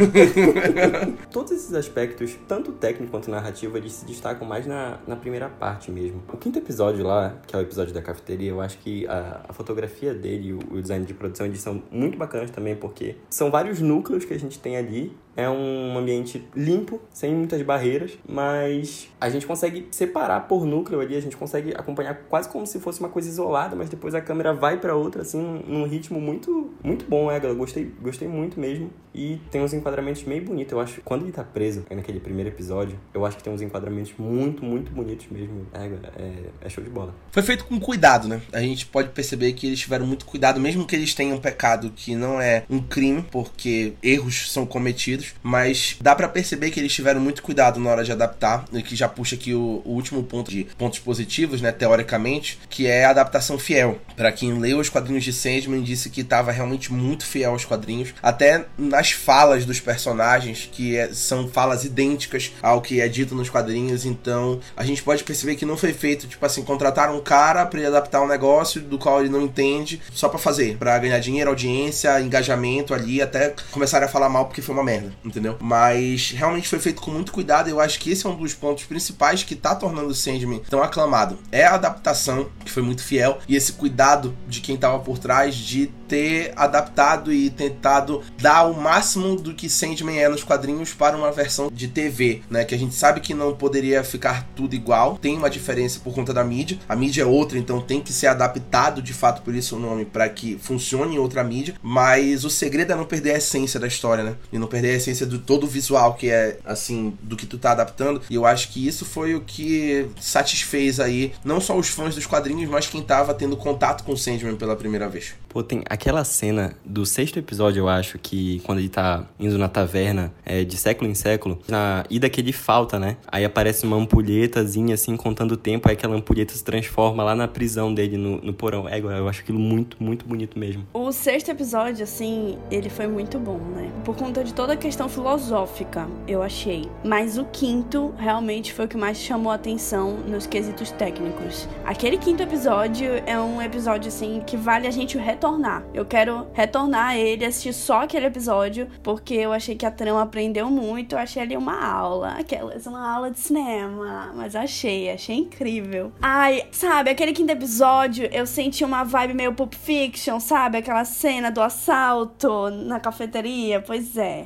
Todos 1.31 1.53
esses 1.53 1.73
aspectos, 1.73 2.35
tanto 2.47 2.73
técnico 2.73 3.11
quanto 3.11 3.31
narrativo, 3.31 3.77
eles 3.77 3.93
se 3.93 4.05
destacam 4.05 4.45
mais 4.45 4.67
na, 4.67 4.99
na 5.07 5.15
primeira 5.15 5.47
parte 5.47 5.89
mesmo. 5.89 6.21
O 6.31 6.37
quinto 6.37 6.59
episódio 6.59 7.05
lá, 7.05 7.37
que 7.47 7.55
é 7.55 7.59
o 7.59 7.61
episódio 7.61 7.93
da 7.93 8.01
cafeteria, 8.01 8.49
eu 8.49 8.59
acho 8.59 8.77
que 8.79 9.07
a, 9.07 9.45
a 9.47 9.53
fotografia 9.53 10.13
dele, 10.13 10.53
o, 10.53 10.59
o 10.75 10.81
design 10.81 11.05
de 11.05 11.13
produção, 11.13 11.45
eles 11.45 11.61
são 11.61 11.81
muito 11.89 12.17
bacanas 12.17 12.51
também, 12.51 12.75
porque 12.75 13.15
são 13.29 13.49
vários 13.49 13.79
núcleos 13.79 14.25
que 14.25 14.33
a 14.33 14.39
gente 14.39 14.59
tem 14.59 14.75
ali 14.75 15.15
É 15.35 15.49
um 15.49 15.97
ambiente 15.97 16.47
limpo, 16.55 17.01
sem 17.11 17.33
muitas 17.33 17.61
barreiras, 17.61 18.17
mas 18.27 19.09
a 19.19 19.29
gente 19.29 19.45
consegue 19.45 19.87
separar 19.91 20.41
por 20.41 20.65
núcleo 20.65 20.99
ali, 20.99 21.15
a 21.15 21.21
gente 21.21 21.35
consegue 21.35 21.73
acompanhar 21.75 22.15
quase 22.29 22.47
como 22.49 22.65
se 22.65 22.79
fosse 22.79 22.99
uma 22.99 23.09
coisa 23.09 23.27
isolada, 23.27 23.75
mas 23.75 23.89
depois 23.89 24.15
a 24.15 24.21
câmera 24.21 24.53
vai 24.53 24.79
para 24.79 24.95
outra, 24.95 25.21
assim, 25.21 25.63
num 25.67 25.85
ritmo 25.85 26.19
muito, 26.21 26.73
muito 26.83 27.05
bom, 27.05 27.29
é, 27.29 27.39
eu 27.43 27.55
gostei, 27.55 27.91
gostei 28.01 28.27
muito 28.27 28.59
mesmo. 28.59 28.89
E 29.15 29.39
tem 29.49 29.61
uns 29.61 29.73
enquadramentos 29.73 30.23
meio 30.25 30.43
bonitos, 30.43 30.73
eu 30.73 30.79
acho. 30.79 31.01
Quando 31.01 31.23
ele 31.23 31.31
tá 31.31 31.43
preso, 31.43 31.85
naquele 31.89 32.19
primeiro 32.19 32.49
episódio, 32.49 32.99
eu 33.13 33.25
acho 33.25 33.37
que 33.37 33.43
tem 33.43 33.53
uns 33.53 33.61
enquadramentos 33.61 34.13
muito, 34.17 34.63
muito 34.63 34.91
bonitos 34.91 35.27
mesmo. 35.31 35.65
É, 35.73 35.85
é, 36.21 36.33
é 36.59 36.69
show 36.69 36.83
de 36.83 36.89
bola. 36.89 37.15
Foi 37.31 37.41
feito 37.41 37.63
com 37.65 37.79
cuidado, 37.79 38.27
né? 38.27 38.41
A 38.51 38.59
gente 38.59 38.85
pode 38.85 39.09
perceber 39.09 39.53
que 39.53 39.67
eles 39.67 39.79
tiveram 39.79 40.05
muito 40.05 40.25
cuidado, 40.25 40.59
mesmo 40.59 40.85
que 40.85 40.95
eles 40.95 41.13
tenham 41.13 41.37
pecado 41.37 41.91
que 41.95 42.13
não 42.13 42.41
é 42.41 42.65
um 42.69 42.81
crime, 42.81 43.25
porque 43.31 43.93
erros 44.03 44.51
são 44.51 44.65
cometidos, 44.65 45.24
mas 45.41 45.97
dá 46.01 46.15
para 46.15 46.27
perceber 46.27 46.71
que 46.71 46.79
eles 46.79 46.93
tiveram 46.93 47.21
muito 47.21 47.41
cuidado 47.41 47.79
na 47.79 47.89
hora 47.89 48.03
de 48.03 48.11
adaptar, 48.11 48.65
e 48.71 48.81
que 48.81 48.95
já 48.95 49.07
puxa 49.07 49.35
aqui 49.35 49.53
o, 49.53 49.81
o 49.85 49.91
último 49.91 50.23
ponto 50.23 50.51
de 50.51 50.65
pontos 50.77 50.99
positivos, 50.99 51.61
né, 51.61 51.71
teoricamente, 51.71 52.59
que 52.69 52.87
é 52.87 53.05
a 53.05 53.09
adaptação 53.09 53.57
fiel. 53.57 53.99
Para 54.15 54.31
quem 54.31 54.57
leu 54.59 54.79
os 54.79 54.89
quadrinhos 54.89 55.23
de 55.23 55.33
Sandman, 55.33 55.81
disse 55.81 56.09
que 56.09 56.21
estava 56.21 56.51
realmente 56.51 56.91
muito 56.91 57.25
fiel 57.25 57.51
aos 57.51 57.65
quadrinhos, 57.65 58.13
até 58.21 58.65
nas 58.77 59.11
falas 59.11 59.65
dos 59.65 59.79
personagens, 59.79 60.69
que 60.71 60.97
é, 60.97 61.13
são 61.13 61.47
falas 61.47 61.83
idênticas 61.83 62.51
ao 62.61 62.81
que 62.81 63.01
é 63.01 63.07
dito 63.07 63.35
nos 63.35 63.49
quadrinhos, 63.49 64.05
então 64.05 64.59
a 64.75 64.83
gente 64.83 65.03
pode 65.03 65.23
perceber 65.23 65.55
que 65.55 65.65
não 65.65 65.77
foi 65.77 65.93
feito, 65.93 66.27
tipo 66.27 66.45
assim, 66.45 66.63
contratar 66.63 67.13
um 67.13 67.21
cara 67.21 67.65
para 67.65 67.79
ele 67.79 67.87
adaptar 67.87 68.21
um 68.21 68.27
negócio 68.27 68.81
do 68.81 68.97
qual 68.97 69.19
ele 69.19 69.29
não 69.29 69.41
entende, 69.41 70.01
só 70.13 70.29
para 70.29 70.39
fazer, 70.39 70.77
para 70.77 70.97
ganhar 70.99 71.19
dinheiro, 71.19 71.49
audiência, 71.49 72.19
engajamento 72.21 72.93
ali, 72.93 73.21
até 73.21 73.53
começarem 73.71 74.07
a 74.07 74.11
falar 74.11 74.29
mal 74.29 74.45
porque 74.45 74.61
foi 74.61 74.73
uma 74.73 74.83
merda, 74.83 75.11
entendeu? 75.23 75.57
Mas 75.59 76.31
realmente 76.31 76.67
foi 76.67 76.79
feito 76.79 77.01
com 77.01 77.11
muito 77.11 77.31
cuidado, 77.31 77.69
eu 77.69 77.79
acho 77.79 77.99
que 77.99 78.11
esse 78.11 78.25
é 78.25 78.29
um 78.29 78.35
dos 78.35 78.53
pontos 78.53 78.83
principais 78.85 79.43
que 79.43 79.55
tá 79.55 79.75
tornando 79.75 80.09
o 80.09 80.15
Sandman 80.15 80.61
tão 80.69 80.81
aclamado. 80.81 81.37
É 81.51 81.65
a 81.65 81.75
adaptação, 81.75 82.49
que 82.63 82.71
foi 82.71 82.83
muito 82.83 83.03
fiel, 83.03 83.39
e 83.47 83.55
esse 83.55 83.73
cuidado 83.73 84.35
de 84.47 84.61
quem 84.61 84.77
tava 84.77 84.99
por 84.99 85.17
trás 85.17 85.55
de 85.55 85.87
ter 86.07 86.53
adaptado 86.55 87.33
e 87.33 87.49
tentado 87.49 88.21
dar 88.39 88.63
o 88.65 88.79
máximo 88.79 89.35
do 89.35 89.53
que 89.53 89.69
Sandman 89.69 90.19
é 90.19 90.29
nos 90.29 90.43
quadrinhos 90.43 90.93
para 90.93 91.17
uma 91.17 91.31
versão 91.31 91.69
de 91.71 91.87
TV, 91.87 92.41
né? 92.49 92.63
Que 92.63 92.75
a 92.75 92.77
gente 92.77 92.93
sabe 92.93 93.19
que 93.19 93.33
não 93.33 93.55
poderia 93.55 94.03
ficar 94.03 94.47
tudo 94.55 94.75
igual, 94.75 95.17
tem 95.17 95.37
uma 95.37 95.49
diferença 95.49 95.99
por 95.99 96.13
conta 96.13 96.33
da 96.33 96.43
mídia. 96.43 96.77
A 96.87 96.95
mídia 96.95 97.23
é 97.23 97.25
outra, 97.25 97.57
então 97.57 97.81
tem 97.81 98.01
que 98.01 98.13
ser 98.13 98.27
adaptado 98.27 99.01
de 99.01 99.13
fato 99.13 99.41
por 99.41 99.53
isso 99.53 99.75
o 99.75 99.79
nome 99.79 100.05
para 100.05 100.29
que 100.29 100.57
funcione 100.61 101.15
em 101.15 101.19
outra 101.19 101.43
mídia, 101.43 101.75
mas 101.81 102.45
o 102.45 102.49
segredo 102.49 102.93
é 102.93 102.95
não 102.95 103.05
perder 103.05 103.35
a 103.35 103.37
essência 103.37 103.79
da 103.79 103.87
história, 103.87 104.23
né? 104.23 104.35
E 104.51 104.57
não 104.57 104.67
perder 104.67 104.93
a 104.93 104.97
essência 105.05 105.25
do 105.25 105.39
todo 105.39 105.65
o 105.65 105.67
visual 105.67 106.15
que 106.15 106.29
é 106.29 106.57
assim 106.65 107.17
do 107.21 107.35
que 107.35 107.45
tu 107.45 107.57
tá 107.57 107.71
adaptando. 107.71 108.21
E 108.29 108.35
eu 108.35 108.45
acho 108.45 108.69
que 108.69 108.85
isso 108.85 109.05
foi 109.05 109.35
o 109.35 109.41
que 109.41 110.07
satisfez 110.19 110.99
aí 110.99 111.33
não 111.43 111.61
só 111.61 111.77
os 111.77 111.89
fãs 111.89 112.15
dos 112.15 112.25
quadrinhos, 112.25 112.69
mas 112.69 112.87
quem 112.87 113.01
tava 113.01 113.33
tendo 113.33 113.55
contato 113.55 114.03
com 114.03 114.13
o 114.13 114.17
Sandman 114.17 114.55
pela 114.55 114.75
primeira 114.75 115.07
vez. 115.07 115.35
Pô, 115.55 115.63
tem 115.63 115.83
aquela 115.89 116.25
cena 116.25 116.75
do 116.83 117.05
sexto 117.05 117.39
episódio, 117.39 117.79
eu 117.79 117.87
acho, 117.87 118.19
que 118.19 118.59
quando 118.65 118.79
ele 118.79 118.89
tá 118.89 119.25
indo 119.39 119.57
na 119.57 119.69
taverna, 119.69 120.33
é, 120.43 120.65
de 120.65 120.75
século 120.75 121.09
em 121.09 121.15
século, 121.15 121.61
na 121.65 122.03
ida 122.09 122.29
que 122.29 122.41
ele 122.41 122.51
falta, 122.51 122.99
né? 122.99 123.15
Aí 123.25 123.45
aparece 123.45 123.85
uma 123.85 123.95
ampulhetazinha, 123.95 124.95
assim, 124.95 125.15
contando 125.15 125.53
o 125.53 125.57
tempo, 125.57 125.87
aí 125.87 125.93
aquela 125.93 126.13
ampulheta 126.13 126.53
se 126.53 126.61
transforma 126.61 127.23
lá 127.23 127.33
na 127.33 127.47
prisão 127.47 127.93
dele, 127.93 128.17
no, 128.17 128.41
no 128.41 128.53
porão. 128.53 128.89
É, 128.89 128.99
eu 128.99 129.29
acho 129.29 129.43
aquilo 129.43 129.57
muito, 129.57 129.95
muito 129.97 130.25
bonito 130.25 130.59
mesmo. 130.59 130.85
O 130.93 131.09
sexto 131.13 131.49
episódio, 131.49 132.03
assim, 132.03 132.57
ele 132.69 132.89
foi 132.89 133.07
muito 133.07 133.39
bom, 133.39 133.59
né? 133.59 133.89
Por 134.03 134.13
conta 134.13 134.43
de 134.43 134.53
toda 134.53 134.73
a 134.73 134.77
questão 134.77 134.94
filosófica, 135.07 136.07
eu 136.27 136.41
achei. 136.41 136.89
Mas 137.03 137.37
o 137.37 137.45
quinto, 137.45 138.13
realmente, 138.17 138.73
foi 138.73 138.85
o 138.85 138.87
que 138.87 138.97
mais 138.97 139.17
chamou 139.17 139.51
a 139.51 139.55
atenção 139.55 140.17
nos 140.27 140.47
quesitos 140.47 140.91
técnicos. 140.91 141.67
Aquele 141.85 142.17
quinto 142.17 142.43
episódio 142.43 143.11
é 143.25 143.39
um 143.39 143.61
episódio, 143.61 144.07
assim, 144.07 144.41
que 144.45 144.57
vale 144.57 144.87
a 144.87 144.91
gente 144.91 145.17
retornar 145.17 145.45
retornar. 145.45 145.83
Eu 145.93 146.05
quero 146.05 146.47
retornar 146.53 147.09
a 147.09 147.17
ele, 147.17 147.45
assistir 147.45 147.73
só 147.73 148.03
aquele 148.03 148.25
episódio, 148.25 148.87
porque 149.03 149.33
eu 149.33 149.53
achei 149.53 149.75
que 149.75 149.85
a 149.85 149.91
trama 149.91 150.21
aprendeu 150.21 150.69
muito. 150.69 151.13
Eu 151.13 151.19
achei 151.19 151.41
ali 151.41 151.55
uma 151.55 151.85
aula, 151.85 152.35
aquelas, 152.39 152.85
uma 152.85 153.13
aula 153.13 153.31
de 153.31 153.39
cinema. 153.39 154.31
Mas 154.35 154.55
achei, 154.55 155.09
achei 155.09 155.37
incrível. 155.37 156.11
Ai, 156.21 156.67
sabe, 156.71 157.09
aquele 157.09 157.33
quinto 157.33 157.51
episódio, 157.51 158.27
eu 158.31 158.45
senti 158.45 158.83
uma 158.83 159.03
vibe 159.03 159.33
meio 159.33 159.53
Pulp 159.53 159.73
Fiction, 159.73 160.39
sabe? 160.39 160.77
Aquela 160.77 161.05
cena 161.05 161.51
do 161.51 161.61
assalto 161.61 162.69
na 162.69 162.99
cafeteria. 162.99 163.81
Pois 163.81 164.17
é. 164.17 164.45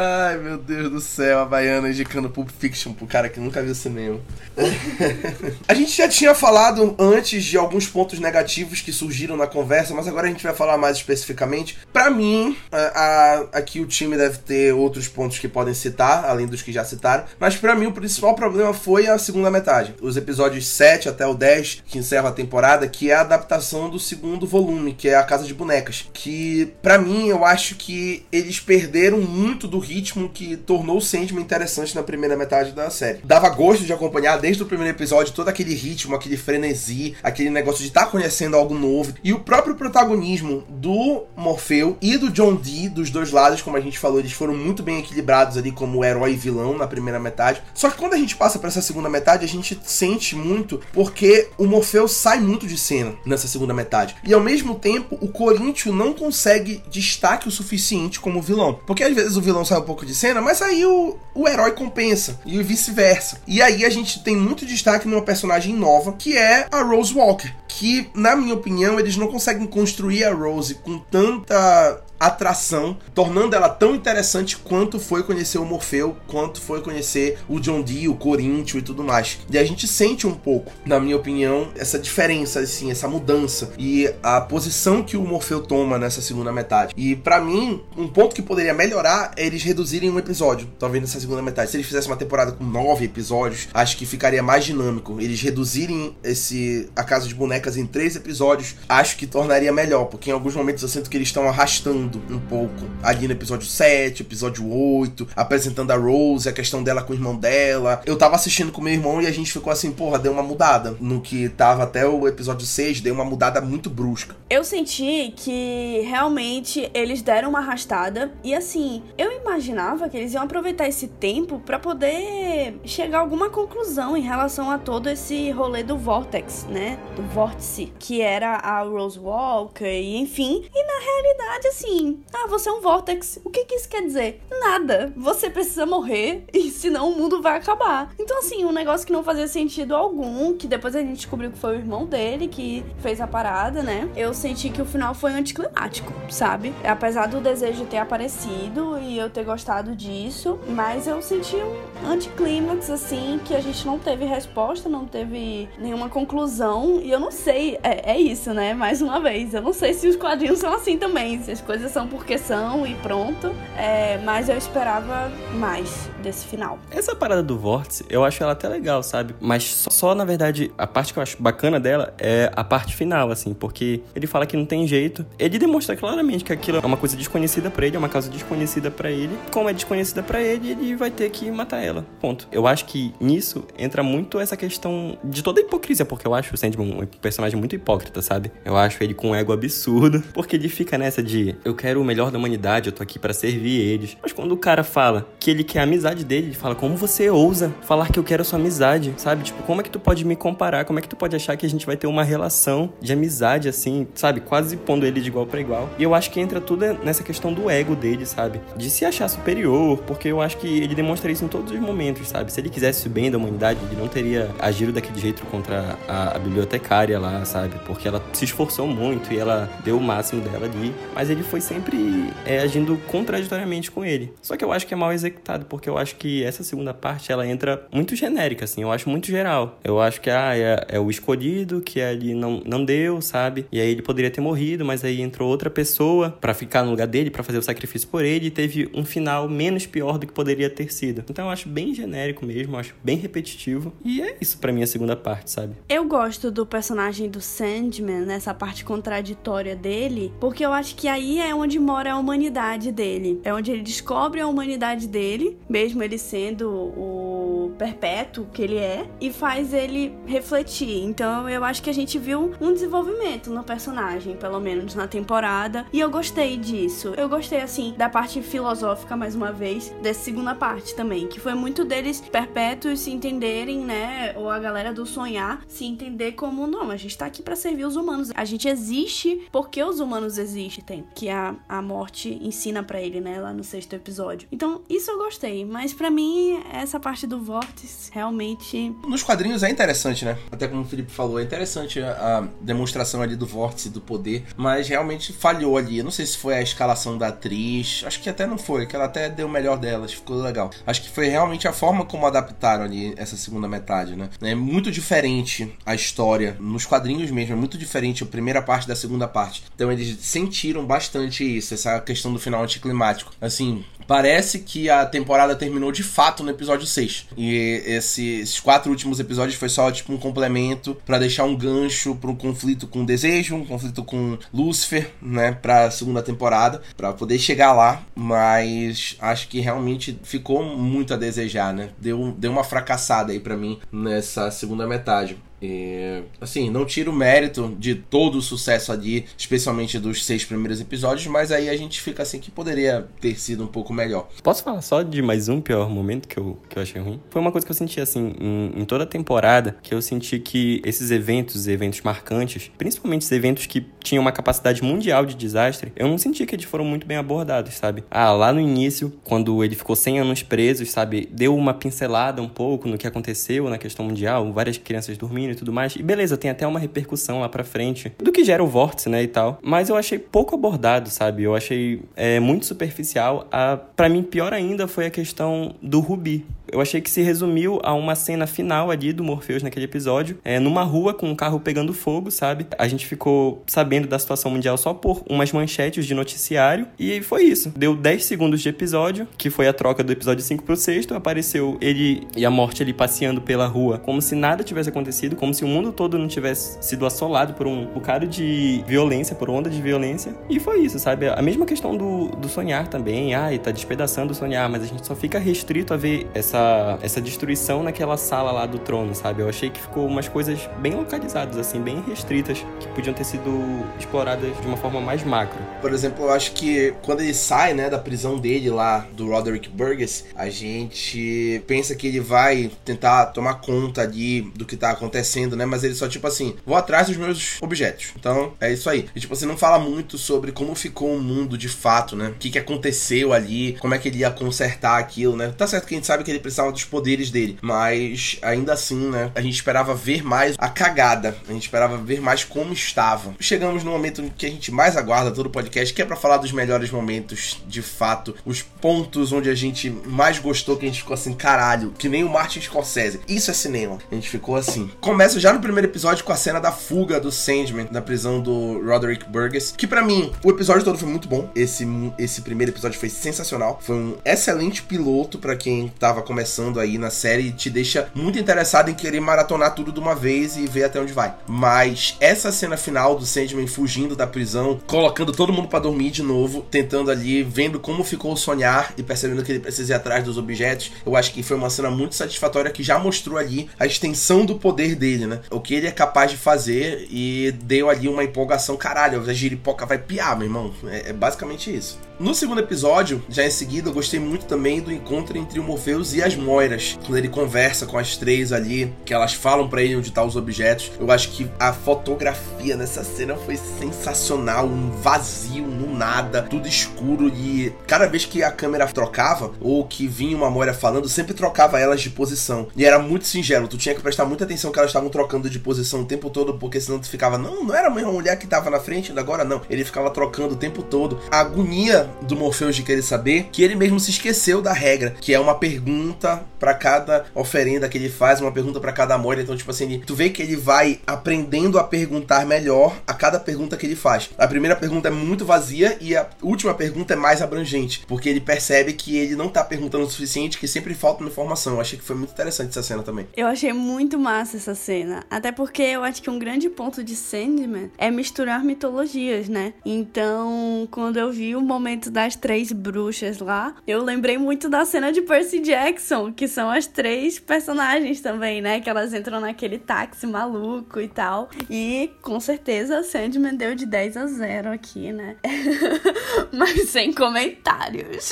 Ai, 0.00 0.38
meu 0.38 0.56
Deus 0.56 0.92
do 0.92 1.00
céu, 1.00 1.40
a 1.40 1.44
Baiana 1.44 1.88
indicando 1.88 2.30
Pulp 2.30 2.50
Fiction 2.56 2.92
pro 2.92 3.04
cara 3.04 3.28
que 3.28 3.40
nunca 3.40 3.60
viu 3.60 3.74
cinema. 3.74 4.20
a 5.66 5.74
gente 5.74 5.90
já 5.90 6.08
tinha 6.08 6.36
falado 6.36 6.94
antes 6.96 7.42
de 7.42 7.56
alguns 7.56 7.88
pontos 7.88 8.20
negativos 8.20 8.80
que 8.80 8.92
surgiram 8.92 9.36
na 9.36 9.48
conversa, 9.48 9.92
mas 9.92 10.06
agora 10.06 10.28
a 10.28 10.30
gente 10.30 10.44
vai 10.44 10.54
falar 10.54 10.78
mais 10.78 10.98
especificamente. 10.98 11.76
Para 11.92 12.10
mim, 12.10 12.56
a, 12.70 12.78
a, 12.78 13.40
aqui 13.58 13.80
o 13.80 13.86
time 13.86 14.16
deve 14.16 14.38
ter 14.38 14.72
outros 14.72 15.08
pontos 15.08 15.40
que 15.40 15.48
podem 15.48 15.74
citar, 15.74 16.26
além 16.26 16.46
dos 16.46 16.62
que 16.62 16.70
já 16.70 16.84
citaram, 16.84 17.24
mas 17.40 17.56
para 17.56 17.74
mim 17.74 17.86
o 17.86 17.92
principal 17.92 18.36
problema 18.36 18.72
foi 18.72 19.08
a 19.08 19.18
segunda 19.18 19.50
metade. 19.50 19.96
Os 20.00 20.16
episódios 20.16 20.68
7 20.68 21.08
até 21.08 21.26
o 21.26 21.34
10, 21.34 21.82
que 21.84 21.98
encerram 21.98 22.28
a 22.28 22.32
temporada, 22.32 22.86
que 22.86 23.10
é 23.10 23.14
a 23.14 23.22
adaptação 23.22 23.90
do 23.90 23.98
segundo 23.98 24.46
volume, 24.46 24.94
que 24.94 25.08
é 25.08 25.16
a 25.16 25.24
Casa 25.24 25.44
de 25.44 25.54
Bonecas. 25.54 26.08
Que, 26.12 26.72
para 26.80 26.98
mim, 26.98 27.26
eu 27.26 27.44
acho 27.44 27.74
que 27.74 28.24
eles 28.30 28.60
perderam 28.60 29.20
muito 29.20 29.66
do 29.66 29.87
ritmo 29.88 30.28
que 30.28 30.56
tornou 30.56 30.98
o 30.98 31.00
Sandman 31.00 31.42
interessante 31.42 31.94
na 31.94 32.02
primeira 32.02 32.36
metade 32.36 32.72
da 32.72 32.90
série. 32.90 33.20
Dava 33.24 33.48
gosto 33.48 33.84
de 33.84 33.92
acompanhar 33.92 34.38
desde 34.38 34.62
o 34.62 34.66
primeiro 34.66 34.94
episódio 34.94 35.32
todo 35.32 35.48
aquele 35.48 35.74
ritmo, 35.74 36.14
aquele 36.14 36.36
frenesi, 36.36 37.16
aquele 37.22 37.48
negócio 37.48 37.80
de 37.80 37.88
estar 37.88 38.04
tá 38.04 38.10
conhecendo 38.10 38.56
algo 38.56 38.74
novo. 38.74 39.14
E 39.24 39.32
o 39.32 39.40
próprio 39.40 39.74
protagonismo 39.74 40.64
do 40.68 41.24
Morfeu 41.34 41.96
e 42.02 42.18
do 42.18 42.30
John 42.30 42.54
Dee, 42.54 42.90
dos 42.90 43.08
dois 43.10 43.32
lados, 43.32 43.62
como 43.62 43.76
a 43.76 43.80
gente 43.80 43.98
falou, 43.98 44.18
eles 44.18 44.32
foram 44.32 44.54
muito 44.54 44.82
bem 44.82 44.98
equilibrados 44.98 45.56
ali 45.56 45.72
como 45.72 46.04
herói 46.04 46.32
e 46.32 46.36
vilão 46.36 46.76
na 46.76 46.86
primeira 46.86 47.18
metade. 47.18 47.62
Só 47.72 47.88
que 47.88 47.96
quando 47.96 48.12
a 48.12 48.18
gente 48.18 48.36
passa 48.36 48.58
para 48.58 48.68
essa 48.68 48.82
segunda 48.82 49.08
metade, 49.08 49.44
a 49.44 49.48
gente 49.48 49.78
sente 49.84 50.36
muito 50.36 50.80
porque 50.92 51.48
o 51.56 51.66
Morfeu 51.66 52.06
sai 52.06 52.40
muito 52.40 52.66
de 52.66 52.76
cena 52.76 53.14
nessa 53.24 53.48
segunda 53.48 53.72
metade. 53.72 54.16
E 54.22 54.34
ao 54.34 54.40
mesmo 54.40 54.74
tempo, 54.74 55.16
o 55.20 55.28
Corinthians 55.28 55.94
não 55.94 56.12
consegue 56.12 56.82
destaque 56.90 57.48
o 57.48 57.50
suficiente 57.50 58.20
como 58.20 58.42
vilão. 58.42 58.78
Porque 58.86 59.02
às 59.02 59.14
vezes 59.14 59.36
o 59.36 59.40
vilão 59.40 59.64
sai 59.64 59.77
um 59.78 59.84
pouco 59.84 60.04
de 60.04 60.14
cena, 60.14 60.40
mas 60.40 60.60
aí 60.62 60.84
o, 60.84 61.16
o 61.34 61.48
herói 61.48 61.72
compensa 61.72 62.38
e 62.44 62.62
vice-versa. 62.62 63.40
E 63.46 63.62
aí 63.62 63.84
a 63.84 63.90
gente 63.90 64.22
tem 64.22 64.36
muito 64.36 64.66
destaque 64.66 65.08
numa 65.08 65.22
personagem 65.22 65.74
nova, 65.74 66.12
que 66.12 66.36
é 66.36 66.66
a 66.70 66.82
Rose 66.82 67.14
Walker, 67.14 67.52
que 67.68 68.10
na 68.14 68.34
minha 68.34 68.54
opinião 68.54 68.98
eles 68.98 69.16
não 69.16 69.28
conseguem 69.28 69.66
construir 69.66 70.24
a 70.24 70.32
Rose 70.32 70.74
com 70.76 70.98
tanta 70.98 72.02
atração, 72.18 72.96
tornando 73.14 73.54
ela 73.54 73.68
tão 73.68 73.94
interessante 73.94 74.56
quanto 74.56 74.98
foi 74.98 75.22
conhecer 75.22 75.58
o 75.58 75.64
Morfeu, 75.64 76.16
quanto 76.26 76.60
foi 76.60 76.80
conhecer 76.80 77.38
o 77.48 77.60
John 77.60 77.82
Dee, 77.82 78.08
o 78.08 78.14
Corinthians 78.14 78.82
e 78.82 78.84
tudo 78.84 79.04
mais. 79.04 79.38
E 79.50 79.56
a 79.56 79.64
gente 79.64 79.86
sente 79.86 80.26
um 80.26 80.34
pouco, 80.34 80.72
na 80.84 80.98
minha 80.98 81.16
opinião, 81.16 81.68
essa 81.76 81.98
diferença, 81.98 82.60
assim, 82.60 82.90
essa 82.90 83.06
mudança 83.06 83.72
e 83.78 84.12
a 84.22 84.40
posição 84.40 85.02
que 85.02 85.16
o 85.16 85.22
Morfeu 85.22 85.60
toma 85.60 85.98
nessa 85.98 86.20
segunda 86.20 86.52
metade. 86.52 86.92
E 86.96 87.14
para 87.14 87.40
mim, 87.40 87.80
um 87.96 88.08
ponto 88.08 88.34
que 88.34 88.42
poderia 88.42 88.74
melhorar 88.74 89.32
é 89.36 89.46
eles 89.46 89.62
reduzirem 89.62 90.10
um 90.10 90.18
episódio, 90.18 90.68
talvez 90.78 91.02
nessa 91.02 91.20
segunda 91.20 91.42
metade. 91.42 91.70
Se 91.70 91.76
eles 91.76 91.86
fizessem 91.86 92.10
uma 92.10 92.16
temporada 92.16 92.52
com 92.52 92.64
nove 92.64 93.04
episódios, 93.04 93.68
acho 93.72 93.96
que 93.96 94.04
ficaria 94.04 94.42
mais 94.42 94.64
dinâmico. 94.64 95.20
Eles 95.20 95.40
reduzirem 95.40 96.16
esse 96.24 96.88
a 96.96 97.04
Casa 97.04 97.26
de 97.26 97.34
Em 97.78 97.86
três 97.86 98.16
episódios, 98.16 98.76
acho 98.88 99.16
que 99.16 99.26
tornaria 99.26 99.72
melhor, 99.72 100.06
porque 100.06 100.30
em 100.30 100.32
alguns 100.32 100.54
momentos 100.54 100.82
eu 100.82 100.88
sinto 100.88 101.08
que 101.10 101.16
eles 101.16 101.28
estão 101.28 101.48
arrastando 101.48 102.22
um 102.30 102.38
pouco 102.38 102.86
ali 103.02 103.26
no 103.26 103.32
episódio 103.32 103.66
7, 103.66 104.22
episódio 104.22 104.68
8, 104.70 105.28
apresentando 105.36 105.90
a 105.90 105.96
Rose, 105.96 106.48
a 106.48 106.52
questão 106.52 106.82
dela 106.82 107.02
com 107.02 107.12
o 107.12 107.16
irmão 107.16 107.36
dela. 107.36 108.00
Eu 108.06 108.16
tava 108.16 108.36
assistindo 108.36 108.72
com 108.72 108.80
meu 108.80 108.92
irmão 108.92 109.20
e 109.20 109.26
a 109.26 109.30
gente 109.30 109.52
ficou 109.52 109.72
assim, 109.72 109.92
porra, 109.92 110.18
deu 110.18 110.32
uma 110.32 110.42
mudada. 110.42 110.96
No 111.00 111.20
que 111.20 111.48
tava 111.50 111.82
até 111.82 112.06
o 112.06 112.26
episódio 112.26 112.66
6, 112.66 113.00
deu 113.00 113.14
uma 113.14 113.24
mudada 113.24 113.60
muito 113.60 113.90
brusca. 113.90 114.36
Eu 114.48 114.64
senti 114.64 115.32
que 115.36 116.02
realmente 116.08 116.90
eles 116.94 117.22
deram 117.22 117.50
uma 117.50 117.58
arrastada 117.58 118.32
e 118.42 118.54
assim, 118.54 119.02
eu 119.16 119.30
imaginava 119.32 120.08
que 120.08 120.16
eles 120.16 120.32
iam 120.32 120.42
aproveitar 120.42 120.88
esse 120.88 121.08
tempo 121.08 121.60
para 121.60 121.78
poder 121.78 122.80
chegar 122.84 123.18
a 123.18 123.20
alguma 123.20 123.50
conclusão 123.50 124.16
em 124.16 124.22
relação 124.22 124.70
a 124.70 124.78
todo 124.78 125.08
esse 125.08 125.50
rolê 125.50 125.82
do 125.82 125.96
Vortex, 125.96 126.66
né? 126.68 126.98
Do 127.16 127.22
vórtice, 127.48 127.92
que 127.98 128.20
era 128.20 128.56
a 128.56 128.82
Rose 128.82 129.18
Walker 129.18 129.86
e 129.86 130.16
enfim. 130.16 130.68
E 130.74 130.84
na 130.84 130.98
realidade, 131.00 131.68
assim, 131.68 132.20
ah, 132.32 132.46
você 132.46 132.68
é 132.68 132.72
um 132.72 132.80
Vortex. 132.80 133.40
O 133.44 133.50
que, 133.50 133.64
que 133.64 133.74
isso 133.74 133.88
quer 133.88 134.02
dizer? 134.02 134.42
Nada. 134.50 135.12
Você 135.16 135.48
precisa 135.48 135.86
morrer 135.86 136.44
e 136.52 136.68
senão 136.70 137.10
o 137.10 137.16
mundo 137.16 137.40
vai 137.40 137.56
acabar. 137.56 138.12
Então, 138.18 138.38
assim, 138.38 138.64
um 138.64 138.72
negócio 138.72 139.06
que 139.06 139.12
não 139.12 139.24
fazia 139.24 139.48
sentido 139.48 139.94
algum, 139.94 140.54
que 140.54 140.66
depois 140.66 140.94
a 140.94 141.00
gente 141.00 141.16
descobriu 141.16 141.50
que 141.50 141.58
foi 141.58 141.76
o 141.76 141.78
irmão 141.78 142.04
dele 142.04 142.48
que 142.48 142.84
fez 142.98 143.20
a 143.20 143.26
parada, 143.26 143.82
né? 143.82 144.08
Eu 144.16 144.34
senti 144.34 144.68
que 144.68 144.82
o 144.82 144.84
final 144.84 145.14
foi 145.14 145.32
anticlimático, 145.32 146.12
sabe? 146.30 146.74
Apesar 146.84 147.28
do 147.28 147.40
desejo 147.40 147.86
ter 147.86 147.98
aparecido 147.98 148.98
e 148.98 149.16
eu 149.16 149.30
ter 149.30 149.44
gostado 149.44 149.96
disso, 149.96 150.58
mas 150.68 151.06
eu 151.06 151.22
senti 151.22 151.56
um 151.56 152.10
anticlímax, 152.10 152.90
assim, 152.90 153.40
que 153.44 153.54
a 153.54 153.60
gente 153.60 153.86
não 153.86 153.98
teve 153.98 154.24
resposta, 154.24 154.88
não 154.88 155.06
teve 155.06 155.68
nenhuma 155.78 156.08
conclusão. 156.08 157.00
E 157.02 157.10
eu 157.10 157.18
não 157.18 157.30
sei, 157.38 157.78
é, 157.82 158.12
é 158.12 158.20
isso, 158.20 158.52
né? 158.52 158.74
Mais 158.74 159.00
uma 159.00 159.20
vez, 159.20 159.54
eu 159.54 159.62
não 159.62 159.72
sei 159.72 159.94
se 159.94 160.08
os 160.08 160.16
quadrinhos 160.16 160.58
são 160.58 160.72
assim 160.74 160.98
também, 160.98 161.42
se 161.42 161.50
as 161.50 161.60
coisas 161.60 161.90
são 161.90 162.06
porque 162.06 162.36
são 162.36 162.86
e 162.86 162.94
pronto. 162.96 163.54
É, 163.76 164.18
mas 164.18 164.48
eu 164.48 164.56
esperava 164.56 165.30
mais 165.54 166.10
desse 166.22 166.46
final. 166.46 166.78
Essa 166.90 167.14
parada 167.14 167.42
do 167.42 167.56
vórtice, 167.58 168.04
eu 168.10 168.24
acho 168.24 168.42
ela 168.42 168.52
até 168.52 168.68
legal, 168.68 169.02
sabe? 169.02 169.34
Mas 169.40 169.64
só, 169.64 169.90
só, 169.90 170.14
na 170.14 170.24
verdade, 170.24 170.72
a 170.76 170.86
parte 170.86 171.12
que 171.12 171.18
eu 171.18 171.22
acho 171.22 171.40
bacana 171.40 171.78
dela 171.78 172.14
é 172.18 172.50
a 172.54 172.64
parte 172.64 172.94
final, 172.94 173.30
assim, 173.30 173.54
porque 173.54 174.00
ele 174.14 174.26
fala 174.26 174.46
que 174.46 174.56
não 174.56 174.66
tem 174.66 174.86
jeito. 174.86 175.24
Ele 175.38 175.58
demonstra 175.58 175.96
claramente 175.96 176.44
que 176.44 176.52
aquilo 176.52 176.78
é 176.78 176.86
uma 176.86 176.96
coisa 176.96 177.16
desconhecida 177.16 177.70
para 177.70 177.86
ele, 177.86 177.96
é 177.96 177.98
uma 177.98 178.08
causa 178.08 178.28
desconhecida 178.28 178.90
para 178.90 179.10
ele. 179.10 179.36
Como 179.52 179.68
é 179.68 179.72
desconhecida 179.72 180.22
para 180.22 180.40
ele, 180.42 180.70
ele 180.70 180.96
vai 180.96 181.10
ter 181.10 181.30
que 181.30 181.50
matar 181.50 181.82
ela. 181.82 182.04
Ponto. 182.20 182.48
Eu 182.50 182.66
acho 182.66 182.84
que 182.84 183.14
nisso 183.20 183.64
entra 183.78 184.02
muito 184.02 184.38
essa 184.38 184.56
questão 184.56 185.16
de 185.22 185.42
toda 185.42 185.60
a 185.60 185.62
hipocrisia, 185.62 186.04
porque 186.04 186.26
eu 186.26 186.34
acho 186.34 186.54
o 186.54 186.58
Sandman 186.58 187.08
personagem 187.28 187.58
muito 187.58 187.74
hipócrita, 187.74 188.22
sabe? 188.22 188.50
Eu 188.64 188.76
acho 188.76 189.02
ele 189.04 189.12
com 189.12 189.30
um 189.30 189.34
ego 189.34 189.52
absurdo, 189.52 190.22
porque 190.32 190.56
ele 190.56 190.68
fica 190.68 190.96
nessa 190.96 191.22
de 191.22 191.54
eu 191.62 191.74
quero 191.74 192.00
o 192.00 192.04
melhor 192.04 192.30
da 192.30 192.38
humanidade, 192.38 192.88
eu 192.88 192.92
tô 192.92 193.02
aqui 193.02 193.18
para 193.18 193.34
servir 193.34 193.80
eles. 193.80 194.16
Mas 194.22 194.32
quando 194.32 194.52
o 194.52 194.56
cara 194.56 194.82
fala 194.82 195.28
que 195.38 195.50
ele 195.50 195.62
quer 195.62 195.80
a 195.80 195.82
amizade 195.82 196.24
dele, 196.24 196.46
ele 196.48 196.54
fala 196.54 196.74
como 196.74 196.96
você 196.96 197.28
ousa 197.28 197.74
falar 197.82 198.10
que 198.10 198.18
eu 198.18 198.24
quero 198.24 198.40
a 198.40 198.44
sua 198.44 198.58
amizade, 198.58 199.12
sabe? 199.18 199.44
Tipo, 199.44 199.62
como 199.64 199.80
é 199.80 199.84
que 199.84 199.90
tu 199.90 200.00
pode 200.00 200.24
me 200.24 200.34
comparar? 200.34 200.86
Como 200.86 200.98
é 200.98 201.02
que 201.02 201.08
tu 201.08 201.16
pode 201.16 201.36
achar 201.36 201.56
que 201.56 201.66
a 201.66 201.68
gente 201.68 201.84
vai 201.84 201.96
ter 201.96 202.06
uma 202.06 202.24
relação 202.24 202.92
de 203.00 203.12
amizade 203.12 203.68
assim, 203.68 204.06
sabe? 204.14 204.40
Quase 204.40 204.76
pondo 204.76 205.04
ele 205.04 205.20
de 205.20 205.28
igual 205.28 205.46
para 205.46 205.60
igual. 205.60 205.90
E 205.98 206.02
eu 206.02 206.14
acho 206.14 206.30
que 206.30 206.40
entra 206.40 206.60
tudo 206.60 206.94
nessa 207.04 207.22
questão 207.22 207.52
do 207.52 207.68
ego 207.68 207.94
dele, 207.94 208.24
sabe? 208.24 208.60
De 208.76 208.88
se 208.88 209.04
achar 209.04 209.28
superior, 209.28 209.98
porque 210.06 210.28
eu 210.28 210.40
acho 210.40 210.56
que 210.56 210.66
ele 210.66 210.94
demonstra 210.94 211.30
isso 211.30 211.44
em 211.44 211.48
todos 211.48 211.72
os 211.72 211.78
momentos, 211.78 212.26
sabe? 212.28 212.50
Se 212.50 212.60
ele 212.60 212.70
quisesse 212.70 213.06
o 213.06 213.10
bem 213.10 213.30
da 213.30 213.36
humanidade, 213.36 213.78
ele 213.84 214.00
não 214.00 214.08
teria 214.08 214.50
agido 214.58 214.92
daquele 214.92 215.20
jeito 215.20 215.44
contra 215.46 215.98
a, 216.08 216.36
a 216.36 216.38
bibliotecária 216.38 217.17
lá, 217.18 217.44
sabe? 217.44 217.74
Porque 217.86 218.08
ela 218.08 218.22
se 218.32 218.44
esforçou 218.44 218.86
muito 218.86 219.32
e 219.32 219.38
ela 219.38 219.68
deu 219.84 219.98
o 219.98 220.00
máximo 220.00 220.40
dela 220.42 220.66
ali. 220.66 220.94
Mas 221.14 221.30
ele 221.30 221.42
foi 221.42 221.60
sempre 221.60 222.30
é, 222.44 222.60
agindo 222.60 222.96
contraditoriamente 223.08 223.90
com 223.90 224.04
ele. 224.04 224.32
Só 224.42 224.56
que 224.56 224.64
eu 224.64 224.72
acho 224.72 224.86
que 224.86 224.94
é 224.94 224.96
mal 224.96 225.12
executado, 225.12 225.66
porque 225.66 225.88
eu 225.88 225.98
acho 225.98 226.16
que 226.16 226.42
essa 226.44 226.62
segunda 226.62 226.94
parte 226.94 227.32
ela 227.32 227.46
entra 227.46 227.86
muito 227.92 228.14
genérica, 228.16 228.64
assim. 228.64 228.82
Eu 228.82 228.92
acho 228.92 229.08
muito 229.08 229.26
geral. 229.26 229.78
Eu 229.84 230.00
acho 230.00 230.20
que 230.20 230.30
ah, 230.30 230.56
é, 230.56 230.86
é 230.88 231.00
o 231.00 231.10
escolhido 231.10 231.80
que 231.80 232.00
ele 232.00 232.34
não, 232.34 232.62
não 232.64 232.84
deu, 232.84 233.20
sabe? 233.20 233.66
E 233.70 233.80
aí 233.80 233.90
ele 233.90 234.02
poderia 234.02 234.30
ter 234.30 234.40
morrido, 234.40 234.84
mas 234.84 235.04
aí 235.04 235.20
entrou 235.20 235.48
outra 235.48 235.70
pessoa 235.70 236.30
para 236.30 236.54
ficar 236.54 236.84
no 236.84 236.90
lugar 236.90 237.06
dele, 237.06 237.30
para 237.30 237.42
fazer 237.42 237.58
o 237.58 237.62
sacrifício 237.62 238.08
por 238.08 238.24
ele 238.24 238.46
e 238.46 238.50
teve 238.50 238.90
um 238.94 239.04
final 239.04 239.48
menos 239.48 239.86
pior 239.86 240.18
do 240.18 240.26
que 240.26 240.32
poderia 240.32 240.70
ter 240.70 240.92
sido. 240.92 241.24
Então 241.28 241.46
eu 241.46 241.50
acho 241.50 241.68
bem 241.68 241.94
genérico 241.94 242.44
mesmo, 242.44 242.76
acho 242.76 242.94
bem 243.02 243.16
repetitivo. 243.16 243.92
E 244.04 244.22
é 244.22 244.36
isso 244.40 244.58
para 244.58 244.72
mim 244.72 244.82
a 244.82 244.86
segunda 244.86 245.16
parte, 245.16 245.50
sabe? 245.50 245.74
Eu 245.88 246.04
gosto 246.04 246.50
do 246.50 246.66
personagem 246.66 247.07
do 247.28 247.40
Sandman, 247.40 248.20
nessa 248.20 248.52
parte 248.52 248.84
contraditória 248.84 249.74
dele, 249.74 250.32
porque 250.38 250.64
eu 250.64 250.72
acho 250.72 250.94
que 250.94 251.08
aí 251.08 251.38
é 251.38 251.54
onde 251.54 251.78
mora 251.78 252.12
a 252.12 252.18
humanidade 252.18 252.92
dele. 252.92 253.40
É 253.42 253.52
onde 253.52 253.70
ele 253.70 253.82
descobre 253.82 254.40
a 254.40 254.46
humanidade 254.46 255.08
dele, 255.08 255.58
mesmo 255.68 256.02
ele 256.02 256.18
sendo 256.18 256.68
o 256.70 257.72
perpétuo 257.78 258.46
que 258.52 258.62
ele 258.62 258.76
é, 258.76 259.08
e 259.20 259.32
faz 259.32 259.72
ele 259.72 260.14
refletir. 260.26 261.02
Então 261.02 261.48
eu 261.48 261.64
acho 261.64 261.82
que 261.82 261.90
a 261.90 261.94
gente 261.94 262.18
viu 262.18 262.52
um 262.60 262.72
desenvolvimento 262.72 263.50
no 263.50 263.62
personagem, 263.62 264.36
pelo 264.36 264.60
menos 264.60 264.94
na 264.94 265.06
temporada, 265.08 265.86
e 265.92 266.00
eu 266.00 266.10
gostei 266.10 266.56
disso. 266.56 267.14
Eu 267.16 267.28
gostei, 267.28 267.60
assim, 267.60 267.94
da 267.96 268.08
parte 268.08 268.42
filosófica, 268.42 269.16
mais 269.16 269.34
uma 269.34 269.52
vez, 269.52 269.94
dessa 270.02 270.20
segunda 270.20 270.54
parte 270.54 270.94
também, 270.94 271.26
que 271.26 271.40
foi 271.40 271.54
muito 271.54 271.84
deles 271.84 272.20
perpétuos 272.20 273.00
se 273.00 273.10
entenderem, 273.10 273.78
né? 273.78 274.34
Ou 274.36 274.50
a 274.50 274.58
galera 274.58 274.92
do 274.92 275.06
sonhar 275.06 275.62
se 275.66 275.84
entender 275.84 276.32
como, 276.32 276.66
não, 276.66 276.90
gente 276.98 277.16
tá 277.16 277.26
aqui 277.26 277.42
para 277.42 277.56
servir 277.56 277.84
os 277.84 277.96
humanos. 277.96 278.30
A 278.34 278.44
gente 278.44 278.68
existe 278.68 279.48
porque 279.50 279.82
os 279.82 280.00
humanos 280.00 280.38
existem, 280.38 281.04
que 281.14 281.28
a, 281.28 281.54
a 281.68 281.80
morte 281.80 282.38
ensina 282.42 282.82
para 282.82 283.00
ele, 283.00 283.20
né? 283.20 283.40
Lá 283.40 283.52
no 283.52 283.64
sexto 283.64 283.94
episódio. 283.94 284.48
Então, 284.52 284.82
isso 284.88 285.10
eu 285.10 285.18
gostei, 285.18 285.64
mas 285.64 285.92
para 285.92 286.10
mim, 286.10 286.62
essa 286.72 287.00
parte 287.00 287.26
do 287.26 287.40
vórtice 287.40 288.10
realmente. 288.12 288.94
Nos 289.06 289.22
quadrinhos 289.22 289.62
é 289.62 289.70
interessante, 289.70 290.24
né? 290.24 290.38
Até 290.50 290.68
como 290.68 290.82
o 290.82 290.84
Felipe 290.84 291.10
falou, 291.10 291.38
é 291.38 291.42
interessante 291.42 292.00
a 292.00 292.46
demonstração 292.60 293.22
ali 293.22 293.36
do 293.36 293.46
vórtice, 293.46 293.88
do 293.88 294.00
poder, 294.00 294.44
mas 294.56 294.88
realmente 294.88 295.32
falhou 295.32 295.76
ali. 295.76 295.98
Eu 295.98 296.04
não 296.04 296.10
sei 296.10 296.26
se 296.26 296.36
foi 296.36 296.54
a 296.54 296.62
escalação 296.62 297.16
da 297.16 297.28
atriz, 297.28 298.02
acho 298.06 298.20
que 298.20 298.28
até 298.28 298.46
não 298.46 298.58
foi, 298.58 298.86
que 298.86 298.96
ela 298.96 299.04
até 299.04 299.28
deu 299.28 299.46
o 299.46 299.50
melhor 299.50 299.78
delas, 299.78 300.12
ficou 300.12 300.36
legal. 300.36 300.70
Acho 300.86 301.02
que 301.02 301.10
foi 301.10 301.28
realmente 301.28 301.68
a 301.68 301.72
forma 301.72 302.04
como 302.04 302.26
adaptaram 302.26 302.84
ali 302.84 303.14
essa 303.16 303.36
segunda 303.36 303.68
metade, 303.68 304.16
né? 304.16 304.28
É 304.40 304.54
muito 304.54 304.90
diferente 304.90 305.76
a 305.84 305.94
história 305.94 306.56
nos 306.60 306.84
quadrinhos 306.88 307.30
mesmo, 307.30 307.52
é 307.52 307.56
muito 307.56 307.78
diferente 307.78 308.22
a 308.22 308.26
primeira 308.26 308.62
parte 308.62 308.88
da 308.88 308.96
segunda 308.96 309.28
parte. 309.28 309.62
Então 309.74 309.92
eles 309.92 310.18
sentiram 310.20 310.84
bastante 310.84 311.44
isso, 311.58 311.74
essa 311.74 312.00
questão 312.00 312.32
do 312.32 312.38
final 312.38 312.62
anticlimático. 312.62 313.32
Assim, 313.40 313.84
parece 314.08 314.60
que 314.60 314.88
a 314.88 315.04
temporada 315.04 315.54
terminou 315.54 315.92
de 315.92 316.02
fato 316.02 316.42
no 316.42 316.50
episódio 316.50 316.86
6. 316.86 317.26
E 317.36 317.82
esse, 317.86 318.40
esses 318.40 318.58
quatro 318.58 318.90
últimos 318.90 319.20
episódios 319.20 319.56
foi 319.56 319.68
só 319.68 319.92
tipo 319.92 320.12
um 320.12 320.16
complemento 320.16 320.96
para 321.04 321.18
deixar 321.18 321.44
um 321.44 321.54
gancho 321.54 322.16
para 322.16 322.30
um 322.30 322.34
conflito 322.34 322.86
com 322.86 323.02
o 323.02 323.06
Desejo, 323.06 323.54
um 323.54 323.66
conflito 323.66 324.02
com 324.02 324.38
Lúcifer, 324.52 325.10
né, 325.20 325.52
para 325.52 325.90
segunda 325.90 326.22
temporada, 326.22 326.80
para 326.96 327.12
poder 327.12 327.38
chegar 327.38 327.72
lá, 327.74 328.02
mas 328.14 329.16
acho 329.20 329.48
que 329.48 329.60
realmente 329.60 330.18
ficou 330.22 330.64
muito 330.64 331.12
a 331.12 331.16
desejar, 331.16 331.74
né? 331.74 331.90
Deu, 331.98 332.34
deu 332.38 332.50
uma 332.50 332.64
fracassada 332.64 333.32
aí 333.32 333.38
para 333.38 333.56
mim 333.56 333.78
nessa 333.92 334.50
segunda 334.50 334.86
metade. 334.86 335.36
E, 335.60 336.22
assim, 336.40 336.70
não 336.70 336.84
tiro 336.84 337.10
o 337.10 337.14
mérito 337.14 337.74
de 337.78 337.94
todo 337.94 338.38
o 338.38 338.42
sucesso 338.42 338.92
ali, 338.92 339.26
especialmente 339.36 339.98
dos 339.98 340.24
seis 340.24 340.44
primeiros 340.44 340.80
episódios, 340.80 341.26
mas 341.26 341.50
aí 341.50 341.68
a 341.68 341.76
gente 341.76 342.00
fica 342.00 342.22
assim 342.22 342.38
que 342.38 342.50
poderia 342.50 343.08
ter 343.20 343.38
sido 343.38 343.64
um 343.64 343.66
pouco 343.66 343.92
melhor. 343.92 344.28
Posso 344.42 344.62
falar 344.62 344.82
só 344.82 345.02
de 345.02 345.20
mais 345.20 345.48
um 345.48 345.60
pior 345.60 345.90
momento 345.90 346.28
que 346.28 346.38
eu, 346.38 346.58
que 346.68 346.78
eu 346.78 346.82
achei 346.82 347.00
ruim? 347.00 347.20
Foi 347.30 347.40
uma 347.40 347.50
coisa 347.50 347.66
que 347.66 347.72
eu 347.72 347.76
senti, 347.76 348.00
assim, 348.00 348.34
em, 348.40 348.80
em 348.80 348.84
toda 348.84 349.04
a 349.04 349.06
temporada, 349.06 349.76
que 349.82 349.94
eu 349.94 350.00
senti 350.00 350.38
que 350.38 350.80
esses 350.84 351.10
eventos, 351.10 351.66
eventos 351.66 352.00
marcantes, 352.02 352.70
principalmente 352.78 353.22
os 353.22 353.32
eventos 353.32 353.66
que 353.66 353.84
tinham 354.02 354.22
uma 354.22 354.32
capacidade 354.32 354.82
mundial 354.82 355.26
de 355.26 355.34
desastre, 355.34 355.92
eu 355.96 356.06
não 356.08 356.18
senti 356.18 356.46
que 356.46 356.54
eles 356.54 356.64
foram 356.64 356.84
muito 356.84 357.06
bem 357.06 357.16
abordados, 357.16 357.74
sabe? 357.74 358.04
Ah, 358.10 358.32
lá 358.32 358.52
no 358.52 358.60
início, 358.60 359.12
quando 359.24 359.64
ele 359.64 359.74
ficou 359.74 359.96
100 359.96 360.20
anos 360.20 360.42
preso, 360.42 360.86
sabe? 360.86 361.28
Deu 361.32 361.56
uma 361.56 361.74
pincelada 361.74 362.40
um 362.40 362.48
pouco 362.48 362.88
no 362.88 362.96
que 362.96 363.06
aconteceu 363.06 363.68
na 363.68 363.78
questão 363.78 364.04
mundial, 364.04 364.52
várias 364.52 364.78
crianças 364.78 365.16
dormindo 365.18 365.47
e 365.52 365.54
tudo 365.54 365.72
mais. 365.72 365.96
E 365.96 366.02
beleza, 366.02 366.36
tem 366.36 366.50
até 366.50 366.66
uma 366.66 366.78
repercussão 366.78 367.40
lá 367.40 367.48
pra 367.48 367.64
frente 367.64 368.12
do 368.18 368.32
que 368.32 368.44
gera 368.44 368.62
o 368.62 368.66
vórtice, 368.66 369.08
né, 369.08 369.22
e 369.22 369.28
tal. 369.28 369.58
Mas 369.62 369.88
eu 369.88 369.96
achei 369.96 370.18
pouco 370.18 370.54
abordado, 370.54 371.10
sabe? 371.10 371.42
Eu 371.42 371.54
achei 371.54 372.02
é, 372.16 372.40
muito 372.40 372.66
superficial. 372.66 373.46
A, 373.50 373.76
para 373.76 374.08
mim, 374.08 374.22
pior 374.22 374.52
ainda 374.52 374.86
foi 374.86 375.06
a 375.06 375.10
questão 375.10 375.74
do 375.82 376.00
Rubi 376.00 376.46
eu 376.72 376.80
achei 376.80 377.00
que 377.00 377.10
se 377.10 377.22
resumiu 377.22 377.80
a 377.82 377.92
uma 377.94 378.14
cena 378.14 378.46
final 378.46 378.90
ali 378.90 379.12
do 379.12 379.24
Morpheus 379.24 379.62
naquele 379.62 379.84
episódio, 379.84 380.38
é, 380.44 380.58
numa 380.58 380.82
rua 380.82 381.14
com 381.14 381.28
um 381.28 381.34
carro 381.34 381.60
pegando 381.60 381.92
fogo, 381.92 382.30
sabe? 382.30 382.66
A 382.78 382.88
gente 382.88 383.06
ficou 383.06 383.62
sabendo 383.66 384.08
da 384.08 384.18
situação 384.18 384.50
mundial 384.50 384.76
só 384.76 384.92
por 384.94 385.22
umas 385.28 385.52
manchetes 385.52 386.06
de 386.06 386.14
noticiário 386.14 386.86
e 386.98 387.20
foi 387.22 387.44
isso. 387.44 387.72
Deu 387.76 387.94
10 387.94 388.24
segundos 388.24 388.60
de 388.60 388.68
episódio, 388.68 389.26
que 389.36 389.50
foi 389.50 389.68
a 389.68 389.72
troca 389.72 390.02
do 390.02 390.12
episódio 390.12 390.42
5 390.42 390.64
pro 390.64 390.76
6 390.76 391.08
apareceu 391.10 391.78
ele 391.80 392.26
e 392.36 392.44
a 392.44 392.50
morte 392.50 392.82
ali 392.82 392.92
passeando 392.92 393.40
pela 393.40 393.66
rua, 393.66 393.98
como 393.98 394.20
se 394.20 394.34
nada 394.34 394.62
tivesse 394.62 394.88
acontecido, 394.88 395.36
como 395.36 395.54
se 395.54 395.64
o 395.64 395.68
mundo 395.68 395.92
todo 395.92 396.18
não 396.18 396.28
tivesse 396.28 396.78
sido 396.80 397.06
assolado 397.06 397.54
por 397.54 397.66
um 397.66 397.86
bocado 397.86 398.26
de 398.26 398.84
violência, 398.86 399.34
por 399.34 399.48
onda 399.48 399.70
de 399.70 399.80
violência. 399.80 400.34
E 400.50 400.60
foi 400.60 400.80
isso, 400.80 400.98
sabe? 400.98 401.28
A 401.28 401.40
mesma 401.42 401.64
questão 401.64 401.96
do, 401.96 402.28
do 402.36 402.48
sonhar 402.48 402.88
também. 402.88 403.34
Ai, 403.34 403.58
tá 403.58 403.70
despedaçando 403.70 404.32
o 404.32 404.34
sonhar, 404.34 404.68
mas 404.68 404.82
a 404.82 404.86
gente 404.86 405.06
só 405.06 405.14
fica 405.14 405.38
restrito 405.38 405.94
a 405.94 405.96
ver 405.96 406.26
essa 406.34 406.57
essa, 406.58 406.98
essa 407.02 407.20
destruição 407.20 407.82
naquela 407.82 408.16
sala 408.16 408.50
lá 408.50 408.66
do 408.66 408.78
trono, 408.78 409.14
sabe? 409.14 409.42
Eu 409.42 409.48
achei 409.48 409.70
que 409.70 409.80
ficou 409.80 410.06
umas 410.06 410.28
coisas 410.28 410.68
bem 410.78 410.94
localizadas, 410.94 411.56
assim, 411.56 411.80
bem 411.80 412.02
restritas, 412.06 412.64
que 412.80 412.88
podiam 412.88 413.14
ter 413.14 413.24
sido 413.24 413.84
exploradas 413.98 414.58
de 414.60 414.66
uma 414.66 414.76
forma 414.76 415.00
mais 415.00 415.22
macro. 415.22 415.58
Por 415.80 415.92
exemplo, 415.92 416.24
eu 416.24 416.30
acho 416.30 416.52
que 416.52 416.94
quando 417.02 417.20
ele 417.20 417.34
sai, 417.34 417.74
né, 417.74 417.88
da 417.88 417.98
prisão 417.98 418.38
dele 418.38 418.70
lá, 418.70 419.06
do 419.12 419.28
Roderick 419.28 419.68
Burgess, 419.68 420.26
a 420.34 420.48
gente 420.50 421.62
pensa 421.66 421.94
que 421.94 422.06
ele 422.06 422.20
vai 422.20 422.70
tentar 422.84 423.26
tomar 423.26 423.54
conta 423.54 424.02
ali 424.02 424.42
do 424.54 424.64
que 424.64 424.76
tá 424.76 424.90
acontecendo, 424.90 425.56
né? 425.56 425.64
Mas 425.64 425.84
ele 425.84 425.94
só, 425.94 426.08
tipo 426.08 426.26
assim, 426.26 426.56
vou 426.66 426.76
atrás 426.76 427.06
dos 427.06 427.16
meus 427.16 427.58
objetos. 427.60 428.12
Então, 428.16 428.52
é 428.60 428.72
isso 428.72 428.88
aí. 428.90 429.08
E, 429.14 429.20
tipo, 429.20 429.34
você 429.34 429.46
não 429.46 429.56
fala 429.56 429.78
muito 429.78 430.18
sobre 430.18 430.52
como 430.52 430.74
ficou 430.74 431.14
o 431.14 431.20
mundo 431.20 431.56
de 431.56 431.68
fato, 431.68 432.16
né? 432.16 432.28
O 432.28 432.34
que, 432.34 432.50
que 432.50 432.58
aconteceu 432.58 433.32
ali, 433.32 433.76
como 433.80 433.94
é 433.94 433.98
que 433.98 434.08
ele 434.08 434.18
ia 434.18 434.30
consertar 434.30 434.98
aquilo, 434.98 435.36
né? 435.36 435.52
Tá 435.56 435.66
certo 435.66 435.86
que 435.86 435.94
a 435.94 435.96
gente 435.96 436.06
sabe 436.06 436.24
que 436.24 436.30
ele 436.30 436.40
precisava 436.48 436.72
dos 436.72 436.84
poderes 436.84 437.30
dele, 437.30 437.58
mas 437.60 438.38
ainda 438.42 438.72
assim, 438.72 439.10
né? 439.10 439.30
A 439.34 439.40
gente 439.40 439.54
esperava 439.54 439.94
ver 439.94 440.24
mais 440.24 440.56
a 440.58 440.68
cagada, 440.68 441.36
a 441.48 441.52
gente 441.52 441.64
esperava 441.64 441.96
ver 441.98 442.20
mais 442.20 442.42
como 442.42 442.72
estava. 442.72 443.34
Chegamos 443.38 443.84
no 443.84 443.90
momento 443.90 444.22
que 444.36 444.46
a 444.46 444.50
gente 444.50 444.72
mais 444.72 444.96
aguarda 444.96 445.30
todo 445.30 445.46
o 445.46 445.50
podcast, 445.50 445.92
que 445.92 446.00
é 446.00 446.04
para 446.04 446.16
falar 446.16 446.38
dos 446.38 446.52
melhores 446.52 446.90
momentos 446.90 447.62
de 447.66 447.82
fato, 447.82 448.34
os 448.44 448.62
pontos 448.62 449.32
onde 449.32 449.50
a 449.50 449.54
gente 449.54 449.90
mais 449.90 450.38
gostou, 450.38 450.76
que 450.76 450.86
a 450.86 450.88
gente 450.88 451.00
ficou 451.00 451.14
assim, 451.14 451.34
caralho, 451.34 451.92
que 451.98 452.08
nem 452.08 452.24
o 452.24 452.30
Martin 452.30 452.60
Scorsese. 452.60 453.20
Isso 453.28 453.50
é 453.50 453.54
cinema. 453.54 453.98
A 454.10 454.14
gente 454.14 454.28
ficou 454.28 454.56
assim. 454.56 454.90
Começa 455.00 455.38
já 455.38 455.52
no 455.52 455.60
primeiro 455.60 455.88
episódio 455.88 456.24
com 456.24 456.32
a 456.32 456.36
cena 456.36 456.60
da 456.60 456.72
fuga 456.72 457.20
do 457.20 457.30
Sandman 457.30 457.86
da 457.90 458.00
prisão 458.00 458.40
do 458.40 458.82
Roderick 458.84 459.28
Burgess, 459.28 459.74
que 459.76 459.86
para 459.86 460.02
mim 460.02 460.32
o 460.42 460.50
episódio 460.50 460.84
todo 460.84 460.98
foi 460.98 461.08
muito 461.08 461.28
bom. 461.28 461.50
Esse 461.54 461.86
esse 462.18 462.40
primeiro 462.42 462.72
episódio 462.72 462.98
foi 462.98 463.10
sensacional. 463.10 463.78
Foi 463.82 463.96
um 463.96 464.16
excelente 464.24 464.82
piloto 464.82 465.38
para 465.38 465.56
quem 465.56 465.88
tava 465.98 466.22
começando 466.22 466.37
aí 466.80 466.98
na 466.98 467.10
série 467.10 467.52
te 467.52 467.70
deixa 467.70 468.08
muito 468.14 468.38
interessado 468.38 468.90
em 468.90 468.94
querer 468.94 469.20
maratonar 469.20 469.74
tudo 469.74 469.92
de 469.92 470.00
uma 470.00 470.14
vez 470.14 470.56
e 470.56 470.66
ver 470.66 470.84
até 470.84 471.00
onde 471.00 471.12
vai. 471.12 471.34
Mas 471.46 472.16
essa 472.20 472.52
cena 472.52 472.76
final 472.76 473.16
do 473.16 473.26
Sandman 473.26 473.66
fugindo 473.66 474.16
da 474.16 474.26
prisão, 474.26 474.80
colocando 474.86 475.32
todo 475.32 475.52
mundo 475.52 475.68
para 475.68 475.80
dormir 475.80 476.10
de 476.10 476.22
novo, 476.22 476.66
tentando 476.70 477.10
ali, 477.10 477.42
vendo 477.42 477.80
como 477.80 478.04
ficou 478.04 478.32
o 478.32 478.36
sonhar 478.36 478.92
e 478.96 479.02
percebendo 479.02 479.42
que 479.42 479.52
ele 479.52 479.60
precisa 479.60 479.92
ir 479.92 479.96
atrás 479.96 480.24
dos 480.24 480.38
objetos, 480.38 480.92
eu 481.04 481.16
acho 481.16 481.32
que 481.32 481.42
foi 481.42 481.56
uma 481.56 481.70
cena 481.70 481.90
muito 481.90 482.14
satisfatória 482.14 482.70
que 482.70 482.82
já 482.82 482.98
mostrou 482.98 483.38
ali 483.38 483.68
a 483.78 483.86
extensão 483.86 484.44
do 484.44 484.56
poder 484.56 484.94
dele, 484.94 485.26
né? 485.26 485.40
O 485.50 485.60
que 485.60 485.74
ele 485.74 485.86
é 485.86 485.92
capaz 485.92 486.30
de 486.30 486.36
fazer 486.36 487.06
e 487.10 487.52
deu 487.62 487.90
ali 487.90 488.08
uma 488.08 488.24
empolgação. 488.24 488.76
Caralho, 488.76 489.28
a 489.28 489.32
giripoca 489.32 489.86
vai 489.86 489.98
piar, 489.98 490.36
meu 490.36 490.46
irmão. 490.46 490.72
É, 490.86 491.10
é 491.10 491.12
basicamente 491.12 491.74
isso. 491.74 491.98
No 492.18 492.34
segundo 492.34 492.60
episódio, 492.60 493.22
já 493.28 493.46
em 493.46 493.50
seguida, 493.50 493.88
eu 493.88 493.92
gostei 493.92 494.18
muito 494.18 494.44
também 494.46 494.80
do 494.80 494.92
encontro 494.92 495.38
entre 495.38 495.60
o 495.60 495.62
Morpheus 495.62 496.14
e 496.14 496.22
as 496.28 496.36
Moiras. 496.36 496.98
Quando 497.04 497.18
ele 497.18 497.28
conversa 497.28 497.86
com 497.86 497.98
as 497.98 498.16
três 498.16 498.52
ali, 498.52 498.94
que 499.04 499.14
elas 499.14 499.34
falam 499.34 499.68
para 499.68 499.82
ele 499.82 499.96
onde 499.96 500.12
tá 500.12 500.22
os 500.22 500.36
objetos. 500.36 500.92
Eu 501.00 501.10
acho 501.10 501.30
que 501.30 501.50
a 501.58 501.72
fotografia 501.72 502.76
nessa 502.76 503.02
cena 503.02 503.34
foi 503.34 503.56
sensacional. 503.56 504.66
Um 504.66 504.90
vazio 504.90 505.66
no 505.66 505.96
nada, 505.96 506.42
tudo 506.42 506.68
escuro. 506.68 507.28
E 507.28 507.72
cada 507.86 508.06
vez 508.06 508.24
que 508.24 508.42
a 508.42 508.50
câmera 508.50 508.86
trocava, 508.86 509.52
ou 509.60 509.84
que 509.84 510.06
vinha 510.06 510.36
uma 510.36 510.50
Moira 510.50 510.74
falando, 510.74 511.08
sempre 511.08 511.34
trocava 511.34 511.80
elas 511.80 512.00
de 512.00 512.10
posição. 512.10 512.68
E 512.76 512.84
era 512.84 512.98
muito 512.98 513.26
singelo. 513.26 513.66
Tu 513.66 513.78
tinha 513.78 513.94
que 513.94 514.02
prestar 514.02 514.24
muita 514.24 514.44
atenção 514.44 514.70
que 514.70 514.78
elas 514.78 514.90
estavam 514.90 515.08
trocando 515.08 515.48
de 515.48 515.58
posição 515.58 516.02
o 516.02 516.06
tempo 516.06 516.28
todo, 516.30 516.54
porque 516.54 516.80
senão 516.80 516.98
tu 516.98 517.08
ficava, 517.08 517.38
não, 517.38 517.64
não 517.64 517.74
era 517.74 517.88
a 517.88 517.90
mesma 517.90 518.12
mulher 518.12 518.38
que 518.38 518.46
tava 518.46 518.70
na 518.70 518.78
frente, 518.78 519.12
agora 519.16 519.44
não. 519.44 519.62
Ele 519.70 519.84
ficava 519.84 520.10
trocando 520.10 520.54
o 520.54 520.58
tempo 520.58 520.82
todo. 520.82 521.18
A 521.30 521.40
agonia 521.40 522.08
do 522.22 522.36
Morpheus 522.36 522.76
de 522.76 522.82
querer 522.82 523.02
saber 523.02 523.48
que 523.50 523.62
ele 523.62 523.74
mesmo 523.74 523.98
se 523.98 524.10
esqueceu 524.10 524.60
da 524.60 524.72
regra, 524.72 525.14
que 525.20 525.32
é 525.32 525.40
uma 525.40 525.54
pergunta 525.54 526.17
para 526.58 526.74
cada 526.74 527.26
oferenda 527.34 527.88
que 527.88 527.98
ele 527.98 528.08
faz, 528.08 528.40
uma 528.40 528.52
pergunta 528.52 528.80
para 528.80 528.92
cada 528.92 529.16
moeda. 529.16 529.42
Então, 529.42 529.56
tipo 529.56 529.70
assim, 529.70 530.00
tu 530.04 530.14
vê 530.14 530.30
que 530.30 530.42
ele 530.42 530.56
vai 530.56 531.00
aprendendo 531.06 531.78
a 531.78 531.84
perguntar 531.84 532.46
melhor 532.46 532.96
a 533.06 533.14
cada 533.14 533.38
pergunta 533.38 533.76
que 533.76 533.86
ele 533.86 533.96
faz. 533.96 534.30
A 534.36 534.46
primeira 534.46 534.76
pergunta 534.76 535.08
é 535.08 535.10
muito 535.10 535.44
vazia 535.44 535.96
e 536.00 536.16
a 536.16 536.26
última 536.42 536.74
pergunta 536.74 537.14
é 537.14 537.16
mais 537.16 537.42
abrangente, 537.42 538.04
porque 538.06 538.28
ele 538.28 538.40
percebe 538.40 538.92
que 538.92 539.16
ele 539.16 539.36
não 539.36 539.48
tá 539.48 539.62
perguntando 539.62 540.04
o 540.04 540.10
suficiente, 540.10 540.58
que 540.58 540.66
sempre 540.66 540.94
falta 540.94 541.22
uma 541.22 541.30
informação. 541.30 541.74
Eu 541.74 541.80
achei 541.80 541.98
que 541.98 542.04
foi 542.04 542.16
muito 542.16 542.32
interessante 542.32 542.70
essa 542.70 542.82
cena 542.82 543.02
também. 543.02 543.26
Eu 543.36 543.46
achei 543.46 543.72
muito 543.72 544.18
massa 544.18 544.56
essa 544.56 544.74
cena, 544.74 545.24
até 545.30 545.52
porque 545.52 545.82
eu 545.82 546.02
acho 546.02 546.22
que 546.22 546.30
um 546.30 546.38
grande 546.38 546.68
ponto 546.68 547.04
de 547.04 547.14
Sandman 547.14 547.90
é 547.96 548.10
misturar 548.10 548.64
mitologias, 548.64 549.48
né? 549.48 549.74
Então, 549.84 550.88
quando 550.90 551.18
eu 551.18 551.30
vi 551.30 551.54
o 551.54 551.60
momento 551.60 552.10
das 552.10 552.36
três 552.36 552.72
bruxas 552.72 553.38
lá, 553.38 553.74
eu 553.86 554.02
lembrei 554.02 554.38
muito 554.38 554.68
da 554.68 554.84
cena 554.84 555.12
de 555.12 555.22
Percy 555.22 555.60
Jackson, 555.60 556.07
que 556.34 556.48
são 556.48 556.70
as 556.70 556.86
três 556.86 557.38
personagens 557.38 558.20
também, 558.20 558.60
né? 558.60 558.80
Que 558.80 558.88
elas 558.88 559.12
entram 559.12 559.40
naquele 559.40 559.78
táxi 559.78 560.26
maluco 560.26 561.00
e 561.00 561.08
tal. 561.08 561.48
E 561.68 562.10
com 562.22 562.38
certeza 562.40 563.02
Sandman 563.02 563.54
deu 563.56 563.74
de 563.74 563.86
10 563.86 564.16
a 564.16 564.26
0 564.26 564.70
aqui, 564.70 565.12
né? 565.12 565.36
Mas 566.52 566.90
sem 566.90 567.12
comentários. 567.12 568.30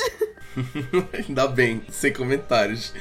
Ainda 1.27 1.47
bem, 1.47 1.81
sem 1.89 2.13
comentários. 2.13 2.93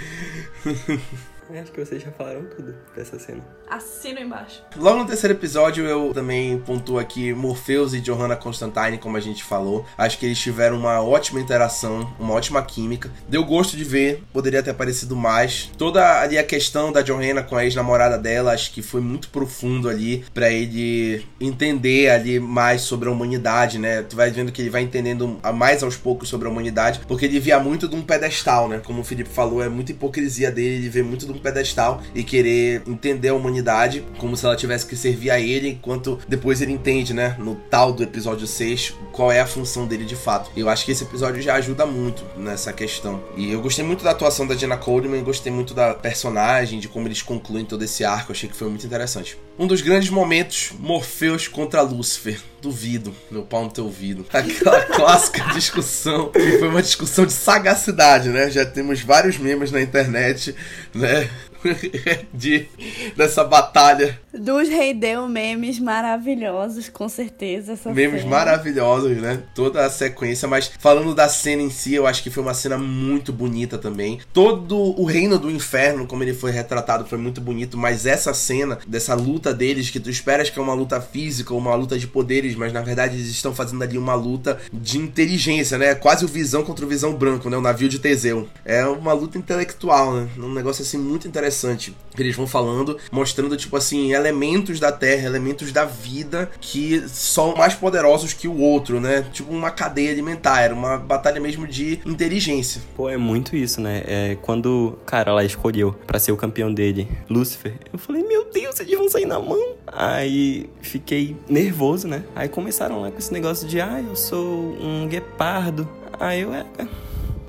Acho 1.49 1.71
que 1.71 1.85
vocês 1.85 2.03
já 2.03 2.11
falaram 2.11 2.45
tudo 2.45 2.75
dessa 2.95 3.19
cena. 3.19 3.43
Assina 3.69 4.21
embaixo. 4.21 4.63
Logo 4.77 4.99
no 4.99 5.07
terceiro 5.07 5.35
episódio, 5.35 5.87
eu 5.87 6.13
também 6.13 6.59
pontuo 6.59 6.99
aqui 6.99 7.33
Morpheus 7.33 7.95
e 7.95 8.01
Johanna 8.01 8.37
Constantine, 8.37 8.99
como 8.99 9.17
a 9.17 9.21
gente 9.21 9.45
falou. 9.45 9.87
Acho 9.97 10.19
que 10.19 10.27
eles 10.27 10.39
tiveram 10.39 10.77
uma 10.77 11.01
ótima 11.01 11.41
interação, 11.41 12.13
uma 12.19 12.35
ótima 12.35 12.63
química. 12.63 13.11
Deu 13.29 13.45
gosto 13.45 13.77
de 13.77 13.85
ver, 13.85 14.23
poderia 14.33 14.63
ter 14.63 14.71
aparecido 14.71 15.15
mais. 15.15 15.71
Toda 15.79 16.21
ali 16.21 16.37
a 16.37 16.45
questão 16.45 16.91
da 16.91 17.01
Johanna 17.01 17.43
com 17.43 17.57
a 17.57 17.65
ex-namorada 17.65 18.19
dela, 18.19 18.53
acho 18.53 18.73
que 18.73 18.83
foi 18.83 19.01
muito 19.01 19.29
profundo 19.31 19.89
ali 19.89 20.25
para 20.35 20.51
ele 20.51 21.25
entender 21.41 22.11
ali 22.11 22.41
mais 22.41 22.83
sobre 22.83 23.09
a 23.09 23.13
humanidade, 23.13 23.79
né? 23.79 24.03
Tu 24.03 24.17
vai 24.17 24.31
vendo 24.31 24.51
que 24.51 24.61
ele 24.61 24.71
vai 24.71 24.83
entendendo 24.83 25.39
mais 25.55 25.83
aos 25.83 25.97
poucos 25.97 26.29
sobre 26.29 26.49
a 26.49 26.51
humanidade, 26.51 27.01
porque 27.07 27.25
ele 27.25 27.39
via 27.39 27.59
muito 27.61 27.89
de 27.89 27.95
um 27.95 28.03
pedestal, 28.03 28.69
né? 28.69 28.81
Como 28.85 29.01
o 29.01 29.05
Felipe 29.05 29.31
falou, 29.31 29.63
é 29.63 29.69
muita 29.69 29.93
hipocrisia 29.93 30.51
dele, 30.51 30.77
ele 30.77 30.89
vê 30.89 31.03
muito 31.03 31.25
de 31.27 31.36
um 31.37 31.39
pedestal 31.39 32.03
e 32.15 32.23
querer 32.23 32.83
entender 32.87 33.29
a 33.29 33.35
humanidade 33.35 33.57
humanidade, 33.57 34.05
como 34.19 34.37
se 34.37 34.45
ela 34.45 34.57
tivesse 34.57 34.87
que 34.87 34.97
servir 34.97 35.31
a 35.31 35.41
ele, 35.41 35.71
enquanto 35.71 36.19
depois 36.29 36.61
ele 36.61 36.73
entende, 36.73 37.13
né, 37.15 37.37
no 37.39 37.55
tal 37.55 37.93
do 37.93 38.03
episódio 38.03 38.47
6, 38.47 38.95
qual 39.13 39.33
é 39.33 39.41
a 39.41 39.47
função 39.47 39.87
dele 39.87 40.05
de 40.05 40.17
fato. 40.17 40.51
Eu 40.57 40.69
acho 40.69 40.85
que 40.85 40.93
esse 40.93 41.05
episódio 41.05 41.43
já 41.43 41.55
ajuda 41.55 41.87
muito 41.87 42.25
nessa 42.37 42.73
questão. 42.73 43.23
E 43.37 43.51
eu 43.51 43.61
gostei 43.61 43.85
muito 43.85 44.05
da 44.05 44.11
atuação 44.11 44.47
da 44.47 44.55
Jenna 44.55 44.77
Coleman, 44.77 45.23
gostei 45.23 45.53
muito 45.53 45.75
da 45.75 45.95
personagem, 45.95 46.79
de 46.79 46.89
como 46.89 47.09
eles 47.09 47.23
concluem 47.23 47.65
todo 47.65 47.83
esse 47.83 48.05
arco, 48.05 48.33
achei 48.33 48.49
que 48.49 48.57
foi 48.57 48.69
muito 48.69 48.87
interessante. 48.87 49.39
Um 49.59 49.67
dos 49.67 49.81
grandes 49.81 50.11
momentos, 50.11 50.73
Morpheus 50.79 51.49
contra 51.49 51.81
Lúcifer. 51.81 52.39
Duvido, 52.61 53.15
meu 53.31 53.43
pau 53.43 53.65
no 53.65 53.71
teu 53.71 53.85
ouvido. 53.85 54.27
Aquela 54.31 54.83
clássica 54.95 55.45
discussão, 55.55 56.29
que 56.29 56.59
foi 56.59 56.69
uma 56.69 56.83
discussão 56.83 57.25
de 57.25 57.33
sagacidade, 57.33 58.29
né? 58.29 58.51
Já 58.51 58.67
temos 58.67 59.01
vários 59.01 59.39
memes 59.39 59.71
na 59.71 59.81
internet, 59.81 60.55
né? 60.95 61.31
de 62.35 62.69
dessa 63.17 63.45
batalha. 63.45 64.21
Dos 64.39 64.69
Rei 64.69 64.93
Deu 64.93 65.29
memes 65.29 65.79
maravilhosos, 65.79 66.89
com 66.89 67.09
certeza. 67.09 67.79
memes 67.87 68.23
cena. 68.23 68.31
maravilhosos, 68.31 69.17
né? 69.19 69.43
Toda 69.55 69.85
a 69.85 69.91
sequência, 69.91 70.47
mas 70.47 70.71
falando 70.79 71.15
da 71.15 71.29
cena 71.29 71.63
em 71.63 71.71
si, 71.71 71.95
eu 71.95 72.07
acho 72.07 72.23
que 72.23 72.31
foi 72.31 72.43
uma 72.43 72.55
cena 72.55 72.77
muito 72.77 73.33
bonita 73.33 73.79
também. 73.79 74.21
Todo 74.33 74.77
o 75.01 75.05
reino 75.05 75.39
do 75.39 75.51
inferno, 75.51 76.07
como 76.07 76.23
ele 76.23 76.35
foi 76.35 76.51
retratado, 76.51 77.07
foi 77.07 77.19
muito 77.19 77.41
bonito, 77.41 77.77
mas 77.79 78.07
essa 78.07 78.35
cena, 78.35 78.79
dessa 78.87 79.15
luta 79.15 79.55
deles, 79.55 79.91
que 79.91 80.01
tu 80.01 80.11
esperas 80.11 80.51
que 80.51 80.59
é 80.59 80.63
uma 80.63 80.75
luta 80.75 81.01
física, 81.01 81.55
uma 81.55 81.75
luta 81.75 81.99
de 81.99 82.07
poderes, 82.07 82.55
mas 82.55 82.73
na 82.73 82.83
verdade 82.83 83.17
eles 83.17 83.29
estão 83.29 83.55
fazendo 83.55 83.83
ali 83.83 83.97
uma 83.97 84.15
luta 84.15 84.59
de 84.73 84.99
inteligência, 84.99 85.79
né? 85.79 85.95
Quase 85.95 86.25
o 86.25 86.29
visão 86.29 86.63
contra 86.63 86.85
o 86.85 86.89
visão 86.89 87.15
branco, 87.15 87.49
né? 87.49 87.57
O 87.57 87.61
navio 87.63 87.89
de 87.89 87.99
Teseu. 87.99 88.49
É 88.65 88.85
uma 88.87 89.13
luta 89.13 89.39
intelectual, 89.39 90.15
né? 90.15 90.29
Um 90.39 90.53
negócio 90.53 90.83
assim 90.83 90.99
muito 90.99 91.27
interessante 91.27 91.47
interessante. 91.47 91.95
Eles 92.19 92.35
vão 92.35 92.47
falando, 92.47 92.99
mostrando, 93.13 93.57
tipo 93.57 93.77
assim, 93.77 94.13
elementos 94.27 94.81
da 94.81 94.91
Terra, 94.91 95.27
elementos 95.27 95.73
da 95.73 95.85
vida 95.85 96.51
que 96.61 97.09
são 97.09 97.55
mais 97.55 97.75
poderosos 97.75 98.33
que 98.33 98.49
o 98.49 98.59
outro, 98.59 99.01
né? 99.01 99.25
Tipo 99.33 99.53
uma 99.53 99.71
cadeia 99.71 100.11
alimentar, 100.11 100.63
era 100.63 100.75
uma 100.75 100.99
batalha 100.99 101.41
mesmo 101.41 101.67
de 101.67 102.01
inteligência. 102.05 102.83
Pô, 102.97 103.09
é 103.09 103.17
muito 103.17 103.57
isso, 103.57 103.81
né? 103.81 104.03
É 104.07 104.39
quando 104.43 104.99
o 105.01 105.05
cara 105.05 105.33
lá 105.33 105.45
escolheu 105.45 105.95
para 106.07 106.19
ser 106.19 106.33
o 106.33 106.37
campeão 106.37 106.73
dele, 106.73 107.09
Lúcifer, 107.31 107.75
eu 107.93 107.99
falei, 107.99 108.23
meu 108.23 108.51
Deus, 108.53 108.81
eles 108.81 108.97
vão 108.97 109.09
sair 109.09 109.27
na 109.27 109.39
mão. 109.39 109.75
Aí 109.87 110.69
fiquei 110.81 111.37
nervoso, 111.49 112.09
né? 112.09 112.25
Aí 112.35 112.49
começaram 112.49 113.01
lá 113.01 113.11
com 113.11 113.19
esse 113.19 113.33
negócio 113.33 113.67
de, 113.69 113.81
ah, 113.81 114.03
eu 114.07 114.17
sou 114.17 114.77
um 114.81 115.07
guepardo. 115.09 115.89
Aí 116.19 116.41
eu, 116.41 116.53
é, 116.53 116.65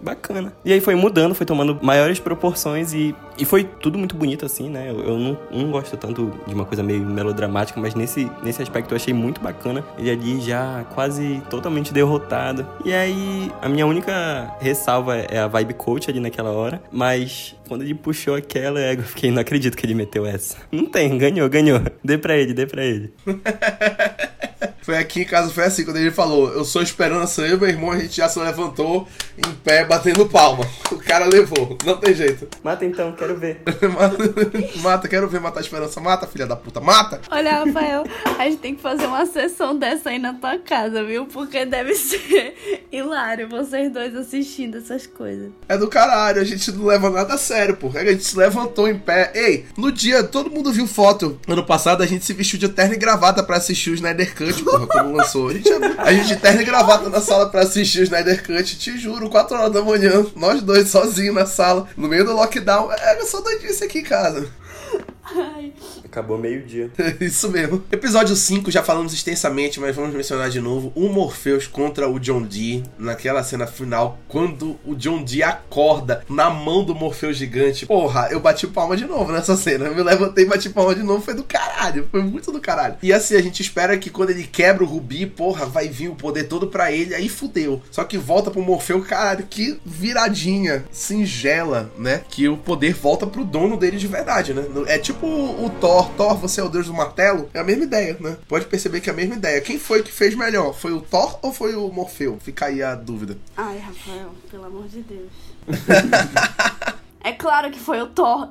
bacana. 0.08 0.54
E 0.64 0.74
aí 0.74 0.82
foi 0.82 0.96
mudando, 0.96 1.36
foi 1.36 1.46
tomando 1.46 1.78
maiores 1.82 2.20
proporções 2.20 2.94
e, 2.94 3.16
e 3.38 3.46
foi 3.46 3.64
tudo 3.64 3.98
muito 3.98 4.16
bonito 4.16 4.46
assim, 4.46 4.70
né? 4.70 4.90
Eu, 4.90 5.00
eu 5.02 5.18
não, 5.18 5.38
não 5.52 5.72
gosto 5.72 5.96
tanto 5.98 6.32
de 6.46 6.54
uma 6.54 6.66
coisa 6.66 6.84
meio 6.84 7.02
melodramática, 7.02 7.80
mas 7.80 7.96
nesse, 7.96 8.30
nesse 8.44 8.62
aspecto 8.62 8.94
eu 8.94 8.96
achei 8.96 9.14
muito 9.14 9.42
bacana. 9.42 9.84
Ele 9.98 10.10
ali 10.10 10.42
já 10.42 10.86
quase 10.94 11.42
totalmente 11.50 11.94
derrotado. 11.94 12.66
E 12.84 12.94
aí 12.94 13.52
a 13.62 13.70
minha 13.70 13.86
única 13.86 14.56
ressalva 14.60 15.18
é 15.18 15.40
a 15.40 15.48
vibe 15.48 15.74
coach 15.74 16.10
ali 16.10 16.20
naquela 16.20 16.52
hora, 16.52 16.82
mas 16.92 17.56
quando 17.68 17.82
ele 17.82 17.94
puxou 17.94 18.36
aquela, 18.36 18.80
eu 18.80 19.04
fiquei, 19.04 19.32
não 19.32 19.42
acredito 19.42 19.76
que 19.76 19.86
ele 19.86 19.94
meteu 19.94 20.26
essa. 20.26 20.58
Não 20.72 20.86
tem, 20.86 21.18
ganhou, 21.18 21.50
ganhou. 21.50 21.82
Dê 22.04 22.18
pra 22.18 22.38
ele, 22.38 22.54
dê 22.54 22.66
pra 22.66 22.84
ele. 22.84 23.14
Foi 24.88 24.98
aqui 24.98 25.20
em 25.20 25.26
casa, 25.26 25.50
foi 25.50 25.66
assim, 25.66 25.84
quando 25.84 25.98
ele 25.98 26.12
falou, 26.12 26.50
eu 26.54 26.64
sou 26.64 26.82
esperança, 26.82 27.42
eu 27.42 27.58
e 27.58 27.60
meu 27.60 27.68
irmão, 27.68 27.92
a 27.92 28.00
gente 28.00 28.16
já 28.16 28.30
se 28.30 28.40
levantou 28.40 29.06
em 29.38 29.54
pé, 29.56 29.84
batendo 29.84 30.26
palma. 30.26 30.66
O 30.90 31.08
cara 31.08 31.26
levou, 31.26 31.78
não 31.86 31.96
tem 31.98 32.14
jeito. 32.14 32.48
Mata 32.64 32.84
então, 32.84 33.14
quero 33.14 33.38
ver. 33.38 33.62
mata, 33.94 34.18
mata, 34.82 35.08
quero 35.08 35.28
ver 35.28 35.40
matar 35.40 35.60
a 35.60 35.64
esperança. 35.64 36.02
Mata, 36.02 36.28
filha 36.28 36.46
da 36.46 36.56
puta, 36.56 36.82
mata! 36.82 37.22
Olha, 37.30 37.64
Rafael, 37.64 38.04
a 38.38 38.44
gente 38.44 38.58
tem 38.58 38.76
que 38.76 38.82
fazer 38.82 39.06
uma 39.06 39.26
sessão 39.26 39.78
dessa 39.78 40.10
aí 40.10 40.20
na 40.20 40.34
tua 40.34 40.58
casa, 40.58 41.04
viu? 41.04 41.26
Porque 41.26 41.66
deve 41.66 41.96
ser 41.96 42.88
hilário 42.92 43.48
vocês 43.48 43.92
dois 43.92 44.16
assistindo 44.16 44.78
essas 44.78 45.08
coisas. 45.08 45.50
É 45.70 45.78
do 45.78 45.88
caralho, 45.88 46.42
a 46.42 46.44
gente 46.44 46.72
não 46.74 46.86
leva 46.86 47.10
nada 47.10 47.36
a 47.36 47.38
sério, 47.38 47.78
pô. 47.78 47.90
A 47.96 48.04
gente 48.04 48.24
se 48.24 48.38
levantou 48.38 48.88
em 48.90 49.00
pé. 49.00 49.32
Ei, 49.34 49.66
no 49.78 49.92
dia, 49.92 50.24
todo 50.24 50.52
mundo 50.52 50.74
viu 50.74 50.88
foto. 50.88 51.40
Ano 51.48 51.66
passado 51.66 52.04
a 52.04 52.06
gente 52.06 52.26
se 52.26 52.34
vestiu 52.34 52.60
de 52.60 52.68
terno 52.68 52.96
e 52.96 52.98
gravata 52.98 53.44
pra 53.44 53.58
assistir 53.58 53.92
o 53.92 53.94
Snyder 53.94 54.36
Cut, 54.36 54.64
pô 54.64 54.77
porra, 54.80 55.04
quando 55.04 55.16
lançou. 55.16 55.50
A 55.50 55.54
gente, 55.54 55.70
a 55.98 56.14
gente 56.14 56.36
terno 56.38 56.62
e 56.62 56.66
gravata 56.66 57.10
na 57.10 57.22
sala 57.22 57.50
pra 57.50 57.62
assistir 57.62 58.02
o 58.02 58.04
Snyder 58.04 58.46
Cut, 58.46 58.78
te 58.78 58.98
juro, 58.98 59.30
4 59.30 59.58
horas 59.58 59.72
da 59.72 59.82
manhã, 59.82 60.26
nós 60.36 60.62
dois 60.62 60.90
sozinhos 60.90 61.36
na 61.36 61.46
sala, 61.46 61.88
no 61.96 62.08
meio 62.08 62.26
do 62.26 62.34
lockdown. 62.34 62.92
É, 62.92 63.20
eu 63.20 63.26
só 63.26 63.42
doidice 63.42 63.84
aqui 63.84 64.00
em 64.00 64.04
casa. 64.04 64.48
Ai. 65.24 65.74
Acabou 66.18 66.40
meio-dia. 66.40 66.90
Isso 67.22 67.48
mesmo. 67.48 67.84
Episódio 67.92 68.36
5, 68.36 68.72
já 68.72 68.82
falamos 68.82 69.14
extensamente, 69.14 69.80
mas 69.80 69.96
vamos 69.96 70.16
mencionar 70.16 70.50
de 70.50 70.60
novo. 70.60 70.92
O 70.96 71.10
Morpheus 71.10 71.68
contra 71.68 72.10
o 72.10 72.20
John 72.20 72.42
Dee. 72.42 72.84
Naquela 72.98 73.44
cena 73.44 73.68
final, 73.68 74.18
quando 74.28 74.80
o 74.84 74.96
John 74.96 75.24
Dee 75.24 75.44
acorda 75.44 76.24
na 76.28 76.50
mão 76.50 76.84
do 76.84 76.96
Morpheus 76.96 77.38
gigante. 77.38 77.86
Porra, 77.86 78.30
eu 78.32 78.40
bati 78.40 78.66
palma 78.66 78.98
de 78.98 79.06
novo 79.06 79.32
nessa 79.32 79.56
cena. 79.56 79.86
Eu 79.86 79.94
me 79.96 80.02
levantei 80.02 80.44
e 80.44 80.48
bati 80.48 80.72
palma 80.72 80.96
de 80.96 81.04
novo. 81.04 81.24
Foi 81.24 81.36
do 81.36 81.44
caralho. 81.44 82.08
Foi 82.10 82.24
muito 82.24 82.52
do 82.52 82.60
caralho. 82.60 82.96
E 83.04 83.14
assim, 83.14 83.36
a 83.36 83.42
gente 83.44 83.62
espera 83.62 83.96
que 83.96 84.10
quando 84.10 84.32
ele 84.32 84.44
quebra 84.44 84.84
o 84.84 84.88
Rubi, 84.88 85.28
porra, 85.28 85.68
vai 85.68 85.88
vir 85.88 86.10
o 86.10 86.16
poder 86.16 86.46
todo 86.46 86.66
pra 86.66 86.92
ele. 86.92 87.14
Aí 87.14 87.30
fudeu. 87.30 87.80
Só 87.92 88.04
que 88.04 88.18
volta 88.18 88.50
pro 88.50 88.60
Morfeu, 88.60 89.04
caralho, 89.04 89.46
que 89.48 89.80
viradinha 89.86 90.84
singela, 90.92 91.92
né? 91.96 92.24
Que 92.28 92.48
o 92.48 92.58
poder 92.58 92.96
volta 92.96 93.28
pro 93.28 93.46
dono 93.46 93.78
dele 93.78 93.98
de 93.98 94.08
verdade, 94.08 94.52
né? 94.52 94.66
É 94.88 94.98
tipo 94.98 95.28
o 95.28 95.70
Thor, 95.80 96.07
Thor, 96.10 96.38
você 96.38 96.62
é 96.62 96.64
o 96.64 96.70
deus 96.70 96.88
do 96.88 96.94
martelo, 96.94 97.50
é 97.54 97.60
a 97.60 97.64
mesma 97.64 97.84
ideia, 97.84 98.18
né? 98.20 98.38
Pode 98.48 98.66
perceber 98.66 99.02
que 99.02 99.10
é 99.10 99.14
a 99.14 99.16
mesma 99.16 99.36
ideia. 99.36 99.62
Quem 99.62 99.80
foi 99.80 100.04
que 100.04 100.12
fez 100.12 100.36
melhor? 100.36 100.74
Foi 100.74 100.92
o 100.92 101.02
Thor 101.02 101.40
ou 101.42 101.54
foi 101.54 101.76
o 101.76 101.90
Morfeu? 101.92 102.38
Fica 102.42 102.66
aí 102.66 102.82
a 102.82 102.96
dúvida. 102.96 103.38
Ai, 103.56 103.78
Rafael, 103.80 104.32
pelo 104.50 104.66
amor 104.66 104.88
de 104.88 105.02
Deus. 105.02 105.32
é 107.24 107.32
claro 107.32 107.72
que 107.72 107.80
foi 107.80 108.02
o 108.02 108.08
Thor. 108.08 108.48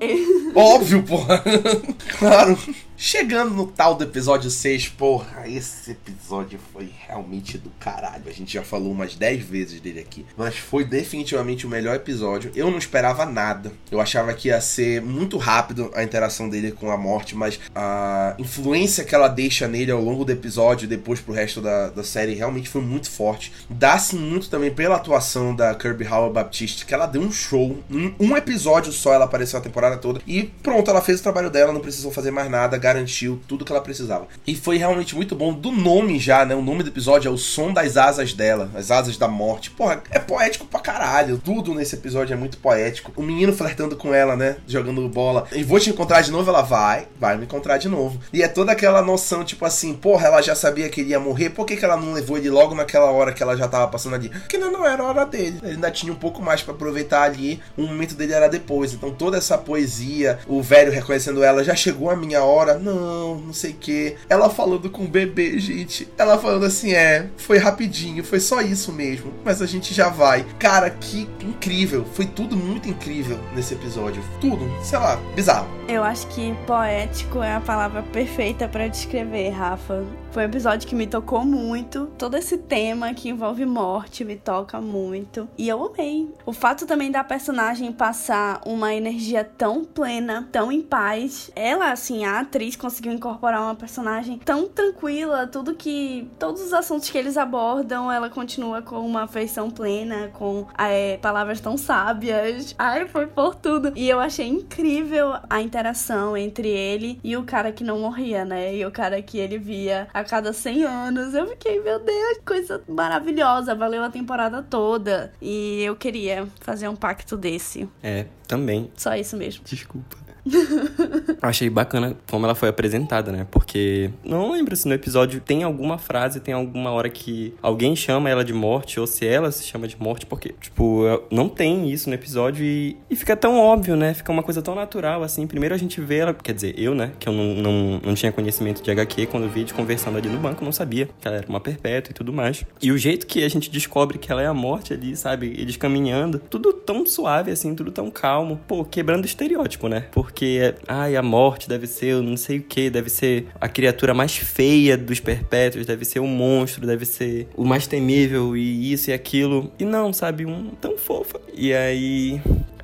Óbvio, 0.54 1.02
porra. 1.02 1.42
claro. 2.18 2.58
Chegando 2.98 3.52
no 3.52 3.66
tal 3.66 3.94
do 3.94 4.04
episódio 4.04 4.50
6, 4.50 4.88
porra, 4.88 5.46
esse 5.46 5.90
episódio 5.90 6.58
foi 6.72 6.90
realmente 7.06 7.58
do 7.58 7.68
caralho. 7.78 8.24
A 8.26 8.32
gente 8.32 8.54
já 8.54 8.62
falou 8.62 8.90
umas 8.90 9.14
10 9.14 9.44
vezes 9.44 9.80
dele 9.82 10.00
aqui. 10.00 10.24
Mas 10.34 10.56
foi 10.56 10.82
definitivamente 10.82 11.66
o 11.66 11.68
melhor 11.68 11.94
episódio. 11.94 12.50
Eu 12.54 12.70
não 12.70 12.78
esperava 12.78 13.26
nada. 13.26 13.70
Eu 13.90 14.00
achava 14.00 14.32
que 14.32 14.48
ia 14.48 14.58
ser 14.62 15.02
muito 15.02 15.36
rápido 15.36 15.90
a 15.94 16.02
interação 16.02 16.48
dele 16.48 16.72
com 16.72 16.90
a 16.90 16.96
morte, 16.96 17.36
mas 17.36 17.60
a 17.74 18.34
influência 18.38 19.04
que 19.04 19.14
ela 19.14 19.28
deixa 19.28 19.68
nele 19.68 19.90
ao 19.90 20.00
longo 20.00 20.24
do 20.24 20.32
episódio 20.32 20.86
e 20.86 20.88
depois 20.88 21.20
pro 21.20 21.34
resto 21.34 21.60
da, 21.60 21.90
da 21.90 22.02
série 22.02 22.32
realmente 22.32 22.70
foi 22.70 22.80
muito 22.80 23.10
forte. 23.10 23.52
Dá-se 23.68 24.16
muito 24.16 24.48
também 24.48 24.70
pela 24.70 24.96
atuação 24.96 25.54
da 25.54 25.74
Kirby 25.74 26.08
Howell 26.08 26.32
Baptiste, 26.32 26.86
que 26.86 26.94
ela 26.94 27.06
deu 27.06 27.20
um 27.20 27.30
show. 27.30 27.78
Um, 27.90 28.14
um 28.18 28.36
episódio 28.36 28.90
só 28.90 29.12
ela 29.12 29.26
apareceu 29.26 29.58
a 29.58 29.62
temporada 29.62 29.98
toda. 29.98 30.22
E 30.26 30.44
pronto, 30.62 30.90
ela 30.90 31.02
fez 31.02 31.20
o 31.20 31.22
trabalho 31.22 31.50
dela, 31.50 31.74
não 31.74 31.80
precisou 31.80 32.10
fazer 32.10 32.30
mais 32.30 32.50
nada 32.50 32.85
garantiu 32.86 33.40
tudo 33.48 33.64
que 33.64 33.72
ela 33.72 33.80
precisava. 33.80 34.28
E 34.46 34.54
foi 34.54 34.76
realmente 34.76 35.16
muito 35.16 35.34
bom. 35.34 35.52
Do 35.52 35.72
nome 35.72 36.20
já, 36.20 36.44
né? 36.44 36.54
O 36.54 36.62
nome 36.62 36.84
do 36.84 36.90
episódio 36.90 37.28
é 37.28 37.32
o 37.32 37.36
som 37.36 37.72
das 37.72 37.96
asas 37.96 38.32
dela, 38.32 38.70
as 38.76 38.92
asas 38.92 39.16
da 39.16 39.26
morte. 39.26 39.72
Porra, 39.72 40.04
é 40.08 40.20
poético 40.20 40.66
pra 40.66 40.78
caralho. 40.78 41.38
Tudo 41.38 41.74
nesse 41.74 41.96
episódio 41.96 42.32
é 42.32 42.36
muito 42.36 42.58
poético. 42.58 43.12
O 43.16 43.22
menino 43.22 43.52
flertando 43.52 43.96
com 43.96 44.14
ela, 44.14 44.36
né? 44.36 44.58
Jogando 44.68 45.08
bola. 45.08 45.48
E 45.52 45.64
vou 45.64 45.80
te 45.80 45.90
encontrar 45.90 46.20
de 46.20 46.30
novo, 46.30 46.48
ela 46.48 46.62
vai, 46.62 47.08
vai 47.18 47.36
me 47.36 47.44
encontrar 47.44 47.76
de 47.78 47.88
novo. 47.88 48.20
E 48.32 48.40
é 48.40 48.46
toda 48.46 48.70
aquela 48.70 49.02
noção, 49.02 49.42
tipo 49.42 49.64
assim, 49.64 49.92
porra, 49.92 50.28
ela 50.28 50.40
já 50.40 50.54
sabia 50.54 50.88
que 50.88 51.00
ele 51.00 51.10
ia 51.10 51.18
morrer, 51.18 51.50
por 51.50 51.66
que, 51.66 51.76
que 51.76 51.84
ela 51.84 51.96
não 51.96 52.12
levou 52.12 52.38
ele 52.38 52.50
logo 52.50 52.74
naquela 52.74 53.10
hora 53.10 53.32
que 53.32 53.42
ela 53.42 53.56
já 53.56 53.66
tava 53.66 53.88
passando 53.88 54.14
ali? 54.14 54.28
Porque 54.28 54.58
não, 54.58 54.70
não 54.70 54.86
era 54.86 55.02
hora 55.02 55.26
dele. 55.26 55.58
Ele 55.62 55.72
ainda 55.72 55.90
tinha 55.90 56.12
um 56.12 56.16
pouco 56.16 56.40
mais 56.40 56.62
para 56.62 56.72
aproveitar 56.72 57.22
ali. 57.22 57.60
O 57.76 57.82
momento 57.82 58.14
dele 58.14 58.32
era 58.32 58.48
depois. 58.48 58.92
Então 58.92 59.10
toda 59.10 59.38
essa 59.38 59.58
poesia, 59.58 60.38
o 60.46 60.62
velho 60.62 60.92
reconhecendo 60.92 61.42
ela, 61.42 61.64
já 61.64 61.74
chegou 61.74 62.10
a 62.10 62.16
minha 62.16 62.44
hora 62.44 62.75
não, 62.78 63.36
não 63.36 63.52
sei 63.52 63.72
o 63.72 63.74
que. 63.74 64.16
Ela 64.28 64.48
falando 64.50 64.90
com 64.90 65.04
o 65.04 65.08
bebê, 65.08 65.58
gente. 65.58 66.08
Ela 66.16 66.38
falando 66.38 66.64
assim, 66.64 66.92
é, 66.92 67.28
foi 67.36 67.58
rapidinho, 67.58 68.24
foi 68.24 68.40
só 68.40 68.60
isso 68.60 68.92
mesmo. 68.92 69.32
Mas 69.44 69.62
a 69.62 69.66
gente 69.66 69.94
já 69.94 70.08
vai. 70.08 70.44
Cara, 70.58 70.90
que 70.90 71.28
incrível. 71.40 72.04
Foi 72.12 72.26
tudo 72.26 72.56
muito 72.56 72.88
incrível 72.88 73.38
nesse 73.54 73.74
episódio. 73.74 74.22
Tudo, 74.40 74.68
sei 74.82 74.98
lá, 74.98 75.16
bizarro. 75.34 75.68
Eu 75.88 76.02
acho 76.02 76.26
que 76.28 76.52
poético 76.66 77.40
é 77.40 77.54
a 77.54 77.60
palavra 77.60 78.02
perfeita 78.02 78.66
para 78.66 78.88
descrever, 78.88 79.50
Rafa. 79.50 80.04
Foi 80.32 80.42
um 80.42 80.46
episódio 80.46 80.88
que 80.88 80.94
me 80.94 81.06
tocou 81.06 81.44
muito. 81.44 82.06
Todo 82.18 82.36
esse 82.36 82.58
tema 82.58 83.14
que 83.14 83.28
envolve 83.28 83.64
morte 83.64 84.24
me 84.24 84.36
toca 84.36 84.80
muito. 84.80 85.48
E 85.56 85.68
eu 85.68 85.82
amei. 85.84 86.28
O 86.44 86.52
fato 86.52 86.86
também 86.86 87.10
da 87.10 87.22
personagem 87.22 87.92
passar 87.92 88.60
uma 88.66 88.92
energia 88.92 89.44
tão 89.44 89.84
plena, 89.84 90.48
tão 90.50 90.72
em 90.72 90.82
paz. 90.82 91.50
Ela, 91.54 91.92
assim, 91.92 92.24
a 92.24 92.40
atriz 92.40 92.65
conseguiu 92.74 93.12
incorporar 93.12 93.60
uma 93.60 93.74
personagem 93.74 94.38
tão 94.38 94.66
tranquila, 94.66 95.46
tudo 95.46 95.74
que. 95.74 96.28
Todos 96.38 96.62
os 96.62 96.72
assuntos 96.72 97.10
que 97.10 97.18
eles 97.18 97.36
abordam, 97.36 98.10
ela 98.10 98.30
continua 98.30 98.80
com 98.80 98.98
uma 99.00 99.24
afeição 99.24 99.70
plena, 99.70 100.28
com 100.28 100.66
é, 100.78 101.18
palavras 101.18 101.60
tão 101.60 101.76
sábias. 101.76 102.74
Ai, 102.78 103.06
foi 103.06 103.26
por 103.26 103.54
tudo. 103.54 103.92
E 103.94 104.08
eu 104.08 104.18
achei 104.18 104.48
incrível 104.48 105.34
a 105.48 105.60
interação 105.60 106.36
entre 106.36 106.68
ele 106.68 107.20
e 107.22 107.36
o 107.36 107.44
cara 107.44 107.70
que 107.70 107.84
não 107.84 108.00
morria, 108.00 108.44
né? 108.44 108.74
E 108.74 108.84
o 108.86 108.90
cara 108.90 109.20
que 109.20 109.38
ele 109.38 109.58
via 109.58 110.08
a 110.14 110.24
cada 110.24 110.52
100 110.52 110.84
anos. 110.84 111.34
Eu 111.34 111.46
fiquei, 111.48 111.80
meu 111.80 111.98
Deus, 111.98 112.38
coisa 112.44 112.82
maravilhosa. 112.88 113.74
Valeu 113.74 114.02
a 114.02 114.10
temporada 114.10 114.62
toda. 114.62 115.32
E 115.40 115.82
eu 115.82 115.94
queria 115.94 116.48
fazer 116.60 116.88
um 116.88 116.96
pacto 116.96 117.36
desse. 117.36 117.88
É, 118.02 118.26
também. 118.48 118.90
Só 118.96 119.14
isso 119.14 119.36
mesmo. 119.36 119.64
Desculpa. 119.64 120.25
Achei 121.42 121.68
bacana 121.68 122.16
como 122.30 122.46
ela 122.46 122.54
foi 122.54 122.68
apresentada, 122.68 123.32
né? 123.32 123.46
Porque 123.50 124.10
não 124.24 124.52
lembro 124.52 124.76
se 124.76 124.86
no 124.86 124.94
episódio 124.94 125.40
tem 125.40 125.62
alguma 125.62 125.98
frase, 125.98 126.40
tem 126.40 126.54
alguma 126.54 126.90
hora 126.90 127.08
que 127.08 127.54
alguém 127.62 127.96
chama 127.96 128.30
ela 128.30 128.44
de 128.44 128.52
morte, 128.52 128.98
ou 129.00 129.06
se 129.06 129.26
ela 129.26 129.50
se 129.50 129.64
chama 129.64 129.88
de 129.88 129.96
morte, 130.00 130.26
porque, 130.26 130.54
tipo, 130.60 131.02
não 131.30 131.48
tem 131.48 131.90
isso 131.90 132.08
no 132.08 132.14
episódio 132.14 132.64
e, 132.64 132.96
e 133.10 133.16
fica 133.16 133.36
tão 133.36 133.58
óbvio, 133.58 133.96
né? 133.96 134.14
Fica 134.14 134.32
uma 134.32 134.42
coisa 134.42 134.62
tão 134.62 134.74
natural, 134.74 135.22
assim. 135.22 135.46
Primeiro 135.46 135.74
a 135.74 135.78
gente 135.78 136.00
vê 136.00 136.18
ela, 136.18 136.34
quer 136.34 136.54
dizer, 136.54 136.74
eu, 136.78 136.94
né? 136.94 137.12
Que 137.18 137.28
eu 137.28 137.32
não, 137.32 137.54
não, 137.54 138.00
não 138.04 138.14
tinha 138.14 138.30
conhecimento 138.32 138.82
de 138.82 138.90
HQ, 138.90 139.26
quando 139.26 139.48
vi 139.48 139.64
de 139.64 139.74
conversando 139.74 140.18
ali 140.18 140.28
no 140.28 140.38
banco, 140.38 140.64
não 140.64 140.72
sabia 140.72 141.08
que 141.20 141.26
ela 141.26 141.36
era 141.38 141.48
uma 141.48 141.60
perpétua 141.60 142.12
e 142.12 142.14
tudo 142.14 142.32
mais. 142.32 142.64
E 142.80 142.92
o 142.92 142.98
jeito 142.98 143.26
que 143.26 143.44
a 143.44 143.48
gente 143.48 143.70
descobre 143.70 144.18
que 144.18 144.30
ela 144.30 144.42
é 144.42 144.46
a 144.46 144.54
morte 144.54 144.92
ali, 144.92 145.16
sabe? 145.16 145.54
Eles 145.58 145.76
caminhando, 145.76 146.38
tudo 146.38 146.72
tão 146.72 147.04
suave, 147.06 147.50
assim, 147.50 147.74
tudo 147.74 147.90
tão 147.90 148.10
calmo. 148.10 148.60
Pô, 148.66 148.84
quebrando 148.84 149.24
estereótipo, 149.24 149.88
né? 149.88 150.06
Porque 150.12 150.35
porque, 150.36 150.74
ai, 150.86 151.16
a 151.16 151.22
morte 151.22 151.66
deve 151.66 151.86
ser 151.86 152.16
não 152.20 152.36
sei 152.36 152.58
o 152.58 152.62
que, 152.62 152.90
deve 152.90 153.08
ser 153.08 153.46
a 153.58 153.70
criatura 153.70 154.12
mais 154.12 154.36
feia 154.36 154.94
dos 154.94 155.18
perpétuos, 155.18 155.86
deve 155.86 156.04
ser 156.04 156.18
o 156.18 156.24
um 156.24 156.28
monstro, 156.28 156.86
deve 156.86 157.06
ser 157.06 157.48
o 157.56 157.64
mais 157.64 157.86
temível 157.86 158.54
e 158.54 158.92
isso 158.92 159.08
e 159.08 159.14
aquilo. 159.14 159.72
E 159.78 159.84
não, 159.86 160.12
sabe, 160.12 160.44
um 160.44 160.72
tão 160.78 160.98
fofa. 160.98 161.40
E 161.54 161.72
aí 161.72 162.38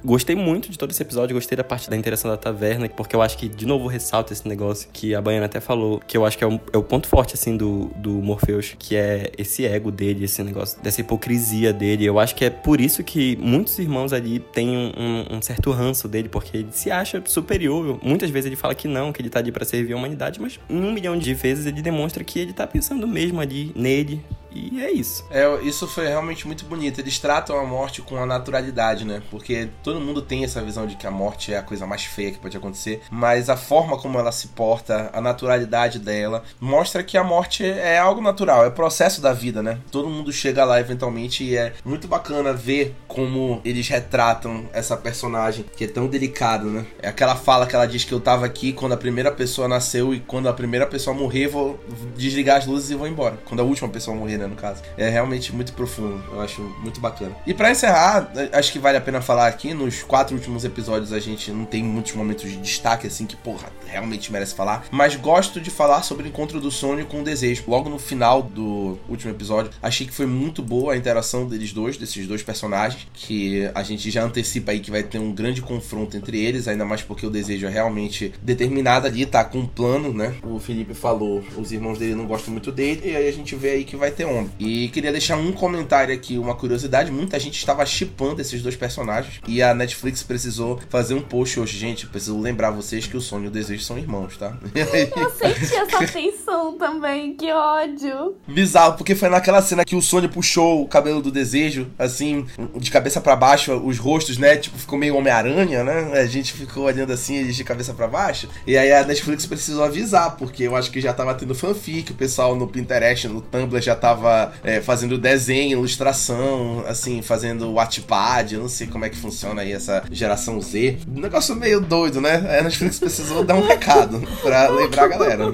Gostei 0.05 0.35
muito 0.35 0.69
de 0.69 0.77
todo 0.77 0.91
esse 0.91 1.01
episódio, 1.01 1.35
gostei 1.35 1.57
da 1.57 1.63
parte 1.63 1.89
da 1.89 1.97
interação 1.97 2.29
da 2.29 2.37
taverna, 2.37 2.89
porque 2.89 3.15
eu 3.15 3.23
acho 3.23 3.39
que, 3.39 3.49
de 3.49 3.65
novo, 3.65 3.87
ressalta 3.87 4.33
esse 4.33 4.47
negócio 4.49 4.89
que 4.93 5.15
a 5.15 5.21
Baiana 5.21 5.47
até 5.47 5.61
falou, 5.61 6.01
que 6.01 6.17
eu 6.17 6.27
acho 6.27 6.37
que 6.37 6.43
é, 6.43 6.47
um, 6.47 6.59
é 6.73 6.77
o 6.77 6.83
ponto 6.83 7.07
forte, 7.07 7.35
assim, 7.35 7.57
do, 7.57 7.91
do 7.97 8.11
Morpheus, 8.11 8.75
que 8.77 8.97
é 8.97 9.31
esse 9.39 9.65
ego 9.65 9.93
dele, 9.93 10.25
esse 10.25 10.43
negócio, 10.43 10.83
dessa 10.83 11.01
hipocrisia 11.01 11.73
dele. 11.73 12.05
Eu 12.05 12.19
acho 12.19 12.35
que 12.35 12.45
é 12.45 12.51
por 12.51 12.81
isso 12.81 13.05
que 13.05 13.37
muitos 13.37 13.79
irmãos 13.79 14.13
ali 14.13 14.41
têm 14.41 14.71
um, 14.71 14.93
um, 14.97 15.37
um 15.37 15.43
certo 15.43 15.71
ranço 15.71 16.09
dele, 16.09 16.29
porque 16.29 16.57
ele 16.57 16.73
se 16.73 16.91
acha 16.91 17.23
superior. 17.25 18.01
Muitas 18.03 18.29
vezes 18.29 18.47
ele 18.47 18.57
fala 18.57 18.75
que 18.75 18.89
não, 18.89 19.13
que 19.13 19.23
ele 19.23 19.31
tá 19.31 19.39
ali 19.39 19.53
para 19.53 19.65
servir 19.65 19.93
a 19.93 19.97
humanidade, 19.97 20.41
mas 20.41 20.59
um 20.69 20.93
milhão 20.93 21.17
de 21.17 21.33
vezes 21.33 21.65
ele 21.65 21.81
demonstra 21.81 22.25
que 22.25 22.41
ele 22.41 22.53
tá 22.53 22.67
pensando 22.67 23.07
mesmo 23.07 23.41
ali 23.41 23.71
nele, 23.77 24.21
E 24.55 24.81
é 24.81 24.91
isso. 24.91 25.25
É, 25.31 25.61
isso 25.63 25.87
foi 25.87 26.07
realmente 26.07 26.47
muito 26.47 26.65
bonito. 26.65 27.01
Eles 27.01 27.19
tratam 27.19 27.59
a 27.59 27.65
morte 27.65 28.03
com 28.03 28.17
a 28.17 28.27
naturalidade, 28.27 29.05
né? 29.05 29.23
Porque 29.31 29.69
todo 29.83 30.01
mundo 30.01 30.23
tem 30.23 30.45
essa 30.45 30.61
visão 30.63 30.87
de 30.87 30.97
que 30.97 31.07
a 31.07 31.11
morte 31.11 31.53
é 31.53 31.59
a 31.59 31.63
coisa 31.63 31.87
mais 31.87 32.05
feia 32.05 32.31
que 32.31 32.39
pode 32.39 32.57
acontecer, 32.57 33.03
mas 33.11 33.49
a 33.49 33.57
forma 33.57 33.99
como 33.99 34.19
ela 34.19 34.33
se 34.33 34.49
porta, 34.49 35.11
a 35.13 35.21
naturalidade 35.21 35.99
dela, 35.99 36.43
mostra 36.61 37.03
que 37.03 37.17
a 37.17 37.25
morte 37.25 37.65
é 37.65 37.99
algo 37.99 38.21
natural, 38.21 38.65
é 38.65 38.71
processo 38.71 39.21
da 39.21 39.33
vida, 39.33 39.63
né? 39.63 39.79
Todo 39.91 40.09
mundo 40.09 40.33
chega 40.33 40.65
lá 40.65 40.81
eventualmente 40.81 41.45
e 41.45 41.57
é 41.57 41.73
muito 41.85 42.07
bacana 42.07 42.53
ver 42.53 42.95
como 43.09 43.61
eles 43.65 43.89
retratam 43.89 44.67
essa 44.73 44.97
personagem 44.97 45.65
que 45.77 45.85
é 45.85 45.89
tão 45.89 46.07
delicado, 46.07 46.69
né? 46.69 46.87
É 47.01 47.09
aquela 47.09 47.37
fala 47.37 47.67
que 47.67 47.75
ela 47.75 47.87
diz 47.87 48.05
que 48.05 48.13
eu 48.13 48.21
tava 48.21 48.47
aqui 48.47 48.73
quando 48.73 48.93
a 48.93 48.97
primeira 48.97 49.31
pessoa 49.31 49.69
nasceu 49.69 50.15
e 50.15 50.21
quando 50.21 50.49
a 50.49 50.53
primeira 50.53 50.87
pessoa 50.87 51.15
morrer, 51.15 51.49
vou 51.49 51.79
desligar 52.17 52.59
as 52.59 52.67
luzes 52.67 52.91
e 52.91 52.95
vou 52.95 53.07
embora. 53.07 53.39
Quando 53.45 53.61
a 53.61 53.65
última 53.65 53.89
pessoa 53.89 54.17
morrer, 54.17 54.39
né, 54.39 54.42
no 54.47 54.57
caso. 54.57 54.83
É 54.97 55.09
realmente 55.09 55.55
muito 55.55 55.73
profundo, 55.73 56.23
eu 56.33 56.41
acho 56.41 56.63
muito 56.83 57.01
bacana. 57.01 57.35
E 57.47 57.55
para 57.55 57.71
encerrar, 57.71 58.31
acho 58.53 58.73
que 58.73 58.79
vale 58.79 58.97
a 58.97 59.01
pena 59.01 59.21
falar 59.21 59.47
aqui, 59.47 59.75
nos 59.75 60.03
quatro 60.03 60.35
últimos 60.35 60.65
episódios 60.65 61.13
a 61.13 61.21
gente 61.21 61.51
não 61.51 61.65
tem 61.65 61.83
muitos 61.83 62.13
momentos 62.15 62.51
de 62.51 62.57
destaque 62.57 63.07
assim 63.07 63.27
que, 63.27 63.37
porra, 63.37 63.69
realmente 63.87 64.33
merece 64.33 64.55
falar, 64.55 64.85
mas 64.91 65.17
gosto 65.17 65.61
de 65.61 65.71
falar 65.71 66.03
sobre 66.03 66.27
o 66.27 66.29
encontro 66.29 66.61
do 66.61 66.71
sonho 66.71 67.07
com 67.07 67.21
o 67.21 67.25
desejo. 67.25 67.65
Logo 67.67 67.89
no 67.89 67.99
final 67.99 68.43
do 68.43 68.99
último 69.09 69.31
episódio, 69.31 69.71
achei 69.83 70.07
que 70.07 70.13
foi 70.13 70.27
muito 70.27 70.63
boa 70.63 70.95
a 70.95 70.97
interação 70.97 71.47
deles 71.47 71.73
dois, 71.73 71.97
desses 71.97 72.27
dois 72.27 72.43
personagens, 72.43 73.07
que 73.13 73.71
a 73.75 73.83
gente 73.83 74.11
já 74.11 74.25
antecipa 74.25 74.73
aí 74.73 74.81
que 74.81 74.91
vai 74.91 75.03
ter 75.03 75.19
um 75.19 75.33
grande 75.33 75.61
confronto 75.63 76.17
entre 76.17 76.43
eles, 76.43 76.69
ainda 76.69 76.85
mais 76.85 77.03
porque 77.03 77.27
o 77.27 77.31
desejo 77.31 77.67
é 77.67 77.71
realmente 77.71 78.33
determinado 78.43 79.07
ali, 79.07 79.27
tá 79.27 79.45
com 79.45 79.59
um 79.59 79.67
plano, 79.67 80.13
né? 80.13 80.35
O 80.43 80.59
Felipe 80.59 80.95
falou, 80.95 81.43
os 81.57 81.73
irmãos 81.73 81.99
dele 81.99 82.15
não 82.15 82.27
gostam 82.27 82.53
muito 82.53 82.73
dele, 82.73 83.11
e 83.11 83.17
aí 83.17 83.29
a 83.29 83.33
gente 83.33 83.55
vê 83.55 83.71
aí 83.71 83.85
que 83.85 83.97
vai 83.97 84.11
ter 84.11 84.25
onda. 84.33 84.51
E 84.59 84.89
queria 84.89 85.13
deixar 85.13 85.37
um 85.37 85.53
comentário 85.53 86.15
aqui, 86.15 86.39
uma 86.39 86.55
curiosidade, 86.55 87.11
muita 87.11 87.39
gente 87.39 87.57
estava 87.57 87.85
chipando 87.87 88.41
esses 88.41 88.63
dois 88.63 88.77
personagens, 88.77 89.41
e 89.47 89.63
a 89.63 89.75
Netflix 89.75 90.23
precisou 90.23 90.81
fazer 90.89 91.15
um 91.15 91.23
post 91.23 91.59
hoje, 91.61 91.79
gente, 91.79 92.07
preciso 92.07 92.39
lembrar 92.41 92.71
vocês 92.71 93.07
que 93.07 93.17
o 93.17 93.21
sonho 93.21 93.45
e 93.45 93.49
o 93.49 93.51
desejo 93.51 93.83
são 93.83 93.99
irmãos, 93.99 94.37
tá? 94.37 94.57
Eu 94.75 95.31
senti 95.31 95.75
essa 95.75 96.07
tensão 96.13 96.77
também, 96.79 97.35
que 97.35 97.53
ódio. 97.53 98.37
Bizarro, 98.47 98.97
porque 98.97 99.15
foi 99.15 99.29
naquela 99.29 99.63
cena 99.63 99.85
que 99.85 99.97
o 99.97 100.03
Sônia 100.03 100.29
puxou 100.29 100.83
o 100.83 100.89
cabelo 100.89 101.23
do 101.23 101.31
desejo, 101.31 101.91
assim, 101.99 102.47
de 102.77 102.91
cabeça 102.91 103.21
para 103.21 103.37
baixo, 103.37 103.73
os 103.75 103.99
rostos, 103.99 104.39
né? 104.39 104.57
Tipo, 104.57 104.79
ficou 104.79 104.99
meio 104.99 105.17
Homem-Aranha, 105.17 105.85
né? 105.85 106.21
A 106.21 106.27
gente 106.27 106.53
ficou 106.53 106.85
olhando 106.85 107.13
assim, 107.13 107.37
eles 107.37 107.57
de 107.57 107.65
cabeça 107.65 107.93
para 107.95 108.07
baixo. 108.07 108.49
E 108.67 108.77
aí 108.77 108.93
a 108.93 109.05
Netflix 109.05 109.47
precisou 109.47 109.85
avisar, 109.85 110.37
porque 110.37 110.65
eu 110.65 110.77
acho 110.77 110.91
que 110.91 111.01
já 111.01 111.13
tava 111.13 111.35
tendo 111.35 111.55
fanfic, 111.55 112.13
o 112.13 112.15
pessoal 112.15 112.55
no 112.55 112.69
Pinterest, 112.69 113.29
no 113.29 113.41
Tumblr 113.41 113.81
já 113.81 113.95
tava 113.95 114.22
é, 114.63 114.81
fazendo 114.81 115.19
desenho, 115.19 115.79
ilustração, 115.79 116.85
assim, 116.87 117.23
fazendo 117.23 117.73
Wattpad, 117.75 118.55
eu 118.55 118.61
não 118.61 118.69
sei 118.69 118.87
como 118.87 119.05
é 119.05 119.09
que 119.09 119.17
funciona 119.17 119.63
aí 119.63 119.73
essa 119.73 120.03
geração 120.11 120.61
Z. 120.61 120.99
Um 121.09 121.21
negócio 121.21 121.55
meio 121.57 121.81
doido, 121.81 122.21
né? 122.21 122.59
A 122.59 122.63
Netflix 122.63 122.99
precisou 122.99 123.45
dar 123.45 123.55
um 123.55 123.67
recado 123.67 124.21
pra 124.43 124.69
lembrar 124.69 125.05
a 125.05 125.09
galera. 125.09 125.45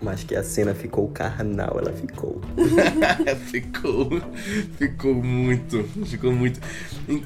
Mas 0.00 0.24
que 0.24 0.34
a 0.34 0.42
cena 0.42 0.74
ficou 0.74 1.08
carnal, 1.08 1.78
ela 1.78 1.92
ficou. 1.92 2.40
ficou. 3.50 4.10
Ficou 4.76 5.14
muito. 5.14 5.84
Ficou 6.06 6.32
muito. 6.32 6.60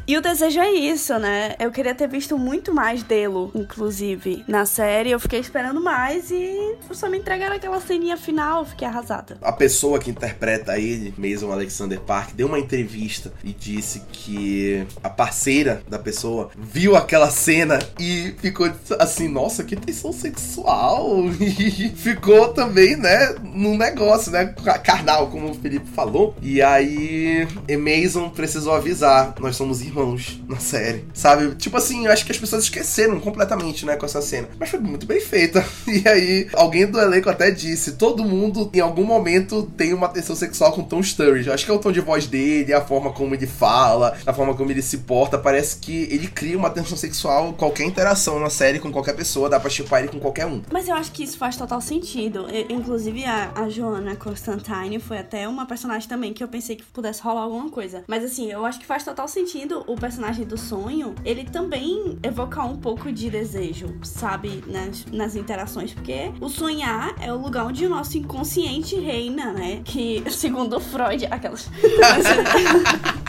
E 0.07 0.17
o 0.17 0.21
desejo 0.21 0.61
é 0.61 0.71
isso, 0.71 1.19
né? 1.19 1.55
Eu 1.59 1.71
queria 1.71 1.95
ter 1.95 2.09
visto 2.09 2.39
muito 2.39 2.75
mais 2.75 3.03
dele, 3.03 3.51
inclusive, 3.55 4.45
na 4.49 4.65
série. 4.67 5.11
Eu 5.11 5.21
fiquei 5.21 5.41
esperando 5.41 5.81
mais 5.81 6.31
e 6.31 6.77
só 6.93 7.09
me 7.09 7.19
entregaram 7.19 7.57
aquela 7.57 7.81
ceninha 7.81 8.17
final, 8.17 8.61
eu 8.61 8.67
fiquei 8.67 8.87
arrasada. 8.87 9.39
A 9.43 9.53
pessoa 9.53 9.99
que 9.99 10.11
interpreta 10.11 10.73
ele, 10.87 11.15
mesmo 11.17 11.53
Alexander 11.53 12.01
Park, 12.01 12.35
deu 12.35 12.47
uma 12.47 12.59
entrevista 12.59 13.33
e 13.43 13.53
disse 13.53 14.03
que 14.13 14.87
a 15.03 15.11
parceira 15.11 15.83
da 15.89 15.99
pessoa 15.99 16.51
viu 16.57 16.97
aquela 16.97 17.31
cena 17.31 17.79
e 17.99 18.35
ficou 18.41 18.71
assim, 18.99 19.29
nossa, 19.29 19.65
que 19.65 19.77
tensão 19.77 20.13
sexual. 20.13 21.27
E 21.41 21.91
ficou 21.97 22.49
também, 22.49 22.97
né, 22.97 23.35
num 23.43 23.77
negócio, 23.77 24.31
né, 24.31 24.55
carnal, 24.85 25.29
como 25.29 25.51
o 25.51 25.55
Felipe 25.55 25.89
falou. 25.91 26.35
E 26.41 26.63
aí, 26.63 27.47
Mason 27.79 28.29
precisou 28.31 28.75
avisar, 28.75 29.35
nós 29.41 29.57
somos 29.57 29.81
irmãos 29.81 30.41
na 30.49 30.59
série, 30.59 31.05
sabe? 31.15 31.55
Tipo 31.55 31.77
assim, 31.77 32.07
eu 32.07 32.13
acho 32.13 32.25
que 32.25 32.33
as 32.33 32.39
pessoas 32.39 32.65
esqueceram 32.65 33.21
completamente, 33.21 33.85
né, 33.85 33.97
com 33.97 34.07
essa 34.07 34.21
cena. 34.23 34.49
Mas 34.59 34.69
foi 34.69 34.81
muito 34.81 35.07
bem 35.07 35.21
feita. 35.21 35.65
E 35.97 36.07
aí, 36.07 36.49
alguém 36.53 36.87
do 36.87 37.01
elenco 37.01 37.31
até 37.31 37.51
disse, 37.51 37.93
todo 37.93 38.25
mundo 38.25 38.71
em 38.75 38.81
algum 38.81 39.05
momento 39.05 39.63
tem 39.77 39.95
uma 39.95 40.09
tensão 40.09 40.37
sexual 40.37 40.73
com 40.77 40.85
Tom 40.85 41.03
Sturridge. 41.03 41.51
Acho 41.51 41.65
que 41.65 41.71
é 41.71 41.75
o 41.75 41.79
tom 41.79 41.91
de 41.91 42.01
voz 42.01 42.27
dele, 42.27 42.75
a 42.75 42.83
forma 42.83 43.11
como 43.11 43.35
ele 43.35 43.47
fala, 43.47 44.15
a 44.27 44.33
forma 44.33 44.55
como 44.55 44.71
ele 44.71 44.83
se 44.83 44.99
porta, 44.99 45.39
parece 45.39 45.79
que 45.79 46.03
ele 46.11 46.27
cria 46.27 46.57
uma 46.57 46.69
tensão 46.69 46.99
sexual 46.99 47.55
qualquer 47.55 47.85
interação 47.85 48.39
na 48.39 48.51
série 48.51 48.79
com 48.79 48.93
qualquer 48.93 49.17
pessoa, 49.17 49.49
dá 49.49 49.59
pra 49.59 49.71
chipar 49.71 50.01
ele 50.01 50.09
com 50.09 50.21
qualquer 50.21 50.45
um. 50.45 50.61
Mas 50.71 50.87
eu 50.87 50.95
acho 50.95 51.11
que 51.13 51.25
isso 51.25 51.39
faz 51.39 51.57
total 51.57 51.81
sentido. 51.81 52.47
Eu, 52.51 52.67
inclusive, 52.77 53.25
a, 53.25 53.53
a 53.55 53.71
Joanna 53.71 54.17
Constantine 54.17 54.99
foi 55.01 55.19
até 55.19 55.49
uma 55.49 55.65
personagem 55.65 56.07
também 56.07 56.35
que 56.35 56.45
eu 56.45 56.49
pensei 56.49 56.77
que 56.77 56.85
pudesse 56.85 57.23
rolar 57.23 57.43
alguma 57.43 57.71
coisa. 57.71 58.05
Mas 58.07 58.23
assim, 58.23 58.53
eu 58.53 58.67
acho 58.67 58.79
que 58.79 58.85
faz 58.85 59.03
total 59.03 59.27
sentido 59.27 59.83
o 59.87 59.97
personagem 59.97 60.45
do 60.45 60.59
sonho, 60.59 61.15
ele 61.25 61.45
também 61.45 62.19
evocar 62.23 62.71
um 62.71 62.77
pouco 62.77 63.11
de 63.11 63.31
desejo, 63.31 63.95
sabe? 64.03 64.63
Nas, 64.67 65.07
nas 65.07 65.37
interações. 65.37 65.95
Porque 65.95 66.31
o 66.39 66.51
sonhar 66.51 67.15
é 67.19 67.33
o 67.33 67.39
lugar 67.39 67.65
onde 67.65 67.87
o 67.87 67.89
nosso 67.89 68.19
inconsciente 68.19 68.97
reina, 68.97 69.53
né? 69.53 69.81
Que, 69.83 70.23
segundo 70.31 70.56
Freud, 70.81 71.27
aquelas. 71.31 71.71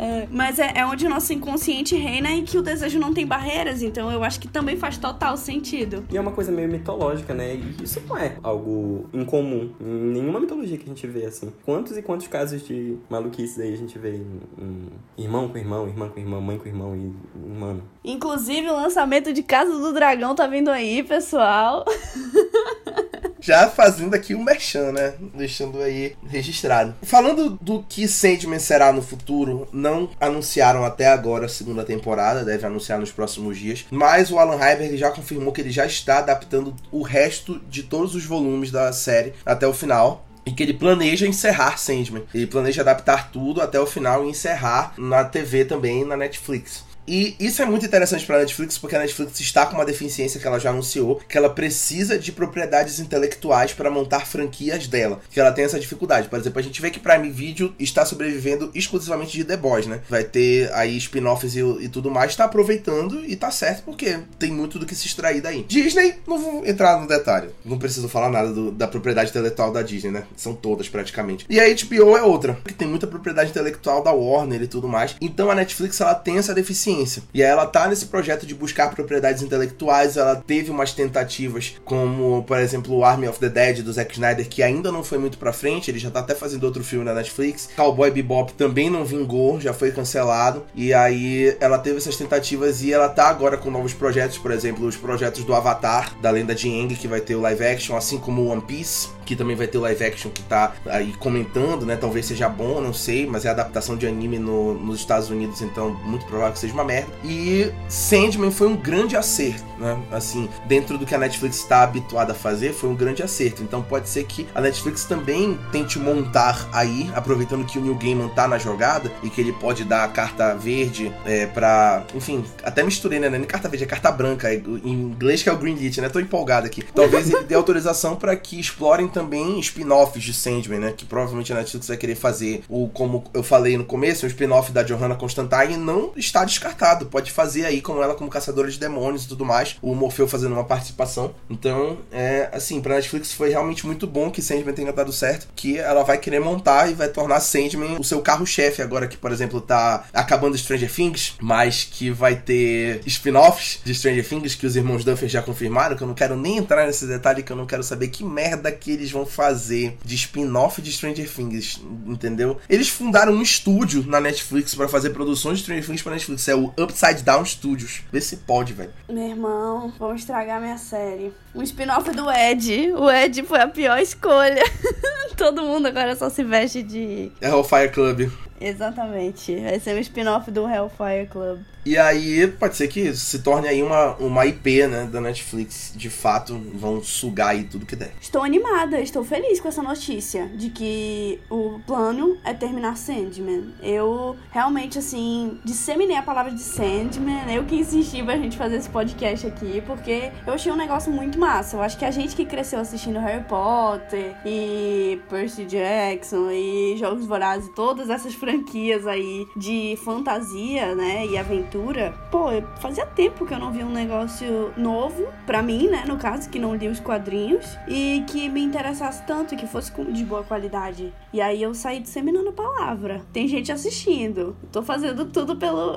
É, 0.00 0.26
mas 0.30 0.58
é, 0.58 0.72
é, 0.76 0.86
onde 0.86 1.04
o 1.04 1.10
nosso 1.10 1.30
inconsciente 1.30 1.94
reina 1.94 2.32
e 2.32 2.42
que 2.42 2.56
o 2.56 2.62
desejo 2.62 2.98
não 2.98 3.12
tem 3.12 3.26
barreiras, 3.26 3.82
então 3.82 4.10
eu 4.10 4.24
acho 4.24 4.40
que 4.40 4.48
também 4.48 4.74
faz 4.74 4.96
total 4.96 5.36
sentido. 5.36 6.06
E 6.10 6.16
é 6.16 6.20
uma 6.20 6.32
coisa 6.32 6.50
meio 6.50 6.70
mitológica, 6.70 7.34
né? 7.34 7.54
E 7.54 7.82
isso 7.82 8.00
não 8.08 8.16
é 8.16 8.38
algo 8.42 9.10
incomum 9.12 9.74
em 9.78 9.84
nenhuma 9.84 10.40
mitologia 10.40 10.78
que 10.78 10.84
a 10.84 10.88
gente 10.88 11.06
vê 11.06 11.26
assim. 11.26 11.52
Quantos 11.66 11.98
e 11.98 12.02
quantos 12.02 12.28
casos 12.28 12.66
de 12.66 12.96
maluquice 13.10 13.60
aí 13.60 13.74
a 13.74 13.76
gente 13.76 13.98
vê 13.98 14.16
em, 14.16 14.40
em 14.58 14.88
irmão 15.18 15.48
com 15.48 15.58
irmão, 15.58 15.86
irmã 15.86 16.08
com 16.08 16.18
irmã, 16.18 16.40
mãe 16.40 16.58
com 16.58 16.66
irmão 16.66 16.96
e 16.96 17.14
mano. 17.46 17.82
Inclusive 18.02 18.70
o 18.70 18.76
lançamento 18.76 19.34
de 19.34 19.42
Casa 19.42 19.70
do 19.70 19.92
Dragão 19.92 20.34
tá 20.34 20.46
vindo 20.46 20.70
aí, 20.70 21.02
pessoal. 21.02 21.84
Já 23.40 23.68
fazendo 23.68 24.14
aqui 24.14 24.34
o 24.34 24.44
merchan, 24.44 24.92
né? 24.92 25.14
Deixando 25.34 25.80
aí 25.80 26.16
registrado. 26.26 26.94
Falando 27.02 27.58
do 27.60 27.82
que 27.82 28.06
Sandman 28.06 28.58
será 28.58 28.92
no 28.92 29.02
futuro, 29.02 29.68
não 29.72 30.10
anunciaram 30.20 30.84
até 30.84 31.08
agora 31.08 31.46
a 31.46 31.48
segunda 31.48 31.84
temporada, 31.84 32.44
deve 32.44 32.66
anunciar 32.66 32.98
nos 32.98 33.10
próximos 33.10 33.58
dias. 33.58 33.86
Mas 33.90 34.30
o 34.30 34.38
Alan 34.38 34.60
Heiberg 34.62 34.96
já 34.96 35.10
confirmou 35.10 35.52
que 35.52 35.60
ele 35.60 35.70
já 35.70 35.86
está 35.86 36.18
adaptando 36.18 36.74
o 36.90 37.02
resto 37.02 37.60
de 37.68 37.82
todos 37.82 38.14
os 38.14 38.24
volumes 38.24 38.70
da 38.70 38.92
série 38.92 39.32
até 39.44 39.66
o 39.66 39.72
final 39.72 40.26
e 40.44 40.52
que 40.52 40.62
ele 40.62 40.74
planeja 40.74 41.26
encerrar 41.26 41.78
Sandman. 41.78 42.24
Ele 42.34 42.46
planeja 42.46 42.82
adaptar 42.82 43.30
tudo 43.30 43.60
até 43.60 43.78
o 43.78 43.86
final 43.86 44.24
e 44.24 44.30
encerrar 44.30 44.94
na 44.98 45.24
TV 45.24 45.64
também, 45.64 46.04
na 46.04 46.16
Netflix. 46.16 46.84
E 47.10 47.34
isso 47.40 47.60
é 47.60 47.64
muito 47.64 47.84
interessante 47.84 48.24
para 48.24 48.36
a 48.36 48.38
Netflix, 48.38 48.78
porque 48.78 48.94
a 48.94 49.00
Netflix 49.00 49.40
está 49.40 49.66
com 49.66 49.74
uma 49.74 49.84
deficiência 49.84 50.38
que 50.38 50.46
ela 50.46 50.60
já 50.60 50.70
anunciou, 50.70 51.20
que 51.28 51.36
ela 51.36 51.50
precisa 51.50 52.16
de 52.16 52.30
propriedades 52.30 53.00
intelectuais 53.00 53.72
para 53.72 53.90
montar 53.90 54.24
franquias 54.24 54.86
dela, 54.86 55.20
que 55.28 55.40
ela 55.40 55.50
tem 55.50 55.64
essa 55.64 55.80
dificuldade. 55.80 56.28
Por 56.28 56.38
exemplo, 56.38 56.60
a 56.60 56.62
gente 56.62 56.80
vê 56.80 56.88
que 56.88 57.00
Prime 57.00 57.28
Video 57.28 57.74
está 57.80 58.04
sobrevivendo 58.06 58.70
exclusivamente 58.76 59.32
de 59.32 59.42
The 59.42 59.56
Boys, 59.56 59.88
né? 59.88 60.02
Vai 60.08 60.22
ter 60.22 60.72
aí 60.72 60.96
spin-offs 60.98 61.56
e, 61.56 61.58
e, 61.58 61.88
tudo 61.88 62.12
mais, 62.12 62.30
está 62.30 62.44
aproveitando 62.44 63.24
e 63.26 63.34
tá 63.34 63.50
certo, 63.50 63.82
porque 63.82 64.20
tem 64.38 64.52
muito 64.52 64.78
do 64.78 64.86
que 64.86 64.94
se 64.94 65.08
extrair 65.08 65.40
daí. 65.40 65.64
Disney, 65.64 66.14
não 66.28 66.38
vou 66.38 66.64
entrar 66.64 67.00
no 67.00 67.08
detalhe, 67.08 67.48
não 67.64 67.76
preciso 67.76 68.08
falar 68.08 68.30
nada 68.30 68.52
do, 68.52 68.70
da 68.70 68.86
propriedade 68.86 69.30
intelectual 69.30 69.72
da 69.72 69.82
Disney, 69.82 70.12
né? 70.12 70.22
São 70.36 70.54
todas 70.54 70.88
praticamente. 70.88 71.44
E 71.50 71.58
a 71.58 71.64
HBO 71.64 72.16
é 72.16 72.22
outra, 72.22 72.56
que 72.64 72.72
tem 72.72 72.86
muita 72.86 73.08
propriedade 73.08 73.50
intelectual 73.50 74.00
da 74.00 74.12
Warner 74.12 74.62
e 74.62 74.68
tudo 74.68 74.86
mais. 74.86 75.16
Então 75.20 75.50
a 75.50 75.56
Netflix 75.56 76.00
ela 76.00 76.14
tem 76.14 76.38
essa 76.38 76.54
deficiência 76.54 76.99
e 77.32 77.42
aí 77.42 77.50
ela 77.50 77.66
tá 77.66 77.88
nesse 77.88 78.06
projeto 78.06 78.46
de 78.46 78.54
buscar 78.54 78.90
propriedades 78.94 79.42
intelectuais, 79.42 80.16
ela 80.16 80.36
teve 80.36 80.70
umas 80.70 80.92
tentativas 80.92 81.74
como, 81.84 82.42
por 82.44 82.58
exemplo, 82.58 82.94
o 82.94 83.04
Army 83.04 83.28
of 83.28 83.38
the 83.38 83.48
Dead 83.48 83.82
do 83.82 83.92
Zack 83.92 84.12
Snyder, 84.12 84.48
que 84.48 84.62
ainda 84.62 84.90
não 84.92 85.02
foi 85.02 85.18
muito 85.18 85.38
pra 85.38 85.52
frente, 85.52 85.90
ele 85.90 85.98
já 85.98 86.10
tá 86.10 86.20
até 86.20 86.34
fazendo 86.34 86.64
outro 86.64 86.82
filme 86.84 87.04
na 87.04 87.14
Netflix. 87.14 87.68
Cowboy 87.76 88.10
Bebop 88.10 88.52
também 88.54 88.90
não 88.90 89.04
vingou, 89.04 89.60
já 89.60 89.72
foi 89.72 89.90
cancelado. 89.90 90.64
E 90.74 90.92
aí 90.92 91.56
ela 91.60 91.78
teve 91.78 91.98
essas 91.98 92.16
tentativas 92.16 92.82
e 92.82 92.92
ela 92.92 93.08
tá 93.08 93.28
agora 93.28 93.56
com 93.56 93.70
novos 93.70 93.92
projetos, 93.92 94.38
por 94.38 94.50
exemplo, 94.50 94.86
os 94.86 94.96
projetos 94.96 95.44
do 95.44 95.54
Avatar, 95.54 96.14
da 96.20 96.30
lenda 96.30 96.54
de 96.54 96.68
Aang, 96.68 96.94
que 96.94 97.08
vai 97.08 97.20
ter 97.20 97.34
o 97.34 97.40
live 97.40 97.64
action, 97.64 97.96
assim 97.96 98.18
como 98.18 98.46
One 98.46 98.62
Piece, 98.62 99.08
que 99.24 99.36
também 99.36 99.56
vai 99.56 99.66
ter 99.66 99.78
o 99.78 99.82
live 99.82 100.04
action 100.04 100.30
que 100.30 100.42
tá 100.42 100.74
aí 100.86 101.12
comentando, 101.18 101.86
né? 101.86 101.96
Talvez 101.96 102.26
seja 102.26 102.48
bom, 102.48 102.80
não 102.80 102.92
sei, 102.92 103.26
mas 103.26 103.44
é 103.44 103.48
adaptação 103.48 103.96
de 103.96 104.06
anime 104.06 104.38
no, 104.38 104.74
nos 104.74 105.00
Estados 105.00 105.30
Unidos, 105.30 105.62
então 105.62 105.90
muito 106.04 106.26
provável 106.26 106.52
que 106.52 106.58
seja 106.58 106.72
uma 106.72 106.84
merda. 106.90 107.12
E 107.24 107.72
Sandman 107.88 108.50
foi 108.50 108.66
um 108.66 108.76
grande 108.76 109.16
acerto, 109.16 109.64
né? 109.78 109.96
Assim, 110.10 110.48
dentro 110.66 110.98
do 110.98 111.06
que 111.06 111.14
a 111.14 111.18
Netflix 111.18 111.58
está 111.58 111.82
habituada 111.82 112.32
a 112.32 112.34
fazer, 112.34 112.72
foi 112.72 112.90
um 112.90 112.96
grande 112.96 113.22
acerto. 113.22 113.62
Então 113.62 113.80
pode 113.80 114.08
ser 114.08 114.24
que 114.24 114.46
a 114.54 114.60
Netflix 114.60 115.04
também 115.04 115.58
tente 115.70 115.98
montar 115.98 116.68
aí, 116.72 117.10
aproveitando 117.14 117.64
que 117.64 117.78
o 117.78 117.82
Neil 117.82 117.94
Gaiman 117.94 118.28
tá 118.28 118.48
na 118.48 118.58
jogada 118.58 119.10
e 119.22 119.30
que 119.30 119.40
ele 119.40 119.52
pode 119.52 119.84
dar 119.84 120.04
a 120.04 120.08
carta 120.08 120.54
verde 120.54 121.12
é, 121.24 121.46
pra. 121.46 122.04
Enfim, 122.14 122.44
até 122.64 122.82
misturei, 122.82 123.20
né? 123.20 123.28
Nem 123.28 123.42
carta 123.44 123.68
verde, 123.68 123.84
é 123.84 123.86
carta 123.86 124.10
branca. 124.10 124.52
Em 124.52 124.92
inglês 124.92 125.42
que 125.42 125.48
é 125.48 125.52
o 125.52 125.56
Greenlit, 125.56 126.00
né? 126.00 126.08
Tô 126.08 126.18
empolgado 126.18 126.66
aqui. 126.66 126.82
Talvez 126.92 127.30
ele 127.30 127.44
dê 127.44 127.54
autorização 127.54 128.16
para 128.16 128.34
que 128.34 128.58
explorem 128.58 129.06
também 129.06 129.60
spin-offs 129.60 130.22
de 130.22 130.34
Sandman, 130.34 130.80
né? 130.80 130.94
Que 130.96 131.04
provavelmente 131.04 131.52
a 131.52 131.56
Netflix 131.56 131.86
vai 131.86 131.96
querer 131.96 132.16
fazer 132.16 132.62
o, 132.68 132.88
como 132.88 133.24
eu 133.32 133.42
falei 133.42 133.76
no 133.76 133.84
começo, 133.84 134.26
o 134.26 134.28
spin-off 134.28 134.72
da 134.72 134.82
Johanna 134.82 135.14
Constantine 135.14 135.76
não 135.76 136.12
está 136.16 136.44
descartado. 136.44 136.69
Pode 137.06 137.32
fazer 137.32 137.64
aí 137.64 137.80
com 137.80 138.02
ela 138.02 138.14
como 138.14 138.30
caçadora 138.30 138.70
de 138.70 138.78
demônios 138.78 139.24
e 139.24 139.28
tudo 139.28 139.44
mais. 139.44 139.76
O 139.82 139.94
Morfeu 139.94 140.28
fazendo 140.28 140.52
uma 140.52 140.64
participação. 140.64 141.34
Então, 141.48 141.98
é 142.12 142.48
assim, 142.52 142.80
pra 142.80 142.96
Netflix 142.96 143.32
foi 143.32 143.50
realmente 143.50 143.86
muito 143.86 144.06
bom 144.06 144.30
que 144.30 144.42
Sandman 144.42 144.74
tenha 144.74 144.92
dado 144.92 145.12
certo. 145.12 145.48
Que 145.54 145.78
ela 145.78 146.02
vai 146.02 146.18
querer 146.18 146.40
montar 146.40 146.90
e 146.90 146.94
vai 146.94 147.08
tornar 147.08 147.40
Sandman 147.40 147.98
o 147.98 148.04
seu 148.04 148.20
carro-chefe 148.20 148.82
agora 148.82 149.06
que, 149.06 149.16
por 149.16 149.32
exemplo, 149.32 149.60
tá 149.60 150.04
acabando 150.12 150.56
Stranger 150.56 150.92
Things, 150.92 151.34
mas 151.40 151.84
que 151.84 152.10
vai 152.10 152.36
ter 152.36 153.00
spin-offs 153.06 153.80
de 153.84 153.94
Stranger 153.94 154.26
Things 154.26 154.54
que 154.54 154.66
os 154.66 154.76
irmãos 154.76 155.04
Duffer 155.04 155.28
já 155.28 155.42
confirmaram, 155.42 155.96
que 155.96 156.02
eu 156.02 156.06
não 156.06 156.14
quero 156.14 156.36
nem 156.36 156.58
entrar 156.58 156.86
nesse 156.86 157.06
detalhe, 157.06 157.42
que 157.42 157.52
eu 157.52 157.56
não 157.56 157.66
quero 157.66 157.82
saber 157.82 158.08
que 158.08 158.24
merda 158.24 158.70
que 158.70 158.90
eles 158.90 159.10
vão 159.10 159.26
fazer 159.26 159.96
de 160.04 160.14
spin-off 160.14 160.80
de 160.80 160.92
Stranger 160.92 161.30
Things, 161.30 161.80
entendeu? 162.06 162.58
Eles 162.68 162.88
fundaram 162.88 163.32
um 163.32 163.42
estúdio 163.42 164.04
na 164.06 164.20
Netflix 164.20 164.74
para 164.74 164.88
fazer 164.88 165.10
produções 165.10 165.58
de 165.58 165.64
Stranger 165.64 165.86
Things 165.86 166.02
pra 166.02 166.12
Netflix, 166.12 166.48
é 166.48 166.54
o 166.64 166.82
Upside 166.82 167.22
Down 167.22 167.44
Studios. 167.44 168.02
Vê 168.12 168.20
se 168.20 168.38
pode, 168.38 168.72
velho. 168.72 168.92
Meu 169.08 169.28
irmão, 169.28 169.92
vão 169.98 170.14
estragar 170.14 170.60
minha 170.60 170.78
série. 170.78 171.32
Um 171.54 171.62
spin-off 171.62 172.10
do 172.10 172.30
Ed. 172.30 172.92
O 172.92 173.10
Ed 173.10 173.42
foi 173.42 173.60
a 173.60 173.68
pior 173.68 173.98
escolha. 173.98 174.62
Todo 175.36 175.62
mundo 175.62 175.86
agora 175.86 176.14
só 176.14 176.28
se 176.28 176.44
veste 176.44 176.82
de. 176.82 177.32
É 177.40 177.54
o 177.54 177.64
Fire 177.64 177.90
Club. 177.90 178.30
Exatamente. 178.60 179.56
Vai 179.56 179.80
ser 179.80 179.96
um 179.96 179.98
spin-off 179.98 180.50
do 180.50 180.68
Hellfire 180.68 181.26
Club. 181.30 181.60
E 181.84 181.96
aí 181.96 182.46
pode 182.46 182.76
ser 182.76 182.88
que 182.88 183.14
se 183.14 183.38
torne 183.38 183.66
aí 183.66 183.82
uma, 183.82 184.14
uma 184.16 184.44
IP, 184.44 184.86
né, 184.86 185.08
da 185.10 185.20
Netflix. 185.20 185.92
De 185.96 186.10
fato, 186.10 186.60
vão 186.74 187.02
sugar 187.02 187.48
aí 187.48 187.64
tudo 187.64 187.86
que 187.86 187.96
der. 187.96 188.12
Estou 188.20 188.42
animada, 188.42 189.00
estou 189.00 189.24
feliz 189.24 189.60
com 189.60 189.68
essa 189.68 189.82
notícia 189.82 190.46
de 190.48 190.68
que 190.68 191.40
o 191.48 191.80
plano 191.86 192.36
é 192.44 192.52
terminar 192.52 192.96
Sandman. 192.96 193.72
Eu 193.82 194.36
realmente, 194.50 194.98
assim, 194.98 195.58
disseminei 195.64 196.16
a 196.16 196.22
palavra 196.22 196.52
de 196.52 196.60
Sandman. 196.60 197.50
Eu 197.50 197.64
que 197.64 197.76
insisti 197.76 198.22
pra 198.22 198.36
gente 198.36 198.58
fazer 198.58 198.76
esse 198.76 198.90
podcast 198.90 199.46
aqui, 199.46 199.82
porque 199.86 200.30
eu 200.46 200.52
achei 200.52 200.70
um 200.70 200.76
negócio 200.76 201.10
muito 201.10 201.38
massa. 201.38 201.76
Eu 201.76 201.82
acho 201.82 201.96
que 201.96 202.04
a 202.04 202.10
gente 202.10 202.36
que 202.36 202.44
cresceu 202.44 202.78
assistindo 202.78 203.18
Harry 203.18 203.44
Potter 203.44 204.36
e 204.44 205.18
Percy 205.30 205.64
Jackson 205.64 206.50
e 206.50 206.96
Jogos 206.98 207.24
Vorazes, 207.24 207.70
todas 207.74 208.10
essas 208.10 208.34
franquias 208.50 209.06
aí 209.06 209.46
de 209.56 209.96
fantasia, 210.04 210.94
né, 210.94 211.26
e 211.26 211.38
aventura 211.38 212.12
pô, 212.30 212.46
fazia 212.80 213.04
tempo 213.06 213.44
que 213.44 213.52
eu 213.52 213.58
não 213.58 213.72
vi 213.72 213.82
um 213.82 213.90
negócio 213.90 214.72
novo, 214.76 215.26
pra 215.46 215.62
mim, 215.62 215.88
né, 215.88 216.04
no 216.06 216.16
caso, 216.16 216.48
que 216.48 216.58
não 216.58 216.74
li 216.74 216.88
os 216.88 217.00
quadrinhos, 217.00 217.76
e 217.88 218.24
que 218.28 218.48
me 218.48 218.62
interessasse 218.62 219.22
tanto, 219.26 219.56
que 219.56 219.66
fosse 219.66 219.92
de 220.12 220.24
boa 220.24 220.42
qualidade. 220.42 221.12
E 221.32 221.40
aí 221.40 221.62
eu 221.62 221.74
saí 221.74 222.00
disseminando 222.00 222.48
a 222.48 222.52
palavra. 222.52 223.22
Tem 223.32 223.46
gente 223.46 223.70
assistindo. 223.70 224.56
Tô 224.72 224.82
fazendo 224.82 225.26
tudo 225.26 225.56
pelo 225.56 225.96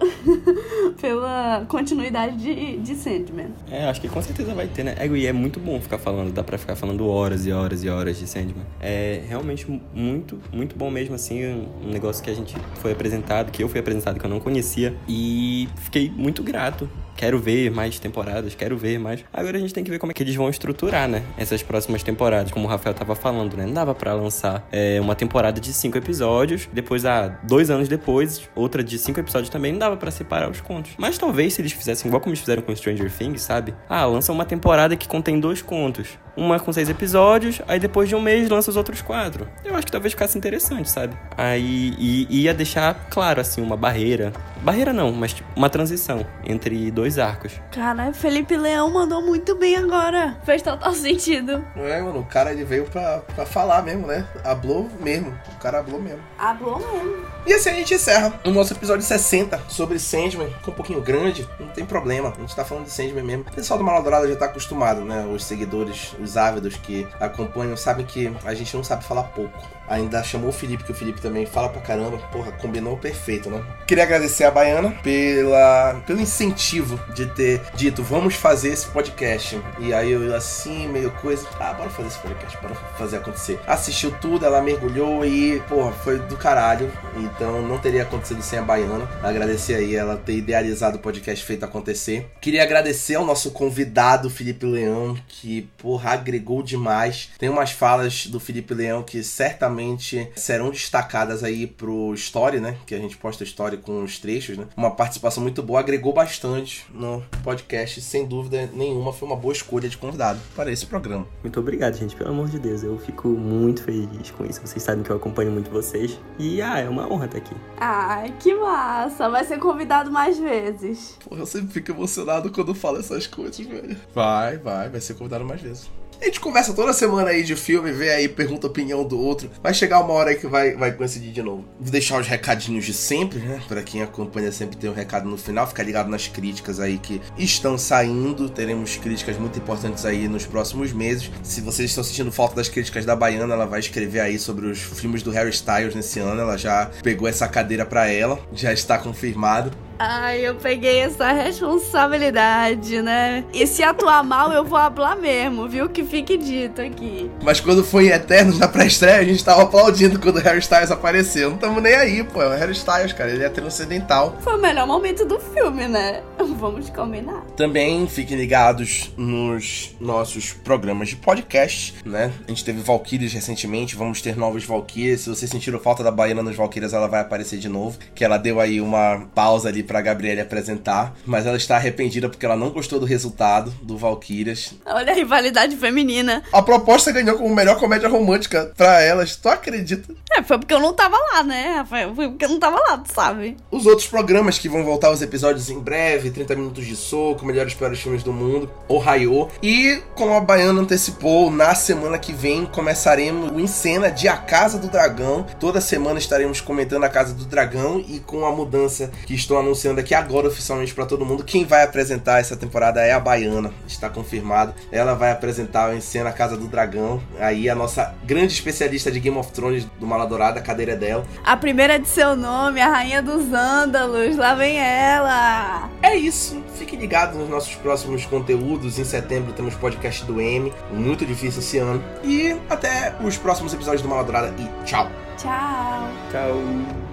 pela 1.02 1.66
continuidade 1.68 2.38
de, 2.38 2.78
de 2.78 2.96
Sandman. 2.96 3.52
É, 3.70 3.88
acho 3.88 4.02
que 4.02 4.08
com 4.08 4.22
certeza 4.22 4.54
vai 4.54 4.68
ter, 4.68 4.84
né? 4.84 4.96
É, 4.98 5.08
e 5.08 5.26
é 5.26 5.34
muito 5.34 5.60
bom 5.60 5.80
ficar 5.82 5.98
falando, 5.98 6.32
dá 6.32 6.44
pra 6.44 6.58
ficar 6.58 6.76
falando 6.76 7.08
horas 7.08 7.46
e 7.46 7.52
horas 7.52 7.84
e 7.84 7.90
horas 7.90 8.18
de 8.18 8.28
Sandman. 8.28 8.66
É 8.80 9.24
realmente 9.28 9.66
muito, 9.94 10.40
muito 10.52 10.76
bom 10.76 10.92
mesmo, 10.92 11.16
assim, 11.16 11.44
um 11.84 11.90
negócio 11.90 12.24
que 12.24 12.30
a 12.30 12.36
gente 12.36 12.43
foi 12.76 12.92
apresentado, 12.92 13.52
que 13.52 13.64
eu 13.64 13.70
fui 13.70 13.80
apresentado, 13.80 14.20
que 14.20 14.26
eu 14.26 14.30
não 14.30 14.40
conhecia. 14.40 14.96
E 15.08 15.68
fiquei 15.78 16.12
muito 16.16 16.44
grato 16.44 16.90
quero 17.16 17.40
ver 17.40 17.72
mais 17.72 18.00
temporadas, 18.00 18.56
quero 18.56 18.78
ver 18.78 19.00
mais. 19.00 19.24
Agora 19.32 19.58
a 19.58 19.60
gente 19.60 19.74
tem 19.74 19.84
que 19.84 19.90
ver 19.90 20.00
como 20.00 20.12
é 20.12 20.16
que 20.16 20.24
eles 20.24 20.36
vão 20.36 20.50
estruturar, 20.50 21.08
né? 21.08 21.24
Essas 21.38 21.64
próximas 21.64 22.04
temporadas, 22.04 22.52
como 22.52 22.66
o 22.66 22.70
Rafael 22.70 22.94
tava 22.94 23.16
falando, 23.16 23.56
né? 23.56 23.66
Não 23.66 23.74
dava 23.74 23.96
para 23.96 24.14
lançar 24.14 24.68
é, 24.72 25.00
uma 25.00 25.16
temporada 25.16 25.60
de 25.60 25.74
cinco 25.74 25.98
episódios, 25.98 26.68
depois, 26.72 27.06
ah, 27.06 27.40
dois 27.44 27.70
anos 27.70 27.88
depois, 27.88 28.50
outra 28.56 28.84
de 28.84 28.98
cinco 28.98 29.20
episódios 29.20 29.50
também, 29.50 29.72
não 29.72 29.80
dava 29.80 29.98
para 29.98 30.12
separar 30.12 30.50
os 30.50 30.62
contos. 30.62 30.94
Mas 30.98 31.18
talvez 31.18 31.54
se 31.54 31.62
eles 31.62 31.72
fizessem 31.72 32.08
igual 32.08 32.22
como 32.22 32.32
eles 32.32 32.40
fizeram 32.40 32.62
com 32.62 32.76
Stranger 32.76 33.12
Things, 33.12 33.42
sabe? 33.42 33.74
Ah, 33.88 34.06
lança 34.06 34.32
uma 34.32 34.46
temporada 34.46 34.96
que 34.96 35.08
contém 35.08 35.40
dois 35.40 35.62
contos. 35.62 36.18
Uma 36.36 36.60
com 36.60 36.74
seis 36.74 36.90
episódios, 36.90 37.62
aí 37.68 37.80
depois 37.80 38.10
de 38.10 38.16
um 38.16 38.22
mês 38.22 38.50
lança 38.50 38.72
os 38.72 38.78
outros 38.78 39.02
quatro. 39.02 39.48
Eu 39.64 39.76
acho 39.76 39.86
que 39.86 39.92
talvez 39.92 40.14
ficasse 40.14 40.38
interessante, 40.38 40.90
sabe? 40.90 41.16
Aí 41.38 41.94
e, 41.98 42.42
ia 42.44 42.54
deixar 42.54 43.08
claro, 43.10 43.40
assim, 43.40 43.62
uma 43.62 43.78
barreira. 43.78 44.34
Barreira 44.62 44.94
não, 44.94 45.12
mas 45.12 45.34
tipo, 45.34 45.50
uma 45.56 45.70
transição 45.70 46.26
entre 46.46 46.90
dois 46.90 47.20
arcos. 47.20 47.54
Cara, 47.72 48.14
Felipe 48.14 48.56
Leão 48.56 48.90
mandou 48.90 49.22
muito 49.22 49.56
bem 49.56 49.76
agora. 49.76 50.38
Fez 50.44 50.62
total 50.62 50.94
sentido. 50.94 51.64
É, 51.76 52.02
mano, 52.02 52.20
o 52.20 52.26
cara 52.26 52.52
ele 52.52 52.64
veio 52.64 52.86
pra, 52.86 53.20
pra 53.36 53.46
falar 53.46 53.84
mesmo, 53.84 54.08
né? 54.08 54.26
Hablou 54.44 54.90
mesmo. 55.00 55.38
O 55.56 55.60
cara 55.60 55.80
hablou 55.80 56.02
mesmo. 56.02 56.22
Hablou 56.38 56.80
mesmo. 56.80 57.26
E 57.46 57.54
assim 57.54 57.70
a 57.70 57.74
gente 57.74 57.94
encerra 57.94 58.40
o 58.46 58.52
nosso 58.52 58.74
episódio 58.74 59.04
60 59.06 59.64
sobre 59.68 60.00
Sandman. 60.00 60.48
Ficou 60.50 60.74
um 60.74 60.78
pouquinho 60.78 61.02
grande, 61.02 61.48
não 61.60 61.68
tem 61.68 61.86
problema. 61.86 62.34
A 62.36 62.40
gente 62.40 62.56
tá 62.56 62.64
falando 62.64 62.86
de 62.86 62.92
Sandman 62.92 63.24
mesmo. 63.24 63.46
O 63.52 63.54
pessoal 63.54 63.78
do 63.78 63.84
Maladourada 63.84 64.28
já 64.28 64.36
tá 64.36 64.46
acostumado, 64.46 65.02
né? 65.02 65.26
Os 65.26 65.44
seguidores, 65.44 66.16
os 66.24 66.38
ávidos 66.38 66.76
que 66.76 67.08
acompanham, 67.20 67.76
sabem 67.76 68.06
que 68.06 68.32
a 68.44 68.54
gente 68.54 68.76
não 68.76 68.84
sabe 68.84 69.04
falar 69.04 69.24
pouco. 69.24 69.68
Ainda 69.88 70.24
chamou 70.24 70.50
o 70.50 70.54
Felipe, 70.54 70.84
que 70.84 70.92
o 70.92 70.96
Felipe 70.96 71.22
também 71.22 71.46
fala 71.46 71.70
pra 71.70 71.82
caramba. 71.82 72.18
Porra, 72.32 72.52
combinou 72.54 72.98
perfeito, 72.98 73.50
né? 73.50 73.64
Queria 73.86 74.04
agradecer 74.04 74.46
a 74.46 74.52
Baiana 74.52 74.92
pela, 75.04 76.02
pelo 76.08 76.22
incentivo 76.22 77.00
de 77.14 77.26
ter 77.28 77.62
dito, 77.76 78.02
vamos 78.02 78.36
fazer 78.36 78.70
esse 78.70 78.88
podcast. 78.88 79.60
E 79.80 79.94
aí 79.94 80.12
eu 80.12 80.34
assim, 80.36 80.88
meio 80.88 81.12
coisa, 81.12 81.46
ah, 81.60 81.74
bora 81.74 81.90
fazer 81.90 82.08
esse 82.08 82.20
podcast, 82.20 82.58
bora 82.62 82.76
fazer 82.98 83.18
acontecer. 83.18 83.60
Assistiu 83.68 84.12
tudo, 84.20 84.46
ela 84.46 84.62
mergulhou 84.62 85.26
e, 85.26 85.60
porra, 85.68 85.92
foi 85.92 86.18
do 86.18 86.38
caralho. 86.38 86.92
Então 87.18 87.62
não 87.62 87.78
teria 87.78 88.04
acontecido 88.04 88.42
sem 88.42 88.60
a 88.60 88.64
Baiana. 88.64 89.08
Agradecer 89.22 89.76
aí 89.76 89.96
ela 89.96 90.16
ter 90.16 90.38
idealizado 90.38 90.98
o 90.98 91.02
podcast 91.02 91.44
feito 91.44 91.66
acontecer. 91.66 92.32
Queria 92.40 92.64
agradecer 92.64 93.16
ao 93.16 93.26
nosso 93.26 93.52
convidado, 93.52 94.30
Felipe 94.30 94.66
Leão, 94.66 95.16
que, 95.28 95.70
porra, 95.78 96.13
agregou 96.14 96.64
demais. 96.64 97.30
Tem 97.38 97.50
umas 97.50 97.72
falas 97.72 98.28
do 98.28 98.40
Felipe 98.40 98.74
Leão 98.74 99.04
que 99.04 99.24
certamente 99.24 100.30
serão 100.36 100.70
destacadas 100.70 101.44
aí 101.44 101.68
pro 101.68 102.14
Story, 102.14 102.60
né? 102.60 102.78
Que 102.86 102.96
a 102.96 103.00
gente 103.00 103.18
posta 103.18 103.44
Story 103.44 103.78
com 103.78 104.04
os 104.04 104.20
trechos, 104.20 104.58
né? 104.58 104.68
Uma 104.76 104.92
participação 104.92 105.42
muito 105.42 105.62
boa, 105.62 105.80
agregou 105.80 106.14
bastante 106.14 106.86
no 106.94 107.24
podcast, 107.44 108.02
sem 108.02 108.26
dúvida 108.26 108.70
nenhuma, 108.74 109.14
foi 109.14 109.28
uma 109.28 109.38
boa 109.38 109.54
escolha 109.54 109.90
de 109.90 109.98
convidado 109.98 110.40
para 110.56 110.72
esse 110.72 110.86
programa. 110.86 111.28
Muito 111.42 111.60
obrigado, 111.60 111.96
gente, 111.96 112.16
pelo 112.16 112.30
amor 112.30 112.50
de 112.50 112.60
Deus. 112.60 112.84
Eu 112.84 112.98
fico 112.98 113.28
muito 113.30 113.84
feliz 113.84 114.32
com 114.32 114.46
isso. 114.46 114.62
Vocês 114.66 114.84
sabem 114.84 115.04
que 115.04 115.10
eu 115.10 115.16
acompanho 115.16 115.52
muito 115.52 115.70
vocês. 115.70 116.20
E, 116.38 116.62
ah, 116.62 116.80
é 116.80 116.90
uma 116.90 117.12
honra 117.12 117.26
estar 117.26 117.38
aqui. 117.38 117.56
Ai, 117.78 118.34
que 118.40 118.54
massa. 118.56 119.30
Vai 119.30 119.44
ser 119.44 119.60
convidado 119.60 120.12
mais 120.12 120.38
vezes. 120.38 121.18
Porra, 121.24 121.42
eu 121.42 121.46
sempre 121.46 121.74
fico 121.74 121.92
emocionado 121.92 122.52
quando 122.52 122.74
falo 122.74 123.00
essas 123.00 123.28
coisas, 123.28 123.66
velho. 123.66 123.98
Vai, 124.14 124.58
vai, 124.58 124.90
vai 124.90 125.02
ser 125.02 125.16
convidado 125.16 125.46
mais 125.46 125.62
vezes. 125.62 125.90
A 126.24 126.28
gente 126.28 126.40
conversa 126.40 126.74
toda 126.74 126.94
semana 126.94 127.32
aí 127.32 127.44
de 127.44 127.54
filme, 127.54 127.92
vê 127.92 128.10
aí, 128.10 128.30
pergunta 128.30 128.66
a 128.66 128.70
opinião 128.70 129.04
do 129.04 129.20
outro. 129.20 129.52
Vai 129.62 129.74
chegar 129.74 130.00
uma 130.00 130.14
hora 130.14 130.30
aí 130.30 130.38
que 130.38 130.48
vai, 130.48 130.74
vai 130.74 130.94
coincidir 130.94 131.34
de 131.34 131.44
novo. 131.44 131.66
Vou 131.78 131.92
deixar 131.92 132.18
os 132.18 132.26
recadinhos 132.26 132.86
de 132.86 132.94
sempre, 132.94 133.40
né? 133.40 133.62
Pra 133.68 133.84
quem 133.84 134.02
acompanha 134.02 134.50
sempre 134.50 134.78
tem 134.78 134.90
um 134.90 134.94
recado 134.94 135.28
no 135.28 135.38
final. 135.38 135.68
Fica 135.68 135.84
ligado 135.84 136.10
nas 136.10 136.30
críticas 136.30 136.80
aí 136.80 136.98
que 136.98 137.22
estão 137.38 137.78
saindo. 137.78 138.48
Teremos 138.48 138.96
críticas 138.96 139.38
muito 139.38 139.60
importantes 139.60 140.06
aí 140.06 140.30
nos 140.30 140.46
próximos 140.46 140.94
meses. 140.94 141.30
Se 141.44 141.60
vocês 141.60 141.90
estão 141.90 142.06
sentindo 142.06 142.32
falta 142.32 142.56
das 142.56 142.70
críticas 142.70 143.04
da 143.04 143.18
Baiana, 143.18 143.54
ela 143.54 143.66
vai 143.66 143.82
escrever 143.82 144.22
aí 144.22 144.40
sobre 144.40 144.68
os 144.68 144.80
filmes 144.80 145.24
do 145.24 145.32
Harry 145.32 145.50
Styles 145.50 145.94
nesse 145.94 146.22
ano. 146.22 146.40
Ela 146.40 146.56
já 146.56 146.90
pegou 147.04 147.28
essa 147.28 147.50
cadeira 147.50 147.86
para 147.86 148.08
ela, 148.08 148.40
já 148.54 148.72
está 148.72 148.98
confirmado. 148.98 149.74
Ai, 150.06 150.46
eu 150.46 150.56
peguei 150.56 151.00
essa 151.00 151.32
responsabilidade, 151.32 153.02
né? 153.02 153.46
E 153.54 153.66
se 153.66 153.82
atuar 153.82 154.22
mal, 154.22 154.52
eu 154.52 154.66
vou 154.66 154.78
hablar 154.78 155.16
mesmo, 155.16 155.66
viu? 155.70 155.88
Que 155.88 156.04
fique 156.04 156.36
dito 156.36 156.82
aqui. 156.82 157.32
Mas 157.42 157.62
quando 157.62 157.86
foi 157.86 158.08
em 158.08 158.10
Eternos 158.10 158.60
na 158.60 158.68
pré-estreia, 158.68 159.20
a 159.20 159.24
gente 159.24 159.42
tava 159.42 159.62
aplaudindo 159.64 160.20
quando 160.20 160.36
o 160.36 160.42
Harry 160.42 160.60
Styles 160.60 160.92
apareceu. 160.92 161.52
Não 161.52 161.58
tamo 161.58 161.80
nem 161.80 161.96
aí, 161.96 162.22
pô. 162.22 162.42
É 162.42 162.50
o 162.50 162.52
Harry 162.52 162.74
Styles, 162.74 163.14
cara. 163.14 163.32
Ele 163.32 163.46
é 163.46 163.50
transcendental. 163.50 164.36
Foi 164.42 164.58
o 164.58 164.62
melhor 164.62 164.86
momento 164.86 165.24
do 165.24 165.40
filme, 165.40 165.88
né? 165.88 166.22
Vamos 166.38 166.90
combinar. 166.90 167.40
Também 167.56 168.06
fiquem 168.06 168.36
ligados 168.36 169.14
nos 169.16 169.96
nossos 170.02 170.52
programas 170.52 171.08
de 171.08 171.16
podcast, 171.16 171.96
né? 172.06 172.30
A 172.46 172.52
gente 172.52 172.66
teve 172.66 172.82
Valkyries 172.82 173.32
recentemente, 173.32 173.96
vamos 173.96 174.22
ter 174.22 174.36
novos 174.36 174.66
Valkyries. 174.66 175.22
Se 175.22 175.30
vocês 175.30 175.50
sentiram 175.50 175.80
falta 175.80 176.04
da 176.04 176.12
Baiana 176.12 176.44
nos 176.44 176.58
Valkyries, 176.58 176.92
ela 176.92 177.08
vai 177.08 177.22
aparecer 177.22 177.58
de 177.58 177.70
novo. 177.70 177.98
Que 178.14 178.26
ela 178.26 178.38
deu 178.38 178.60
aí 178.60 178.82
uma 178.82 179.26
pausa 179.34 179.70
ali 179.70 179.82
pra 179.93 179.93
Gabriele 180.02 180.42
apresentar, 180.42 181.16
mas 181.26 181.46
ela 181.46 181.58
está 181.58 181.76
arrependida 181.76 182.30
porque 182.30 182.46
ela 182.46 182.56
não 182.56 182.70
gostou 182.70 183.00
do 183.00 183.06
resultado 183.06 183.74
do 183.82 183.98
Valkyrias. 183.98 184.74
Olha 184.86 185.12
a 185.12 185.16
rivalidade 185.16 185.76
feminina. 185.76 186.44
A 186.52 186.62
proposta 186.62 187.12
ganhou 187.12 187.38
como 187.38 187.54
melhor 187.54 187.80
comédia 187.80 188.10
romântica 188.10 188.72
pra 188.76 189.02
elas, 189.02 189.36
tu 189.36 189.50
acredita? 189.50 190.14
É, 190.32 190.42
foi 190.42 190.58
porque 190.58 190.74
eu 190.74 190.80
não 190.80 190.94
tava 190.94 191.18
lá, 191.18 191.44
né, 191.44 191.76
Rafael? 191.78 192.16
Foi 192.16 192.30
porque 192.30 192.46
eu 192.46 192.50
não 192.50 192.60
tava 192.60 192.78
lá, 192.80 192.98
tu 192.98 193.14
sabe? 193.14 193.56
Os 193.70 193.86
outros 193.86 194.08
programas 194.08 194.58
que 194.58 194.68
vão 194.68 194.84
voltar 194.84 195.12
os 195.12 195.22
episódios 195.22 195.70
em 195.70 195.80
breve, 195.80 196.32
30 196.32 196.56
minutos 196.56 196.86
de 196.86 196.96
soco, 196.96 197.46
melhores 197.46 197.74
piores 197.74 198.00
filmes 198.00 198.24
do 198.24 198.34
mundo, 198.34 198.70
Ohio. 198.88 199.48
E 199.62 200.02
como 200.16 200.34
a 200.34 200.40
Baiana 200.40 200.82
antecipou, 200.82 201.52
na 201.52 201.76
semana 201.76 202.18
que 202.18 202.34
vem 202.34 202.66
começaremos 202.66 203.52
o 203.52 203.60
Encena 203.60 204.10
de 204.10 204.28
A 204.28 204.38
Casa 204.38 204.80
do 204.80 204.88
Dragão. 204.88 205.46
Toda 205.60 205.80
semana 205.80 206.18
estaremos 206.18 206.62
comentando 206.62 207.04
A 207.04 207.10
Casa 207.10 207.34
do 207.34 207.46
Dragão 207.46 208.04
e 208.08 208.20
com 208.20 208.46
a 208.46 208.52
mudança 208.52 209.12
que 209.26 209.36
estou 209.36 209.58
anunciando 209.60 209.83
aqui 209.92 210.14
agora 210.14 210.48
oficialmente 210.48 210.94
para 210.94 211.06
todo 211.06 211.26
mundo, 211.26 211.44
quem 211.44 211.66
vai 211.66 211.84
apresentar 211.84 212.40
essa 212.40 212.56
temporada 212.56 213.02
é 213.02 213.12
a 213.12 213.20
Baiana, 213.20 213.72
está 213.88 214.10
confirmado. 214.10 214.74
Ela 214.92 215.14
vai 215.14 215.32
apresentar 215.32 215.90
o 215.90 215.96
Encena 215.96 216.30
A 216.30 216.34
Casa 216.34 216.58
do 216.58 216.68
Dragão. 216.68 217.22
Aí 217.40 217.70
a 217.70 217.76
nossa 217.76 218.14
grande 218.24 218.54
especialista 218.54 219.12
de 219.12 219.20
Game 219.20 219.38
of 219.38 219.52
Thrones 219.52 219.86
do 220.00 220.08
Mala 220.08 220.26
Dourada, 220.26 220.60
a 220.60 220.64
cadeira 220.64 220.94
é 220.94 220.96
dela. 220.96 221.26
A 221.44 221.58
primeira 221.58 222.00
de 222.00 222.08
seu 222.08 222.36
nome, 222.36 222.82
a 222.82 222.90
rainha 222.90 223.22
dos 223.22 223.52
ândalos, 223.54 224.38
lá 224.38 224.56
vem 224.56 224.78
ela. 224.80 225.90
É 226.02 226.16
isso. 226.16 226.62
Fique 226.76 226.96
ligado 226.96 227.38
nos 227.38 227.50
nossos 227.50 227.76
próximos 227.76 228.26
conteúdos. 228.26 229.00
Em 229.00 229.04
setembro 229.04 229.54
temos 229.54 229.76
podcast 229.76 230.24
do 230.26 230.42
M, 230.42 230.72
muito 230.92 231.26
difícil 231.26 231.60
esse 231.60 231.78
ano. 231.78 232.04
E 232.24 232.56
até 232.70 233.16
os 233.24 233.38
próximos 233.38 233.74
episódios 233.74 234.02
do 234.02 234.08
Maladrada 234.08 234.54
e 234.58 234.86
tchau. 234.86 235.10
Tchau. 235.38 236.10
Tchau. 236.32 237.13